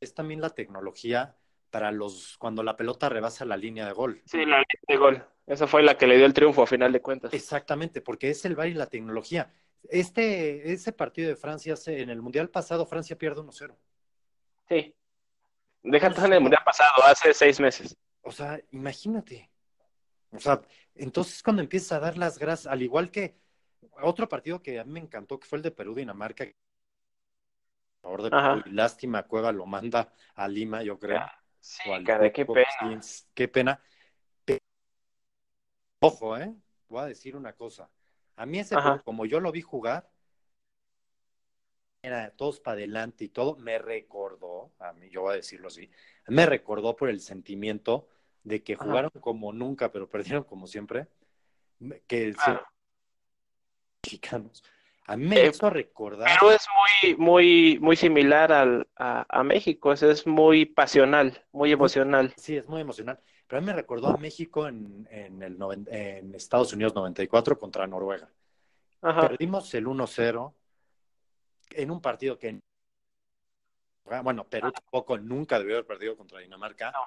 es 0.00 0.14
también 0.14 0.40
la 0.40 0.50
tecnología 0.50 1.36
para 1.70 1.90
los 1.90 2.36
cuando 2.38 2.62
la 2.62 2.76
pelota 2.76 3.08
rebasa 3.08 3.44
la 3.44 3.56
línea 3.56 3.86
de 3.86 3.92
gol. 3.92 4.20
Sí, 4.26 4.38
la 4.38 4.58
línea 4.58 4.66
de 4.88 4.96
gol. 4.96 5.26
Esa 5.46 5.66
fue 5.66 5.82
la 5.82 5.96
que 5.96 6.06
le 6.06 6.16
dio 6.16 6.26
el 6.26 6.34
triunfo 6.34 6.62
a 6.62 6.66
final 6.66 6.92
de 6.92 7.00
cuentas. 7.00 7.32
Exactamente, 7.32 8.00
porque 8.00 8.30
es 8.30 8.44
el 8.44 8.54
VAR 8.54 8.68
y 8.68 8.74
la 8.74 8.86
tecnología. 8.86 9.50
Este, 9.88 10.72
ese 10.72 10.92
partido 10.92 11.28
de 11.28 11.36
Francia, 11.36 11.74
en 11.86 12.10
el 12.10 12.20
Mundial 12.22 12.50
pasado, 12.50 12.86
Francia 12.86 13.16
pierde 13.16 13.40
1-0. 13.40 13.76
Sí. 14.68 14.94
Deja 15.82 16.06
en 16.06 16.32
el 16.32 16.40
mundial 16.40 16.62
pasado, 16.64 17.02
hace 17.04 17.34
seis 17.34 17.58
meses. 17.58 17.96
O 18.22 18.30
sea, 18.30 18.60
imagínate. 18.70 19.50
O 20.30 20.38
sea, 20.38 20.62
entonces 20.94 21.42
cuando 21.42 21.62
empiezas 21.62 21.92
a 21.92 22.00
dar 22.00 22.18
las 22.18 22.38
gracias, 22.38 22.72
al 22.72 22.82
igual 22.82 23.10
que 23.10 23.36
otro 24.02 24.28
partido 24.28 24.62
que 24.62 24.78
a 24.78 24.84
mí 24.84 24.92
me 24.92 25.00
encantó, 25.00 25.38
que 25.38 25.46
fue 25.46 25.58
el 25.58 25.62
de 25.62 25.70
Perú-Dinamarca, 25.70 26.46
favor 28.02 28.22
de. 28.22 28.30
Perú, 28.30 28.62
lástima, 28.66 29.22
Cueva 29.22 29.52
lo 29.52 29.66
manda 29.66 30.12
a 30.34 30.48
Lima, 30.48 30.82
yo 30.82 30.98
creo. 30.98 31.20
Sí, 31.60 31.88
o 31.88 31.94
al 31.94 32.04
caray, 32.04 32.32
qué 32.32 32.44
pena. 32.44 33.00
qué 33.34 33.48
pena. 33.48 33.80
Ojo, 36.00 36.36
¿eh? 36.36 36.52
Voy 36.88 37.00
a 37.00 37.06
decir 37.06 37.36
una 37.36 37.52
cosa. 37.52 37.88
A 38.36 38.44
mí 38.44 38.58
ese 38.58 38.74
como 39.04 39.24
yo 39.24 39.38
lo 39.38 39.52
vi 39.52 39.62
jugar, 39.62 40.10
era 42.02 42.30
todos 42.30 42.58
para 42.58 42.78
adelante 42.78 43.24
y 43.24 43.28
todo, 43.28 43.54
me 43.56 43.78
recordó, 43.78 44.72
a 44.80 44.92
mí, 44.92 45.08
yo 45.08 45.22
voy 45.22 45.34
a 45.34 45.36
decirlo 45.36 45.68
así, 45.68 45.88
me 46.26 46.46
recordó 46.46 46.96
por 46.96 47.08
el 47.08 47.20
sentimiento 47.20 48.08
de 48.44 48.62
que 48.62 48.74
Ajá. 48.74 48.84
jugaron 48.84 49.10
como 49.20 49.52
nunca, 49.52 49.90
pero 49.92 50.08
perdieron 50.08 50.44
como 50.44 50.66
siempre, 50.66 51.08
que 52.06 52.32
Claro. 52.34 52.66
mexicanos. 54.04 54.62
A 55.06 55.16
mí 55.16 55.26
me 55.26 55.36
Eh, 55.40 55.48
hizo 55.48 55.68
recordar, 55.68 56.38
Pero 56.40 56.52
es 56.52 56.64
muy, 57.02 57.16
muy, 57.16 57.78
muy 57.80 57.96
similar 57.96 58.52
al, 58.52 58.88
a, 58.96 59.26
a 59.28 59.42
México, 59.42 59.92
es, 59.92 60.02
es 60.02 60.26
muy 60.26 60.64
pasional, 60.64 61.44
muy 61.52 61.72
emocional. 61.72 62.32
sí, 62.36 62.56
es 62.56 62.66
muy 62.68 62.80
emocional, 62.80 63.18
pero 63.48 63.58
a 63.58 63.60
mí 63.60 63.66
me 63.66 63.72
recordó 63.72 64.08
a 64.08 64.16
México 64.16 64.68
en, 64.68 65.08
en, 65.10 65.42
el 65.42 65.58
noven- 65.58 65.88
en 65.90 66.34
Estados 66.34 66.72
Unidos 66.72 66.94
94 66.94 67.58
contra 67.58 67.86
Noruega. 67.86 68.30
Ajá. 69.02 69.28
Perdimos 69.28 69.74
el 69.74 69.86
1-0 69.88 70.54
en 71.70 71.90
un 71.90 72.00
partido 72.00 72.38
que, 72.38 72.60
bueno, 74.22 74.44
Perú 74.44 74.70
tampoco 74.70 75.18
nunca 75.18 75.58
debió 75.58 75.76
haber 75.76 75.86
perdido 75.86 76.16
contra 76.16 76.38
Dinamarca. 76.38 76.92
No, 76.92 77.00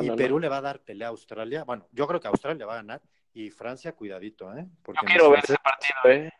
y 0.00 0.06
no, 0.06 0.12
no. 0.12 0.16
Perú 0.16 0.38
le 0.38 0.48
va 0.48 0.58
a 0.58 0.60
dar 0.62 0.80
pelea 0.80 1.08
a 1.08 1.10
Australia. 1.10 1.64
Bueno, 1.64 1.86
yo 1.92 2.06
creo 2.06 2.20
que 2.20 2.28
Australia 2.28 2.66
va 2.66 2.74
a 2.74 2.76
ganar. 2.76 3.02
Y 3.32 3.50
Francia, 3.50 3.92
cuidadito, 3.92 4.52
¿eh? 4.56 4.66
Porque 4.82 5.00
Yo 5.02 5.06
quiero 5.06 5.30
ver 5.30 5.40
ese 5.44 5.56
partido, 5.62 6.00
¿eh? 6.26 6.30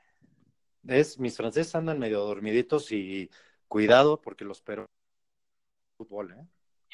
es, 0.89 1.19
mis 1.19 1.37
franceses 1.37 1.75
andan 1.75 1.99
medio 1.99 2.21
dormiditos 2.21 2.91
y 2.91 3.31
cuidado 3.69 4.21
porque 4.21 4.45
los 4.45 4.61
Perú 4.63 4.87
fútbol, 5.97 6.33
¿eh? 6.33 6.45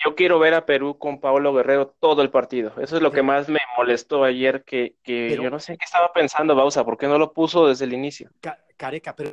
Yo 0.04 0.14
quiero 0.14 0.38
ver 0.38 0.52
a 0.52 0.66
Perú 0.66 0.98
con 0.98 1.20
Paolo 1.20 1.54
Guerrero 1.54 1.88
todo 1.98 2.20
el 2.20 2.28
partido. 2.30 2.74
Eso 2.78 2.96
es 2.96 3.02
lo 3.02 3.10
que 3.12 3.22
más 3.22 3.48
me 3.48 3.60
molestó 3.78 4.24
ayer, 4.24 4.62
que, 4.64 4.96
que 5.02 5.28
Pero- 5.30 5.44
yo 5.44 5.50
no 5.50 5.58
sé 5.58 5.78
qué 5.78 5.84
estaba 5.86 6.12
pensando 6.12 6.54
Bausa, 6.54 6.84
¿por 6.84 6.98
qué 6.98 7.06
no 7.06 7.16
lo 7.18 7.32
puso 7.32 7.66
desde 7.66 7.86
el 7.86 7.94
inicio? 7.94 8.30
Ca- 8.42 8.62
Careca, 8.76 9.16
pero 9.16 9.32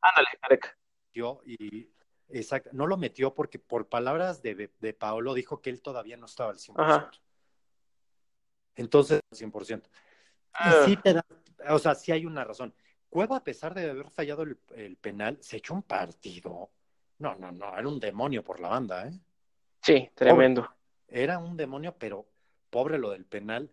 Ándale, 0.00 0.26
Careca. 0.40 0.76
metió 1.06 1.40
y 1.46 1.88
exacto, 2.28 2.70
no 2.72 2.86
lo 2.86 2.96
metió 2.96 3.34
porque 3.34 3.58
por 3.58 3.88
palabras 3.88 4.42
de, 4.42 4.70
de 4.78 4.94
Paolo 4.94 5.34
dijo 5.34 5.60
que 5.60 5.70
él 5.70 5.82
todavía 5.82 6.16
no 6.16 6.26
estaba 6.26 6.50
al 6.50 6.58
100%. 6.58 6.74
Ajá. 6.78 7.10
Entonces, 8.76 9.20
100%. 9.32 9.82
Y 9.86 9.90
Ah. 10.56 10.82
sí 10.84 10.96
te 10.96 11.14
da, 11.14 11.24
o 11.68 11.78
sea, 11.78 11.94
sí 11.94 12.12
hay 12.12 12.26
una 12.26 12.44
razón. 12.44 12.74
Cueva, 13.08 13.36
a 13.38 13.44
pesar 13.44 13.74
de 13.74 13.90
haber 13.90 14.10
fallado 14.10 14.42
el, 14.42 14.58
el 14.74 14.96
penal, 14.96 15.38
se 15.40 15.56
echó 15.58 15.74
un 15.74 15.82
partido. 15.82 16.70
No, 17.18 17.34
no, 17.36 17.52
no, 17.52 17.76
era 17.76 17.88
un 17.88 18.00
demonio 18.00 18.42
por 18.42 18.60
la 18.60 18.68
banda, 18.68 19.06
¿eh? 19.08 19.12
Sí, 19.82 20.10
tremendo. 20.14 20.68
Era 21.08 21.38
un 21.38 21.56
demonio, 21.56 21.96
pero 21.98 22.26
pobre 22.70 22.98
lo 22.98 23.10
del 23.10 23.24
penal. 23.24 23.70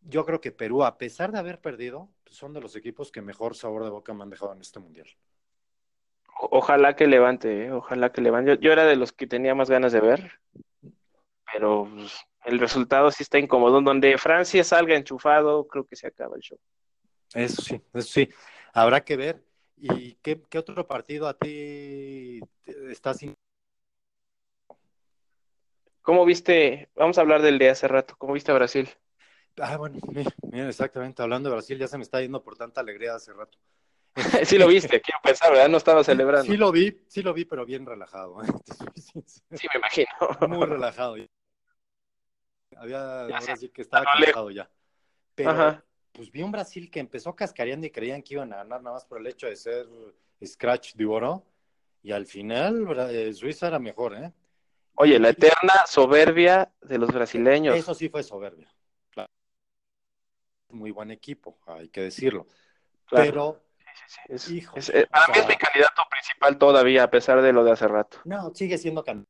Yo 0.00 0.24
creo 0.24 0.40
que 0.40 0.52
Perú, 0.52 0.84
a 0.84 0.96
pesar 0.96 1.32
de 1.32 1.38
haber 1.38 1.60
perdido, 1.60 2.08
son 2.26 2.52
de 2.52 2.60
los 2.60 2.76
equipos 2.76 3.10
que 3.10 3.20
mejor 3.20 3.54
sabor 3.56 3.84
de 3.84 3.90
boca 3.90 4.14
me 4.14 4.22
han 4.22 4.30
dejado 4.30 4.52
en 4.52 4.60
este 4.60 4.78
mundial. 4.80 5.08
Ojalá 6.40 6.94
que 6.96 7.06
levante, 7.06 7.66
¿eh? 7.66 7.72
Ojalá 7.72 8.12
que 8.12 8.20
levante. 8.20 8.54
Yo, 8.54 8.60
yo 8.60 8.72
era 8.72 8.84
de 8.84 8.96
los 8.96 9.12
que 9.12 9.26
tenía 9.26 9.54
más 9.54 9.70
ganas 9.70 9.92
de 9.92 10.00
ver, 10.00 10.40
pero 11.52 11.88
pues, 11.92 12.12
el 12.44 12.58
resultado 12.58 13.10
sí 13.10 13.22
está 13.22 13.38
incómodo. 13.38 13.80
Donde 13.80 14.16
Francia 14.18 14.62
salga 14.64 14.94
enchufado, 14.96 15.66
creo 15.66 15.84
que 15.86 15.96
se 15.96 16.06
acaba 16.06 16.36
el 16.36 16.42
show. 16.42 16.58
Eso 17.34 17.62
sí, 17.62 17.80
eso 17.94 18.08
sí. 18.08 18.28
Habrá 18.72 19.04
que 19.04 19.16
ver. 19.16 19.42
¿Y 19.76 20.14
qué, 20.16 20.42
qué 20.48 20.58
otro 20.58 20.86
partido 20.88 21.28
a 21.28 21.34
ti 21.34 22.40
te- 22.64 22.90
está 22.92 23.14
sin... 23.14 23.34
¿Cómo 26.02 26.24
viste? 26.24 26.88
Vamos 26.96 27.18
a 27.18 27.20
hablar 27.20 27.42
del 27.42 27.58
de 27.58 27.70
hace 27.70 27.86
rato. 27.86 28.14
¿Cómo 28.18 28.32
viste 28.32 28.50
a 28.50 28.54
Brasil? 28.54 28.88
Ah, 29.60 29.76
bueno, 29.76 29.98
mira, 30.12 30.32
mira, 30.50 30.68
exactamente. 30.68 31.22
Hablando 31.22 31.48
de 31.48 31.54
Brasil, 31.56 31.78
ya 31.78 31.86
se 31.86 31.96
me 31.98 32.02
está 32.02 32.20
yendo 32.20 32.42
por 32.42 32.56
tanta 32.56 32.80
alegría 32.80 33.14
hace 33.14 33.32
rato. 33.32 33.58
Sí 34.44 34.58
lo 34.58 34.66
viste, 34.66 35.00
quiero 35.00 35.20
pensar, 35.22 35.52
¿verdad? 35.52 35.68
No 35.68 35.78
estaba 35.78 36.04
celebrando. 36.04 36.50
Sí 36.50 36.56
lo 36.56 36.72
vi, 36.72 37.04
sí 37.08 37.22
lo 37.22 37.32
vi, 37.32 37.44
pero 37.44 37.64
bien 37.64 37.86
relajado. 37.86 38.42
¿eh? 38.42 38.46
Sí, 39.26 39.66
me 39.72 39.78
imagino. 39.78 40.08
Muy 40.48 40.66
relajado. 40.66 41.16
Había, 42.76 43.22
ahora 43.22 43.56
sí 43.56 43.68
que 43.70 43.82
estaba 43.82 44.04
cansado 44.04 44.50
ya. 44.50 44.70
Pero, 45.34 45.50
Ajá. 45.50 45.84
pues 46.12 46.30
vi 46.30 46.42
un 46.42 46.52
Brasil 46.52 46.90
que 46.90 47.00
empezó 47.00 47.34
cascareando 47.34 47.86
y 47.86 47.90
creían 47.90 48.22
que 48.22 48.34
iban 48.34 48.52
a 48.52 48.58
ganar 48.58 48.82
nada 48.82 48.94
más 48.94 49.04
por 49.04 49.20
el 49.20 49.26
hecho 49.26 49.46
de 49.46 49.56
ser 49.56 49.86
Scratch 50.44 50.94
de 50.94 51.06
oro. 51.06 51.44
Y 52.02 52.12
al 52.12 52.26
final, 52.26 52.86
eh, 53.10 53.32
Suiza 53.34 53.68
era 53.68 53.78
mejor, 53.78 54.14
¿eh? 54.14 54.32
Oye, 54.94 55.18
la 55.18 55.30
eterna 55.30 55.86
soberbia 55.86 56.72
de 56.80 56.98
los 56.98 57.12
brasileños. 57.12 57.76
Eso 57.76 57.94
sí 57.94 58.08
fue 58.08 58.22
soberbia. 58.22 58.72
Claro. 59.10 59.30
Muy 60.70 60.90
buen 60.90 61.10
equipo, 61.10 61.58
hay 61.66 61.88
que 61.88 62.02
decirlo. 62.02 62.46
Claro. 63.06 63.24
Pero, 63.24 63.67
Sí, 64.06 64.14
sí, 64.16 64.20
es- 64.28 64.48
hijo, 64.50 64.76
es- 64.78 64.88
eh, 64.90 65.06
para 65.10 65.26
mí 65.28 65.34
sea- 65.34 65.42
es 65.42 65.48
mi 65.48 65.56
candidato 65.56 66.02
principal 66.10 66.58
todavía, 66.58 67.02
a 67.04 67.10
pesar 67.10 67.42
de 67.42 67.52
lo 67.52 67.64
de 67.64 67.72
hace 67.72 67.88
rato. 67.88 68.18
no, 68.24 68.54
sigue 68.54 68.78
siendo 68.78 69.02
candidata. 69.04 69.28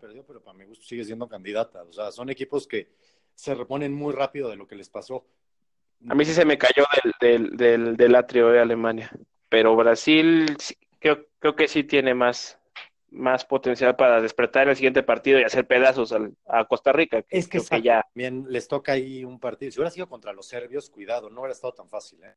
perdió, 0.00 0.24
pero 0.26 0.42
para 0.42 0.56
mi 0.56 0.64
gusto 0.64 0.84
sigue 0.84 1.04
siendo 1.04 1.28
candidata. 1.28 1.82
O 1.82 1.92
sea, 1.92 2.12
son 2.12 2.30
equipos 2.30 2.66
que 2.66 2.92
se 3.34 3.54
reponen 3.54 3.92
muy 3.92 4.12
rápido 4.14 4.48
de 4.48 4.56
lo 4.56 4.66
que 4.66 4.76
les 4.76 4.88
pasó. 4.90 5.26
A 6.08 6.14
mí 6.14 6.24
sí 6.24 6.32
se 6.32 6.44
me 6.44 6.58
cayó 6.58 6.84
del, 7.02 7.12
del, 7.20 7.56
del, 7.56 7.96
del 7.96 8.14
atrio 8.14 8.48
de 8.50 8.60
Alemania, 8.60 9.10
pero 9.48 9.74
Brasil 9.76 10.56
sí, 10.58 10.74
creo, 10.98 11.26
creo 11.38 11.56
que 11.56 11.68
sí 11.68 11.84
tiene 11.84 12.14
más, 12.14 12.58
más 13.10 13.44
potencial 13.44 13.96
para 13.96 14.20
despertar 14.20 14.68
el 14.68 14.76
siguiente 14.76 15.02
partido 15.02 15.38
y 15.40 15.44
hacer 15.44 15.66
pedazos 15.66 16.12
al- 16.12 16.34
a 16.46 16.64
Costa 16.66 16.92
Rica. 16.92 17.24
Es 17.28 17.48
que, 17.48 17.58
exacto, 17.58 17.84
ya, 17.84 18.02
también 18.14 18.46
les 18.48 18.68
toca 18.68 18.92
ahí 18.92 19.24
un 19.24 19.40
partido. 19.40 19.72
Si 19.72 19.78
hubiera 19.78 19.90
sido 19.90 20.08
contra 20.08 20.32
los 20.32 20.46
serbios, 20.46 20.88
cuidado, 20.88 21.28
no 21.30 21.40
hubiera 21.40 21.52
estado 21.52 21.74
tan 21.74 21.88
fácil. 21.88 22.22
¿eh? 22.24 22.34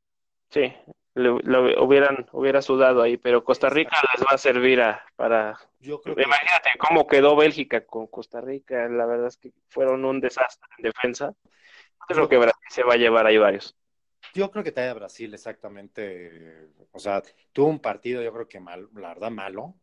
Sí, 0.49 0.73
lo 1.15 1.83
hubieran 1.83 2.27
hubiera 2.31 2.61
sudado 2.61 3.01
ahí, 3.01 3.17
pero 3.17 3.43
Costa 3.43 3.69
Rica 3.69 3.95
les 4.13 4.25
va 4.25 4.31
a 4.31 4.37
servir 4.37 4.81
a, 4.81 5.05
para... 5.15 5.57
Yo 5.79 6.01
creo 6.01 6.15
Imagínate 6.19 6.71
cómo 6.79 7.07
quedó 7.07 7.35
Bélgica 7.35 7.85
con 7.85 8.07
Costa 8.07 8.41
Rica, 8.41 8.87
la 8.89 9.05
verdad 9.05 9.27
es 9.27 9.37
que 9.37 9.51
fueron 9.67 10.05
un 10.05 10.19
desastre 10.19 10.69
en 10.77 10.83
defensa. 10.83 11.33
Creo 12.07 12.27
que 12.27 12.37
Brasil 12.37 12.67
se 12.69 12.83
va 12.83 12.93
a 12.93 12.97
llevar 12.97 13.25
ahí 13.25 13.37
varios. 13.37 13.75
Yo 14.33 14.49
creo 14.49 14.63
que 14.63 14.71
te 14.71 14.81
a 14.81 14.93
Brasil 14.93 15.33
exactamente, 15.33 16.69
o 16.91 16.99
sea, 16.99 17.21
tuvo 17.51 17.67
un 17.67 17.79
partido 17.79 18.21
yo 18.23 18.33
creo 18.33 18.47
que 18.47 18.59
mal, 18.59 18.89
la 18.95 19.09
verdad 19.09 19.29
malo. 19.29 19.75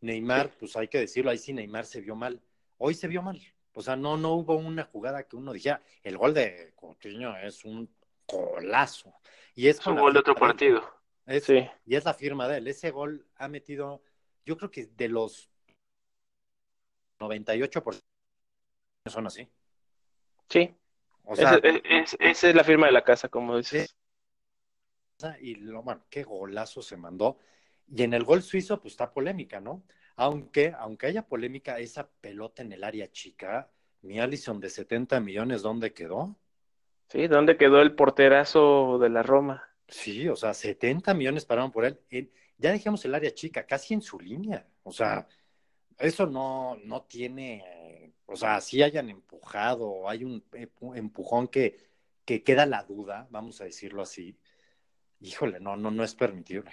Neymar, 0.00 0.50
pues 0.58 0.76
hay 0.76 0.88
que 0.88 0.98
decirlo, 0.98 1.30
ahí 1.30 1.38
sí 1.38 1.52
Neymar 1.52 1.84
se 1.84 2.00
vio 2.00 2.14
mal. 2.14 2.40
Hoy 2.78 2.94
se 2.94 3.08
vio 3.08 3.20
mal. 3.20 3.40
O 3.74 3.82
sea, 3.82 3.96
no, 3.96 4.16
no 4.16 4.32
hubo 4.32 4.56
una 4.56 4.84
jugada 4.84 5.24
que 5.24 5.36
uno 5.36 5.52
dijera, 5.52 5.82
el 6.02 6.16
gol 6.16 6.34
de 6.34 6.72
Coutinho 6.74 7.36
es 7.36 7.64
un 7.64 7.88
colazo. 8.26 9.14
Y 9.58 9.66
es, 9.66 9.84
un 9.88 9.96
gol 9.96 10.12
de 10.12 10.20
otro 10.20 10.36
partido. 10.36 10.88
sí. 11.42 11.68
Y 11.84 11.96
es 11.96 12.04
la 12.04 12.14
firma 12.14 12.46
de 12.46 12.58
él. 12.58 12.68
Ese 12.68 12.92
gol 12.92 13.26
ha 13.34 13.48
metido, 13.48 14.04
yo 14.46 14.56
creo 14.56 14.70
que 14.70 14.86
de 14.86 15.08
los 15.08 15.50
98% 17.18 18.00
son 19.06 19.26
así. 19.26 19.48
Sí. 20.48 20.72
O 21.24 21.34
sea, 21.34 21.58
esa 22.20 22.48
es 22.48 22.54
la 22.54 22.62
firma 22.62 22.86
de 22.86 22.92
la 22.92 23.02
casa, 23.02 23.28
como 23.28 23.56
dices. 23.56 23.96
Y 25.40 25.56
lo, 25.56 25.82
bueno, 25.82 26.04
qué 26.08 26.22
golazo 26.22 26.80
se 26.80 26.96
mandó. 26.96 27.38
Y 27.88 28.04
en 28.04 28.14
el 28.14 28.22
gol 28.22 28.44
suizo, 28.44 28.80
pues 28.80 28.92
está 28.92 29.12
polémica, 29.12 29.58
¿no? 29.58 29.82
Aunque, 30.14 30.72
aunque 30.78 31.08
haya 31.08 31.26
polémica, 31.26 31.80
esa 31.80 32.08
pelota 32.08 32.62
en 32.62 32.70
el 32.70 32.84
área 32.84 33.10
chica, 33.10 33.72
mi 34.02 34.20
Allison 34.20 34.60
de 34.60 34.70
70 34.70 35.18
millones, 35.18 35.62
¿dónde 35.62 35.92
quedó? 35.92 36.36
Sí, 37.08 37.26
¿dónde 37.26 37.56
quedó 37.56 37.80
el 37.80 37.94
porterazo 37.94 38.98
de 38.98 39.08
la 39.08 39.22
Roma? 39.22 39.68
Sí, 39.88 40.28
o 40.28 40.36
sea, 40.36 40.52
70 40.52 41.14
millones 41.14 41.46
pararon 41.46 41.72
por 41.72 41.84
él. 41.84 42.00
ya 42.58 42.72
dejamos 42.72 43.04
el 43.04 43.14
área 43.14 43.32
chica, 43.32 43.66
casi 43.66 43.94
en 43.94 44.02
su 44.02 44.20
línea. 44.20 44.66
O 44.82 44.92
sea, 44.92 45.26
eso 45.98 46.26
no, 46.26 46.76
no 46.84 47.02
tiene, 47.02 48.12
o 48.26 48.36
sea, 48.36 48.60
si 48.60 48.82
hayan 48.82 49.08
empujado, 49.08 50.08
hay 50.08 50.24
un 50.24 50.44
empujón 50.94 51.48
que, 51.48 51.78
que 52.28 52.42
queda 52.42 52.66
la 52.66 52.82
duda, 52.82 53.26
vamos 53.30 53.60
a 53.62 53.64
decirlo 53.64 54.02
así. 54.02 54.38
Híjole, 55.20 55.60
no, 55.60 55.76
no, 55.76 55.90
no 55.90 56.04
es 56.04 56.14
permitible. 56.14 56.70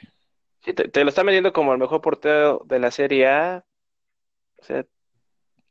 Sí, 0.59 0.73
te, 0.73 1.03
lo 1.03 1.09
está 1.09 1.23
metiendo 1.23 1.53
como 1.53 1.71
el 1.71 1.79
mejor 1.79 2.01
portero 2.01 2.61
de 2.65 2.79
la 2.79 2.91
Serie 2.91 3.27
A. 3.27 3.65
O 4.57 4.63
sea, 4.65 4.85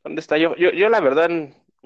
¿dónde 0.03 0.21
está 0.21 0.39
yo? 0.39 0.55
Yo, 0.55 0.71
yo 0.71 0.89
la 0.89 1.01
verdad 1.01 1.29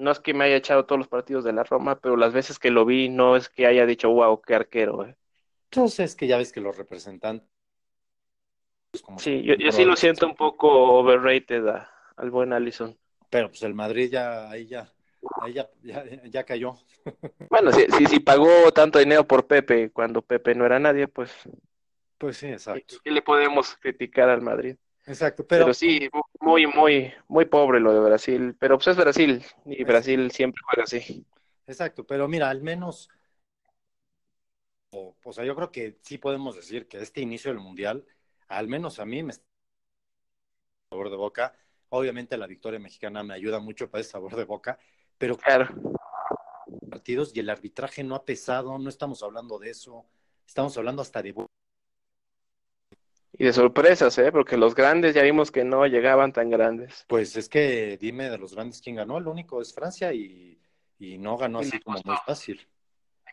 no 0.00 0.10
es 0.10 0.18
que 0.18 0.34
me 0.34 0.44
haya 0.44 0.56
echado 0.56 0.86
todos 0.86 0.98
los 0.98 1.08
partidos 1.08 1.44
de 1.44 1.52
la 1.52 1.62
Roma, 1.62 2.00
pero 2.00 2.16
las 2.16 2.32
veces 2.32 2.58
que 2.58 2.70
lo 2.70 2.84
vi 2.84 3.08
no 3.08 3.36
es 3.36 3.48
que 3.48 3.66
haya 3.66 3.86
dicho, 3.86 4.10
wow, 4.10 4.40
qué 4.40 4.54
arquero. 4.54 5.06
Eh. 5.06 5.16
Entonces 5.70 6.10
es 6.10 6.16
que 6.16 6.26
ya 6.26 6.38
ves 6.38 6.52
que 6.52 6.60
los 6.60 6.76
representantes... 6.76 7.48
sí, 9.18 9.42
yo, 9.42 9.54
sí 9.70 9.84
lo 9.84 9.94
siento 9.96 10.26
un 10.26 10.34
poco 10.34 10.68
overrated 10.98 11.64
al 12.16 12.30
buen 12.30 12.52
Allison. 12.52 12.98
Pero 13.28 13.48
pues 13.48 13.62
el 13.62 13.74
Madrid 13.74 14.10
ya, 14.10 14.50
ahí 14.50 14.66
ya, 14.66 14.90
ahí 15.42 15.52
ya, 15.52 15.70
ya, 16.24 16.44
cayó. 16.44 16.74
Bueno, 17.50 17.70
si, 17.72 17.84
si, 17.96 18.06
si, 18.06 18.20
pagó 18.20 18.72
tanto 18.72 18.98
dinero 18.98 19.26
por 19.26 19.46
Pepe 19.46 19.90
cuando 19.90 20.22
Pepe 20.22 20.54
no 20.54 20.64
era 20.64 20.78
nadie, 20.78 21.08
pues... 21.08 21.30
Pues 22.18 22.36
sí, 22.36 22.46
exacto. 22.46 22.96
¿Qué 23.02 23.10
le 23.10 23.22
podemos 23.22 23.76
criticar 23.76 24.28
al 24.28 24.42
Madrid? 24.42 24.76
Exacto, 25.06 25.46
pero... 25.46 25.72
sí, 25.72 26.08
muy, 26.40 26.66
muy, 26.66 27.12
muy 27.28 27.44
pobre 27.46 27.80
lo 27.80 27.92
de 27.92 28.00
Brasil, 28.00 28.56
pero 28.58 28.76
pues 28.76 28.88
es 28.88 28.96
Brasil 28.96 29.44
y 29.64 29.82
Brasil 29.84 30.30
siempre 30.30 30.62
juega 30.64 30.84
así. 30.84 31.24
Exacto, 31.66 32.06
pero 32.06 32.28
mira, 32.28 32.50
al 32.50 32.62
menos, 32.62 33.08
o, 34.92 35.32
sea, 35.32 35.44
yo 35.44 35.54
creo 35.54 35.70
que 35.70 35.98
sí 36.02 36.18
podemos 36.18 36.56
decir 36.56 36.88
que 36.88 36.98
este 36.98 37.20
inicio 37.20 37.50
del 37.50 37.60
Mundial, 37.60 38.04
al 38.48 38.68
menos 38.68 38.98
a 38.98 39.04
mí 39.04 39.22
me 39.22 39.32
está 39.32 39.44
sabor 40.90 41.10
de 41.10 41.16
boca. 41.16 41.54
Obviamente 41.90 42.36
la 42.36 42.46
victoria 42.46 42.78
mexicana 42.78 43.22
me 43.22 43.34
ayuda 43.34 43.60
mucho 43.60 43.90
para 43.90 44.00
ese 44.00 44.10
sabor 44.10 44.36
de 44.36 44.44
boca, 44.44 44.78
pero 45.18 45.36
claro. 45.36 45.68
partidos 46.88 47.32
y 47.34 47.40
el 47.40 47.50
arbitraje 47.50 48.02
no 48.02 48.14
ha 48.14 48.24
pesado, 48.24 48.78
no 48.78 48.88
estamos 48.88 49.22
hablando 49.22 49.58
de 49.58 49.70
eso, 49.70 50.06
estamos 50.46 50.76
hablando 50.76 51.02
hasta 51.02 51.22
de 51.22 51.32
y 53.40 53.44
de 53.44 53.54
sorpresas, 53.54 54.18
¿eh? 54.18 54.30
Porque 54.30 54.58
los 54.58 54.74
grandes 54.74 55.14
ya 55.14 55.22
vimos 55.22 55.50
que 55.50 55.64
no 55.64 55.86
llegaban 55.86 56.30
tan 56.30 56.50
grandes. 56.50 57.06
Pues 57.08 57.34
es 57.36 57.48
que 57.48 57.96
dime 57.96 58.28
de 58.28 58.36
los 58.36 58.54
grandes 58.54 58.82
quién 58.82 58.96
ganó. 58.96 59.16
El 59.16 59.28
único 59.28 59.62
es 59.62 59.72
Francia 59.72 60.12
y, 60.12 60.60
no 60.98 61.38
ganó 61.38 61.60
así 61.60 61.80
como 61.80 61.98
muy 62.04 62.16
fácil. 62.26 62.68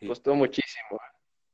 costó 0.08 0.34
muchísimo. 0.34 0.98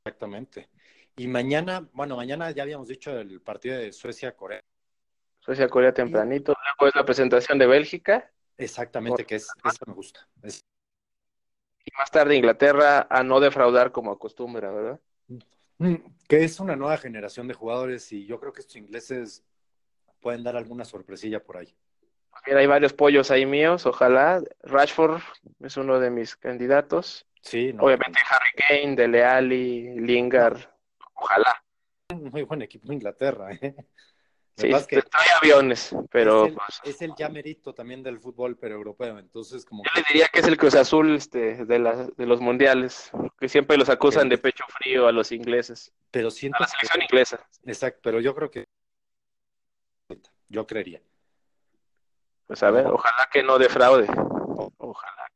Exactamente. 0.04 0.68
Y 1.16 1.26
mañana, 1.26 1.88
bueno, 1.94 2.14
mañana 2.14 2.52
ya 2.52 2.62
habíamos 2.62 2.86
dicho 2.86 3.18
el 3.18 3.40
partido 3.40 3.76
de 3.76 3.92
Suecia-Corea. 3.92 4.62
Suecia-Corea 5.40 5.92
tempranito. 5.92 6.54
Luego 6.78 6.90
es 6.90 6.94
la 6.94 7.04
presentación 7.04 7.58
de 7.58 7.66
Bélgica. 7.66 8.30
Exactamente, 8.56 9.26
que 9.26 9.34
es, 9.34 9.48
eso 9.64 9.84
me 9.84 9.94
gusta. 9.94 10.28
Y 10.44 11.90
más 11.98 12.08
tarde 12.12 12.36
Inglaterra 12.36 13.08
a 13.10 13.24
no 13.24 13.40
defraudar 13.40 13.90
como 13.90 14.12
acostumbra, 14.12 14.70
¿verdad? 14.70 15.00
Que 16.28 16.42
es 16.42 16.58
una 16.58 16.74
nueva 16.74 16.96
generación 16.96 17.48
de 17.48 17.54
jugadores 17.54 18.10
y 18.10 18.24
yo 18.24 18.40
creo 18.40 18.52
que 18.52 18.60
estos 18.60 18.76
ingleses 18.76 19.44
pueden 20.20 20.42
dar 20.42 20.56
alguna 20.56 20.86
sorpresilla 20.86 21.42
por 21.42 21.58
ahí. 21.58 21.76
Mira, 22.46 22.60
hay 22.60 22.66
varios 22.66 22.94
pollos 22.94 23.30
ahí 23.30 23.44
míos, 23.44 23.84
ojalá. 23.84 24.42
Rashford 24.62 25.20
es 25.60 25.76
uno 25.76 26.00
de 26.00 26.10
mis 26.10 26.34
candidatos. 26.36 27.26
Sí, 27.42 27.74
Obviamente 27.78 28.18
Harry 28.30 28.82
Kane, 28.84 28.96
Dele 28.96 29.22
Alli, 29.22 30.00
Lingard, 30.00 30.60
ojalá. 31.14 31.62
Muy 32.14 32.42
buen 32.42 32.62
equipo 32.62 32.90
Inglaterra, 32.90 33.52
¿eh? 33.52 33.74
Sí, 34.56 34.70
que 34.88 35.02
trae 35.02 35.26
aviones, 35.40 35.94
pero... 36.10 36.48
Pues, 36.54 36.80
es 36.84 37.02
el, 37.02 37.12
ya 37.18 37.28
mérito 37.28 37.74
también 37.74 38.04
del 38.04 38.20
fútbol, 38.20 38.56
pero 38.56 38.76
europeo, 38.76 39.18
entonces 39.18 39.64
como... 39.64 39.82
Yo 39.82 39.90
le 39.96 40.04
diría 40.08 40.28
que 40.28 40.40
es 40.40 40.46
el 40.46 40.56
Cruz 40.56 40.76
Azul 40.76 41.16
este, 41.16 41.64
de, 41.64 41.78
la, 41.80 42.06
de 42.06 42.26
los 42.26 42.40
mundiales, 42.40 43.10
que 43.40 43.48
siempre 43.48 43.76
los 43.76 43.88
acusan 43.88 44.28
de 44.28 44.38
pecho 44.38 44.64
frío 44.68 45.08
a 45.08 45.12
los 45.12 45.32
ingleses. 45.32 45.92
Pero 46.12 46.30
siento 46.30 46.58
a 46.58 46.60
la 46.60 46.68
selección 46.68 47.02
inglesa. 47.02 47.44
Exacto, 47.66 48.00
pero 48.04 48.20
yo 48.20 48.32
creo 48.34 48.50
que... 48.50 48.64
Yo 50.48 50.66
creería. 50.66 51.02
Pues 52.46 52.62
a 52.62 52.70
ver, 52.70 52.86
ojalá 52.86 53.28
que 53.32 53.42
no 53.42 53.58
defraude. 53.58 54.06
Ojalá. 54.78 55.28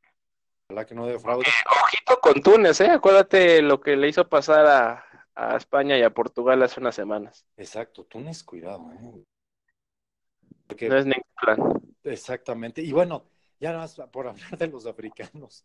Ojalá 0.71 0.85
que 0.87 0.95
no 0.95 1.07
defraude. 1.07 1.47
ojito 1.83 2.21
con 2.21 2.43
Túnez, 2.43 2.81
¿eh? 2.83 2.91
Acuérdate 2.91 3.63
lo 3.63 3.81
que 3.81 3.97
le 3.97 4.07
hizo 4.07 4.29
pasar 4.29 4.67
a, 4.67 5.08
a 5.39 5.57
España 5.57 5.97
y 5.97 6.03
a 6.03 6.11
Portugal 6.11 6.61
hace 6.65 6.81
unas 6.81 6.97
semanas. 6.97 7.47
Exacto, 7.57 8.05
Túnez, 8.05 8.43
cuidado, 8.43 8.91
¿eh? 8.93 10.89
no 10.89 10.97
es 10.97 11.07
ningún 11.07 11.23
plan. 11.41 11.59
Exactamente. 12.03 12.83
Y 12.83 12.91
bueno, 12.91 13.31
ya 13.61 13.71
nada 13.71 13.83
más 13.83 13.95
por 14.11 14.27
hablar 14.29 14.59
de 14.59 14.67
los 14.67 14.85
africanos. 14.87 15.65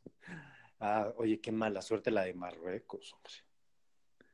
Ah, 0.79 1.11
oye, 1.17 1.41
qué 1.41 1.51
mala 1.51 1.81
suerte 1.81 2.11
la 2.11 2.21
de 2.23 2.35
Marruecos. 2.35 3.15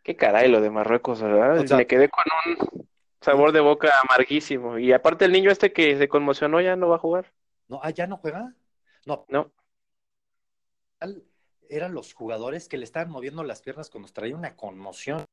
Qué 0.04 0.16
caray 0.18 0.50
lo 0.50 0.60
de 0.60 0.70
Marruecos, 0.70 1.22
¿verdad? 1.22 1.64
Me 1.78 1.88
quedé 1.88 2.10
con 2.10 2.26
un 2.46 2.88
sabor 3.22 3.54
de 3.54 3.62
boca 3.62 3.92
amarguísimo. 4.04 4.78
Y 4.78 4.92
aparte 4.92 5.24
el 5.24 5.32
niño 5.32 5.52
este 5.52 5.72
que 5.72 5.98
se 5.98 6.10
conmocionó 6.10 6.60
ya 6.60 6.76
no 6.76 6.90
va 6.90 6.98
a 6.98 7.00
jugar. 7.00 7.32
No, 7.70 7.80
ah, 7.82 7.92
ya 7.92 8.08
no 8.08 8.18
juega. 8.18 8.54
No. 9.06 9.26
No 9.30 9.52
eran 11.70 11.94
los 11.94 12.14
jugadores 12.14 12.68
que 12.68 12.78
le 12.78 12.84
estaban 12.84 13.10
moviendo 13.12 13.44
las 13.44 13.62
piernas 13.62 13.90
cuando 13.90 14.12
traía 14.12 14.36
una 14.36 14.56
conmoción. 14.56 15.24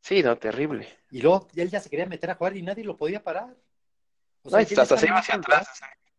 Sí, 0.00 0.22
no, 0.22 0.36
terrible. 0.36 0.88
Y 1.10 1.20
luego 1.20 1.48
él 1.54 1.70
ya 1.70 1.80
se 1.80 1.90
quería 1.90 2.06
meter 2.06 2.30
a 2.30 2.34
jugar 2.34 2.56
y 2.56 2.62
nadie 2.62 2.84
lo 2.84 2.96
podía 2.96 3.22
parar. 3.22 3.54
O 4.42 4.50
sea, 4.50 4.60
hasta 4.60 4.96
se 4.96 5.06
iba 5.06 5.18
hacia 5.18 5.36
atrás. 5.36 5.68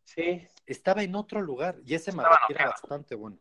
Sí. 0.03 0.47
Estaba 0.65 1.03
en 1.03 1.15
otro 1.15 1.41
lugar 1.41 1.77
y 1.86 1.95
ese 1.95 2.11
Marruecos 2.11 2.49
era 2.49 2.67
bastante 2.67 3.15
bueno. 3.15 3.38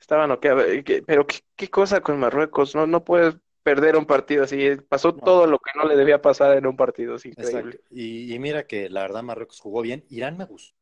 Estaba 0.00 0.26
noqueado. 0.26 0.62
Pero 1.06 1.26
¿qué, 1.56 1.70
cosa 1.70 2.00
con 2.00 2.18
Marruecos. 2.18 2.74
No, 2.74 2.86
no 2.86 3.04
puedes 3.04 3.36
perder 3.62 3.96
un 3.96 4.06
partido 4.06 4.44
así. 4.44 4.76
Pasó 4.88 5.14
todo 5.14 5.46
lo 5.46 5.58
que 5.58 5.70
no 5.76 5.86
le 5.86 5.96
debía 5.96 6.20
pasar 6.20 6.56
en 6.56 6.66
un 6.66 6.76
partido. 6.76 7.16
Es 7.16 7.26
increíble. 7.26 7.80
Y, 7.90 8.34
y, 8.34 8.38
mira 8.38 8.66
que 8.66 8.88
la 8.88 9.02
verdad 9.02 9.22
Marruecos 9.22 9.60
jugó 9.60 9.82
bien. 9.82 10.04
Irán 10.08 10.36
me 10.36 10.44
gustó. 10.44 10.74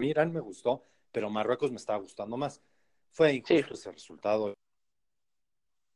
Irán 0.00 0.32
me 0.32 0.40
gustó, 0.40 0.84
pero 1.12 1.30
Marruecos 1.30 1.70
me 1.70 1.76
estaba 1.76 1.98
gustando 1.98 2.36
más. 2.36 2.62
Fue 3.10 3.32
injusto 3.32 3.74
ese 3.74 3.90
resultado. 3.90 4.54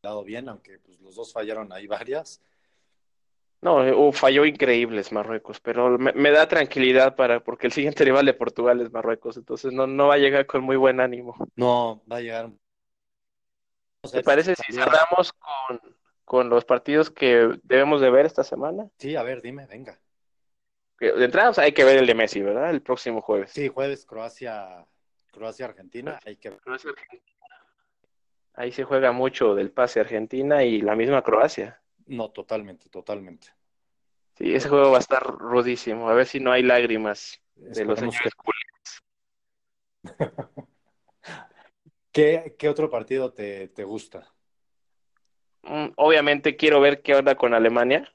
Dado 0.02 0.24
bien, 0.24 0.48
aunque 0.48 0.80
pues, 0.80 1.00
los 1.00 1.14
dos 1.14 1.32
fallaron 1.32 1.72
ahí 1.72 1.86
varias. 1.86 2.42
No, 3.60 3.76
uh, 3.76 4.12
falló 4.12 4.44
increíbles 4.44 5.12
Marruecos, 5.12 5.60
pero 5.60 5.96
me, 5.96 6.30
da 6.32 6.48
tranquilidad 6.48 7.14
para, 7.14 7.38
porque 7.38 7.68
el 7.68 7.72
siguiente 7.72 8.04
rival 8.04 8.26
de 8.26 8.34
Portugal 8.34 8.80
es 8.80 8.90
Marruecos, 8.90 9.36
entonces 9.36 9.72
no, 9.72 9.86
no 9.86 10.08
va 10.08 10.14
a 10.14 10.18
llegar 10.18 10.46
con 10.46 10.64
muy 10.64 10.76
buen 10.76 10.98
ánimo. 10.98 11.36
No, 11.54 12.02
va 12.10 12.16
a 12.16 12.20
llegar. 12.20 12.50
¿Te 14.10 14.24
parece 14.24 14.56
si 14.56 14.72
cerramos 14.72 15.32
con, 15.34 15.80
con 16.24 16.48
los 16.48 16.64
partidos 16.64 17.08
que 17.08 17.56
debemos 17.62 18.00
de 18.00 18.10
ver 18.10 18.26
esta 18.26 18.42
semana? 18.42 18.90
Sí, 18.98 19.14
a 19.14 19.22
ver, 19.22 19.40
dime, 19.40 19.66
venga. 19.66 20.00
De 20.98 21.24
entrada 21.24 21.52
hay 21.62 21.72
que 21.72 21.84
ver 21.84 21.98
el 21.98 22.06
de 22.08 22.14
Messi, 22.16 22.42
¿verdad? 22.42 22.70
El 22.70 22.82
próximo 22.82 23.20
jueves. 23.20 23.52
Sí, 23.52 23.68
jueves 23.68 24.04
Croacia 24.04 24.84
Croacia-Argentina, 25.30 26.18
hay 26.24 26.36
que 26.36 26.50
Croacia-Argentina. 26.56 27.22
Ahí 28.54 28.72
se 28.72 28.84
juega 28.84 29.12
mucho 29.12 29.54
del 29.54 29.70
pase 29.70 30.00
Argentina 30.00 30.62
y 30.62 30.80
la 30.80 30.94
misma 30.94 31.22
Croacia. 31.22 31.80
No, 32.06 32.30
totalmente, 32.30 32.88
totalmente. 32.90 33.48
Sí, 34.34 34.54
ese 34.54 34.68
juego 34.68 34.90
va 34.90 34.98
a 34.98 35.00
estar 35.00 35.22
rudísimo. 35.22 36.08
A 36.08 36.14
ver 36.14 36.26
si 36.26 36.40
no 36.40 36.52
hay 36.52 36.62
lágrimas 36.62 37.40
de 37.54 37.84
los 37.84 37.98
señores 37.98 38.32
¿Qué, 42.12 42.56
¿Qué, 42.58 42.68
otro 42.68 42.90
partido 42.90 43.32
te, 43.32 43.68
te 43.68 43.84
gusta? 43.84 44.30
Mm, 45.62 45.88
obviamente 45.96 46.56
quiero 46.56 46.80
ver 46.80 47.02
qué 47.02 47.14
onda 47.14 47.34
con 47.36 47.54
Alemania. 47.54 48.12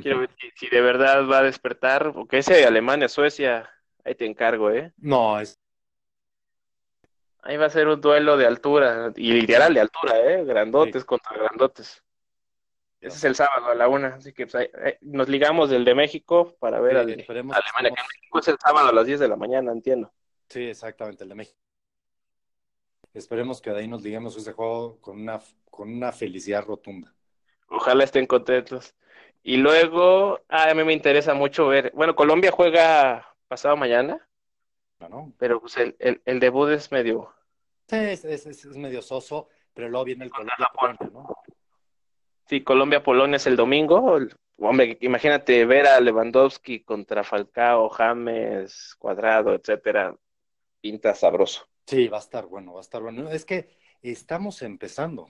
Quiero 0.00 0.20
ver 0.20 0.30
si, 0.54 0.68
de 0.68 0.80
verdad 0.80 1.28
va 1.28 1.40
a 1.40 1.42
despertar, 1.42 2.14
porque 2.14 2.38
ese 2.38 2.54
de 2.54 2.64
Alemania, 2.64 3.08
Suecia, 3.08 3.68
ahí 4.04 4.14
te 4.14 4.24
encargo, 4.24 4.70
¿eh? 4.70 4.94
No, 4.96 5.38
es... 5.38 5.60
Ahí 7.46 7.56
va 7.56 7.66
a 7.66 7.70
ser 7.70 7.86
un 7.86 8.00
duelo 8.00 8.36
de 8.36 8.44
altura, 8.44 9.12
y 9.14 9.32
literal 9.32 9.72
de 9.72 9.80
altura, 9.80 10.18
¿eh? 10.18 10.44
Grandotes 10.44 11.04
contra 11.04 11.36
grandotes. 11.36 12.02
Ese 13.00 13.16
es 13.18 13.24
el 13.24 13.36
sábado 13.36 13.68
a 13.68 13.74
la 13.76 13.88
una, 13.88 14.16
así 14.16 14.32
que 14.32 14.48
pues, 14.48 14.68
nos 15.02 15.28
ligamos 15.28 15.70
del 15.70 15.84
de 15.84 15.94
México 15.94 16.56
para 16.58 16.80
ver 16.80 16.96
al 16.96 17.10
Alemania, 17.10 17.22
que 17.24 17.78
en 17.78 17.94
México 17.94 18.38
es 18.40 18.48
el 18.48 18.58
sábado 18.58 18.88
a 18.88 18.92
las 18.92 19.06
10 19.06 19.20
de 19.20 19.28
la 19.28 19.36
mañana, 19.36 19.70
entiendo. 19.70 20.12
Sí, 20.48 20.64
exactamente, 20.64 21.22
el 21.22 21.28
de 21.28 21.34
México. 21.36 21.58
Esperemos 23.14 23.60
que 23.60 23.70
de 23.70 23.78
ahí 23.78 23.86
nos 23.86 24.02
liguemos 24.02 24.36
ese 24.36 24.52
juego 24.52 25.00
con 25.00 25.20
una, 25.20 25.40
con 25.70 25.88
una 25.88 26.10
felicidad 26.10 26.64
rotunda. 26.64 27.14
Ojalá 27.68 28.02
estén 28.02 28.26
contentos. 28.26 28.96
Y 29.44 29.58
luego, 29.58 30.40
a 30.48 30.74
mí 30.74 30.82
me 30.82 30.92
interesa 30.92 31.32
mucho 31.32 31.68
ver, 31.68 31.92
bueno, 31.94 32.16
Colombia 32.16 32.50
juega 32.50 33.36
pasado 33.46 33.76
mañana, 33.76 34.26
no, 34.98 35.32
pero 35.38 35.60
pues 35.60 35.76
el, 35.76 35.94
el, 35.98 36.40
debut 36.40 36.70
es 36.70 36.90
medio... 36.90 37.32
Sí, 37.88 37.96
es, 37.96 38.24
es, 38.24 38.66
medio 38.76 39.00
soso, 39.00 39.48
pero 39.72 39.88
luego 39.88 40.04
viene 40.04 40.24
el 40.24 40.30
Colombia-Polonia, 40.30 41.10
¿no? 41.12 41.36
Sí, 42.46 42.62
Colombia-Polonia 42.62 43.36
es 43.36 43.46
el 43.46 43.56
domingo. 43.56 44.18
Hombre, 44.58 44.98
imagínate 45.00 45.64
ver 45.66 45.86
a 45.86 46.00
Lewandowski 46.00 46.80
contra 46.80 47.22
Falcao, 47.22 47.88
James, 47.88 48.94
Cuadrado, 48.98 49.54
etcétera. 49.54 50.16
Pinta 50.80 51.14
sabroso. 51.14 51.68
Sí, 51.86 52.08
va 52.08 52.18
a 52.18 52.20
estar 52.20 52.46
bueno, 52.46 52.72
va 52.72 52.80
a 52.80 52.82
estar 52.82 53.02
bueno. 53.02 53.30
Es 53.30 53.44
que 53.44 53.76
estamos 54.02 54.62
empezando. 54.62 55.28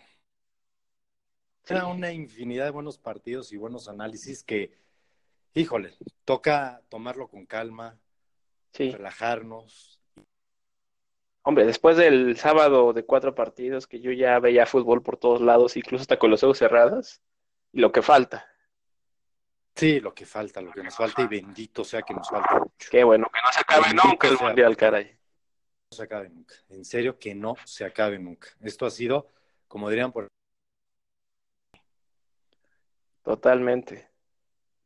Era 1.69 1.87
una 1.87 2.13
infinidad 2.13 2.67
de 2.67 2.71
buenos 2.71 2.99
partidos 2.99 3.53
y 3.53 3.57
buenos 3.57 3.89
análisis 3.89 4.45
que, 4.45 4.73
híjole, 5.55 5.95
toca 6.25 6.83
tomarlo 6.89 7.29
con 7.29 7.45
calma, 7.45 7.99
relajarnos. 8.73 9.96
Hombre, 11.49 11.65
después 11.65 11.97
del 11.97 12.37
sábado 12.37 12.93
de 12.93 13.05
cuatro 13.05 13.33
partidos 13.37 13.87
que 13.87 14.01
yo 14.01 14.11
ya 14.11 14.41
veía 14.41 14.67
fútbol 14.67 15.01
por 15.01 15.17
todos 15.17 15.41
lados, 15.41 15.77
incluso 15.77 16.03
hasta 16.03 16.19
con 16.19 16.29
los 16.29 16.43
ojos 16.43 16.59
cerrados, 16.59 17.23
y 17.73 17.79
lo 17.79 17.93
que 17.93 18.03
falta. 18.03 18.45
Sí, 19.77 20.01
lo 20.01 20.13
que 20.13 20.27
falta, 20.27 20.61
lo 20.61 20.73
que 20.73 20.83
nos 20.83 20.97
falta, 20.97 21.23
y 21.23 21.29
bendito 21.29 21.85
sea 21.85 22.03
que 22.03 22.15
nos 22.15 22.29
falta 22.29 22.59
mucho. 22.59 22.89
Qué 22.91 23.05
bueno, 23.05 23.31
que 23.33 23.41
no 23.45 23.53
se 23.53 23.61
acabe 23.61 23.95
nunca 23.95 24.27
el 24.27 24.39
mundial, 24.39 24.77
caray 24.77 25.17
se 25.89 26.03
acabe 26.03 26.29
nunca. 26.31 26.57
En 26.69 26.85
serio 26.85 27.17
que 27.17 27.33
no 27.33 27.55
se 27.65 27.85
acabe 27.85 28.19
nunca. 28.19 28.49
Esto 28.61 28.85
ha 28.85 28.91
sido, 28.91 29.31
como 29.69 29.89
dirían 29.89 30.11
por... 30.11 30.27
Totalmente. 33.23 34.11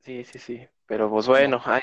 Sí, 0.01 0.25
sí, 0.25 0.39
sí. 0.39 0.69
Pero 0.85 1.09
pues 1.09 1.27
bueno, 1.27 1.63
ahí, 1.65 1.81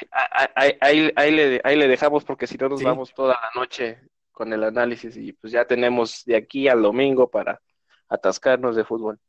ahí, 0.53 1.11
ahí, 1.15 1.31
le, 1.31 1.61
ahí 1.63 1.77
le 1.77 1.87
dejamos 1.87 2.23
porque 2.23 2.45
si 2.45 2.57
no 2.57 2.69
nos 2.69 2.83
vamos 2.83 3.11
toda 3.11 3.39
la 3.41 3.59
noche 3.59 4.07
con 4.37 4.53
el 4.53 4.63
análisis 4.63 5.17
y 5.17 5.33
pues 5.33 5.51
ya 5.51 5.65
tenemos 5.65 6.23
de 6.23 6.35
aquí 6.35 6.67
al 6.67 6.83
domingo 6.83 7.27
para 7.27 7.59
atascarnos 8.07 8.75
de 8.75 8.85
fútbol. 8.85 9.19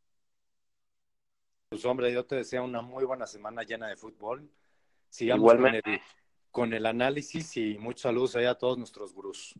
Pues 1.70 1.82
hombre, 1.86 2.12
yo 2.12 2.26
te 2.26 2.36
deseo 2.36 2.62
una 2.64 2.82
muy 2.82 3.06
buena 3.06 3.26
semana 3.26 3.62
llena 3.62 3.88
de 3.88 3.96
fútbol. 3.96 4.50
Sigamos 5.08 5.40
Igualmente. 5.40 5.82
Con, 5.82 5.92
el, 5.92 6.00
con 6.50 6.72
el 6.74 6.86
análisis 6.86 7.56
y 7.56 7.78
muchos 7.78 8.02
saludos 8.02 8.36
ahí 8.36 8.44
a 8.44 8.54
todos 8.54 8.76
nuestros 8.76 9.14
gurús 9.14 9.54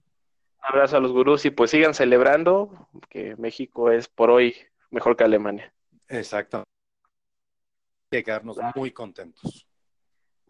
abrazo 0.61 0.96
a 0.96 1.01
los 1.01 1.12
gurús 1.12 1.44
y 1.44 1.51
pues 1.51 1.70
sigan 1.70 1.94
celebrando 1.94 2.88
que 3.09 3.36
México 3.36 3.90
es 3.90 4.09
por 4.09 4.30
hoy 4.30 4.55
mejor 4.90 5.16
que 5.16 5.24
Alemania. 5.24 5.72
Exacto. 6.09 6.59
Hay 6.59 8.18
que 8.18 8.24
quedarnos 8.24 8.59
muy 8.74 8.90
contentos. 8.90 9.66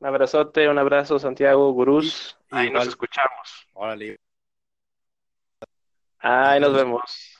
Un 0.00 0.06
abrazote, 0.06 0.68
un 0.68 0.78
abrazo 0.78 1.18
Santiago, 1.18 1.70
gurús. 1.72 2.36
Ahí 2.50 2.70
nos 2.70 2.86
escuchamos. 2.86 3.68
Órale. 3.74 4.18
Ahí 6.20 6.60
nos 6.60 6.72
vemos. 6.74 7.37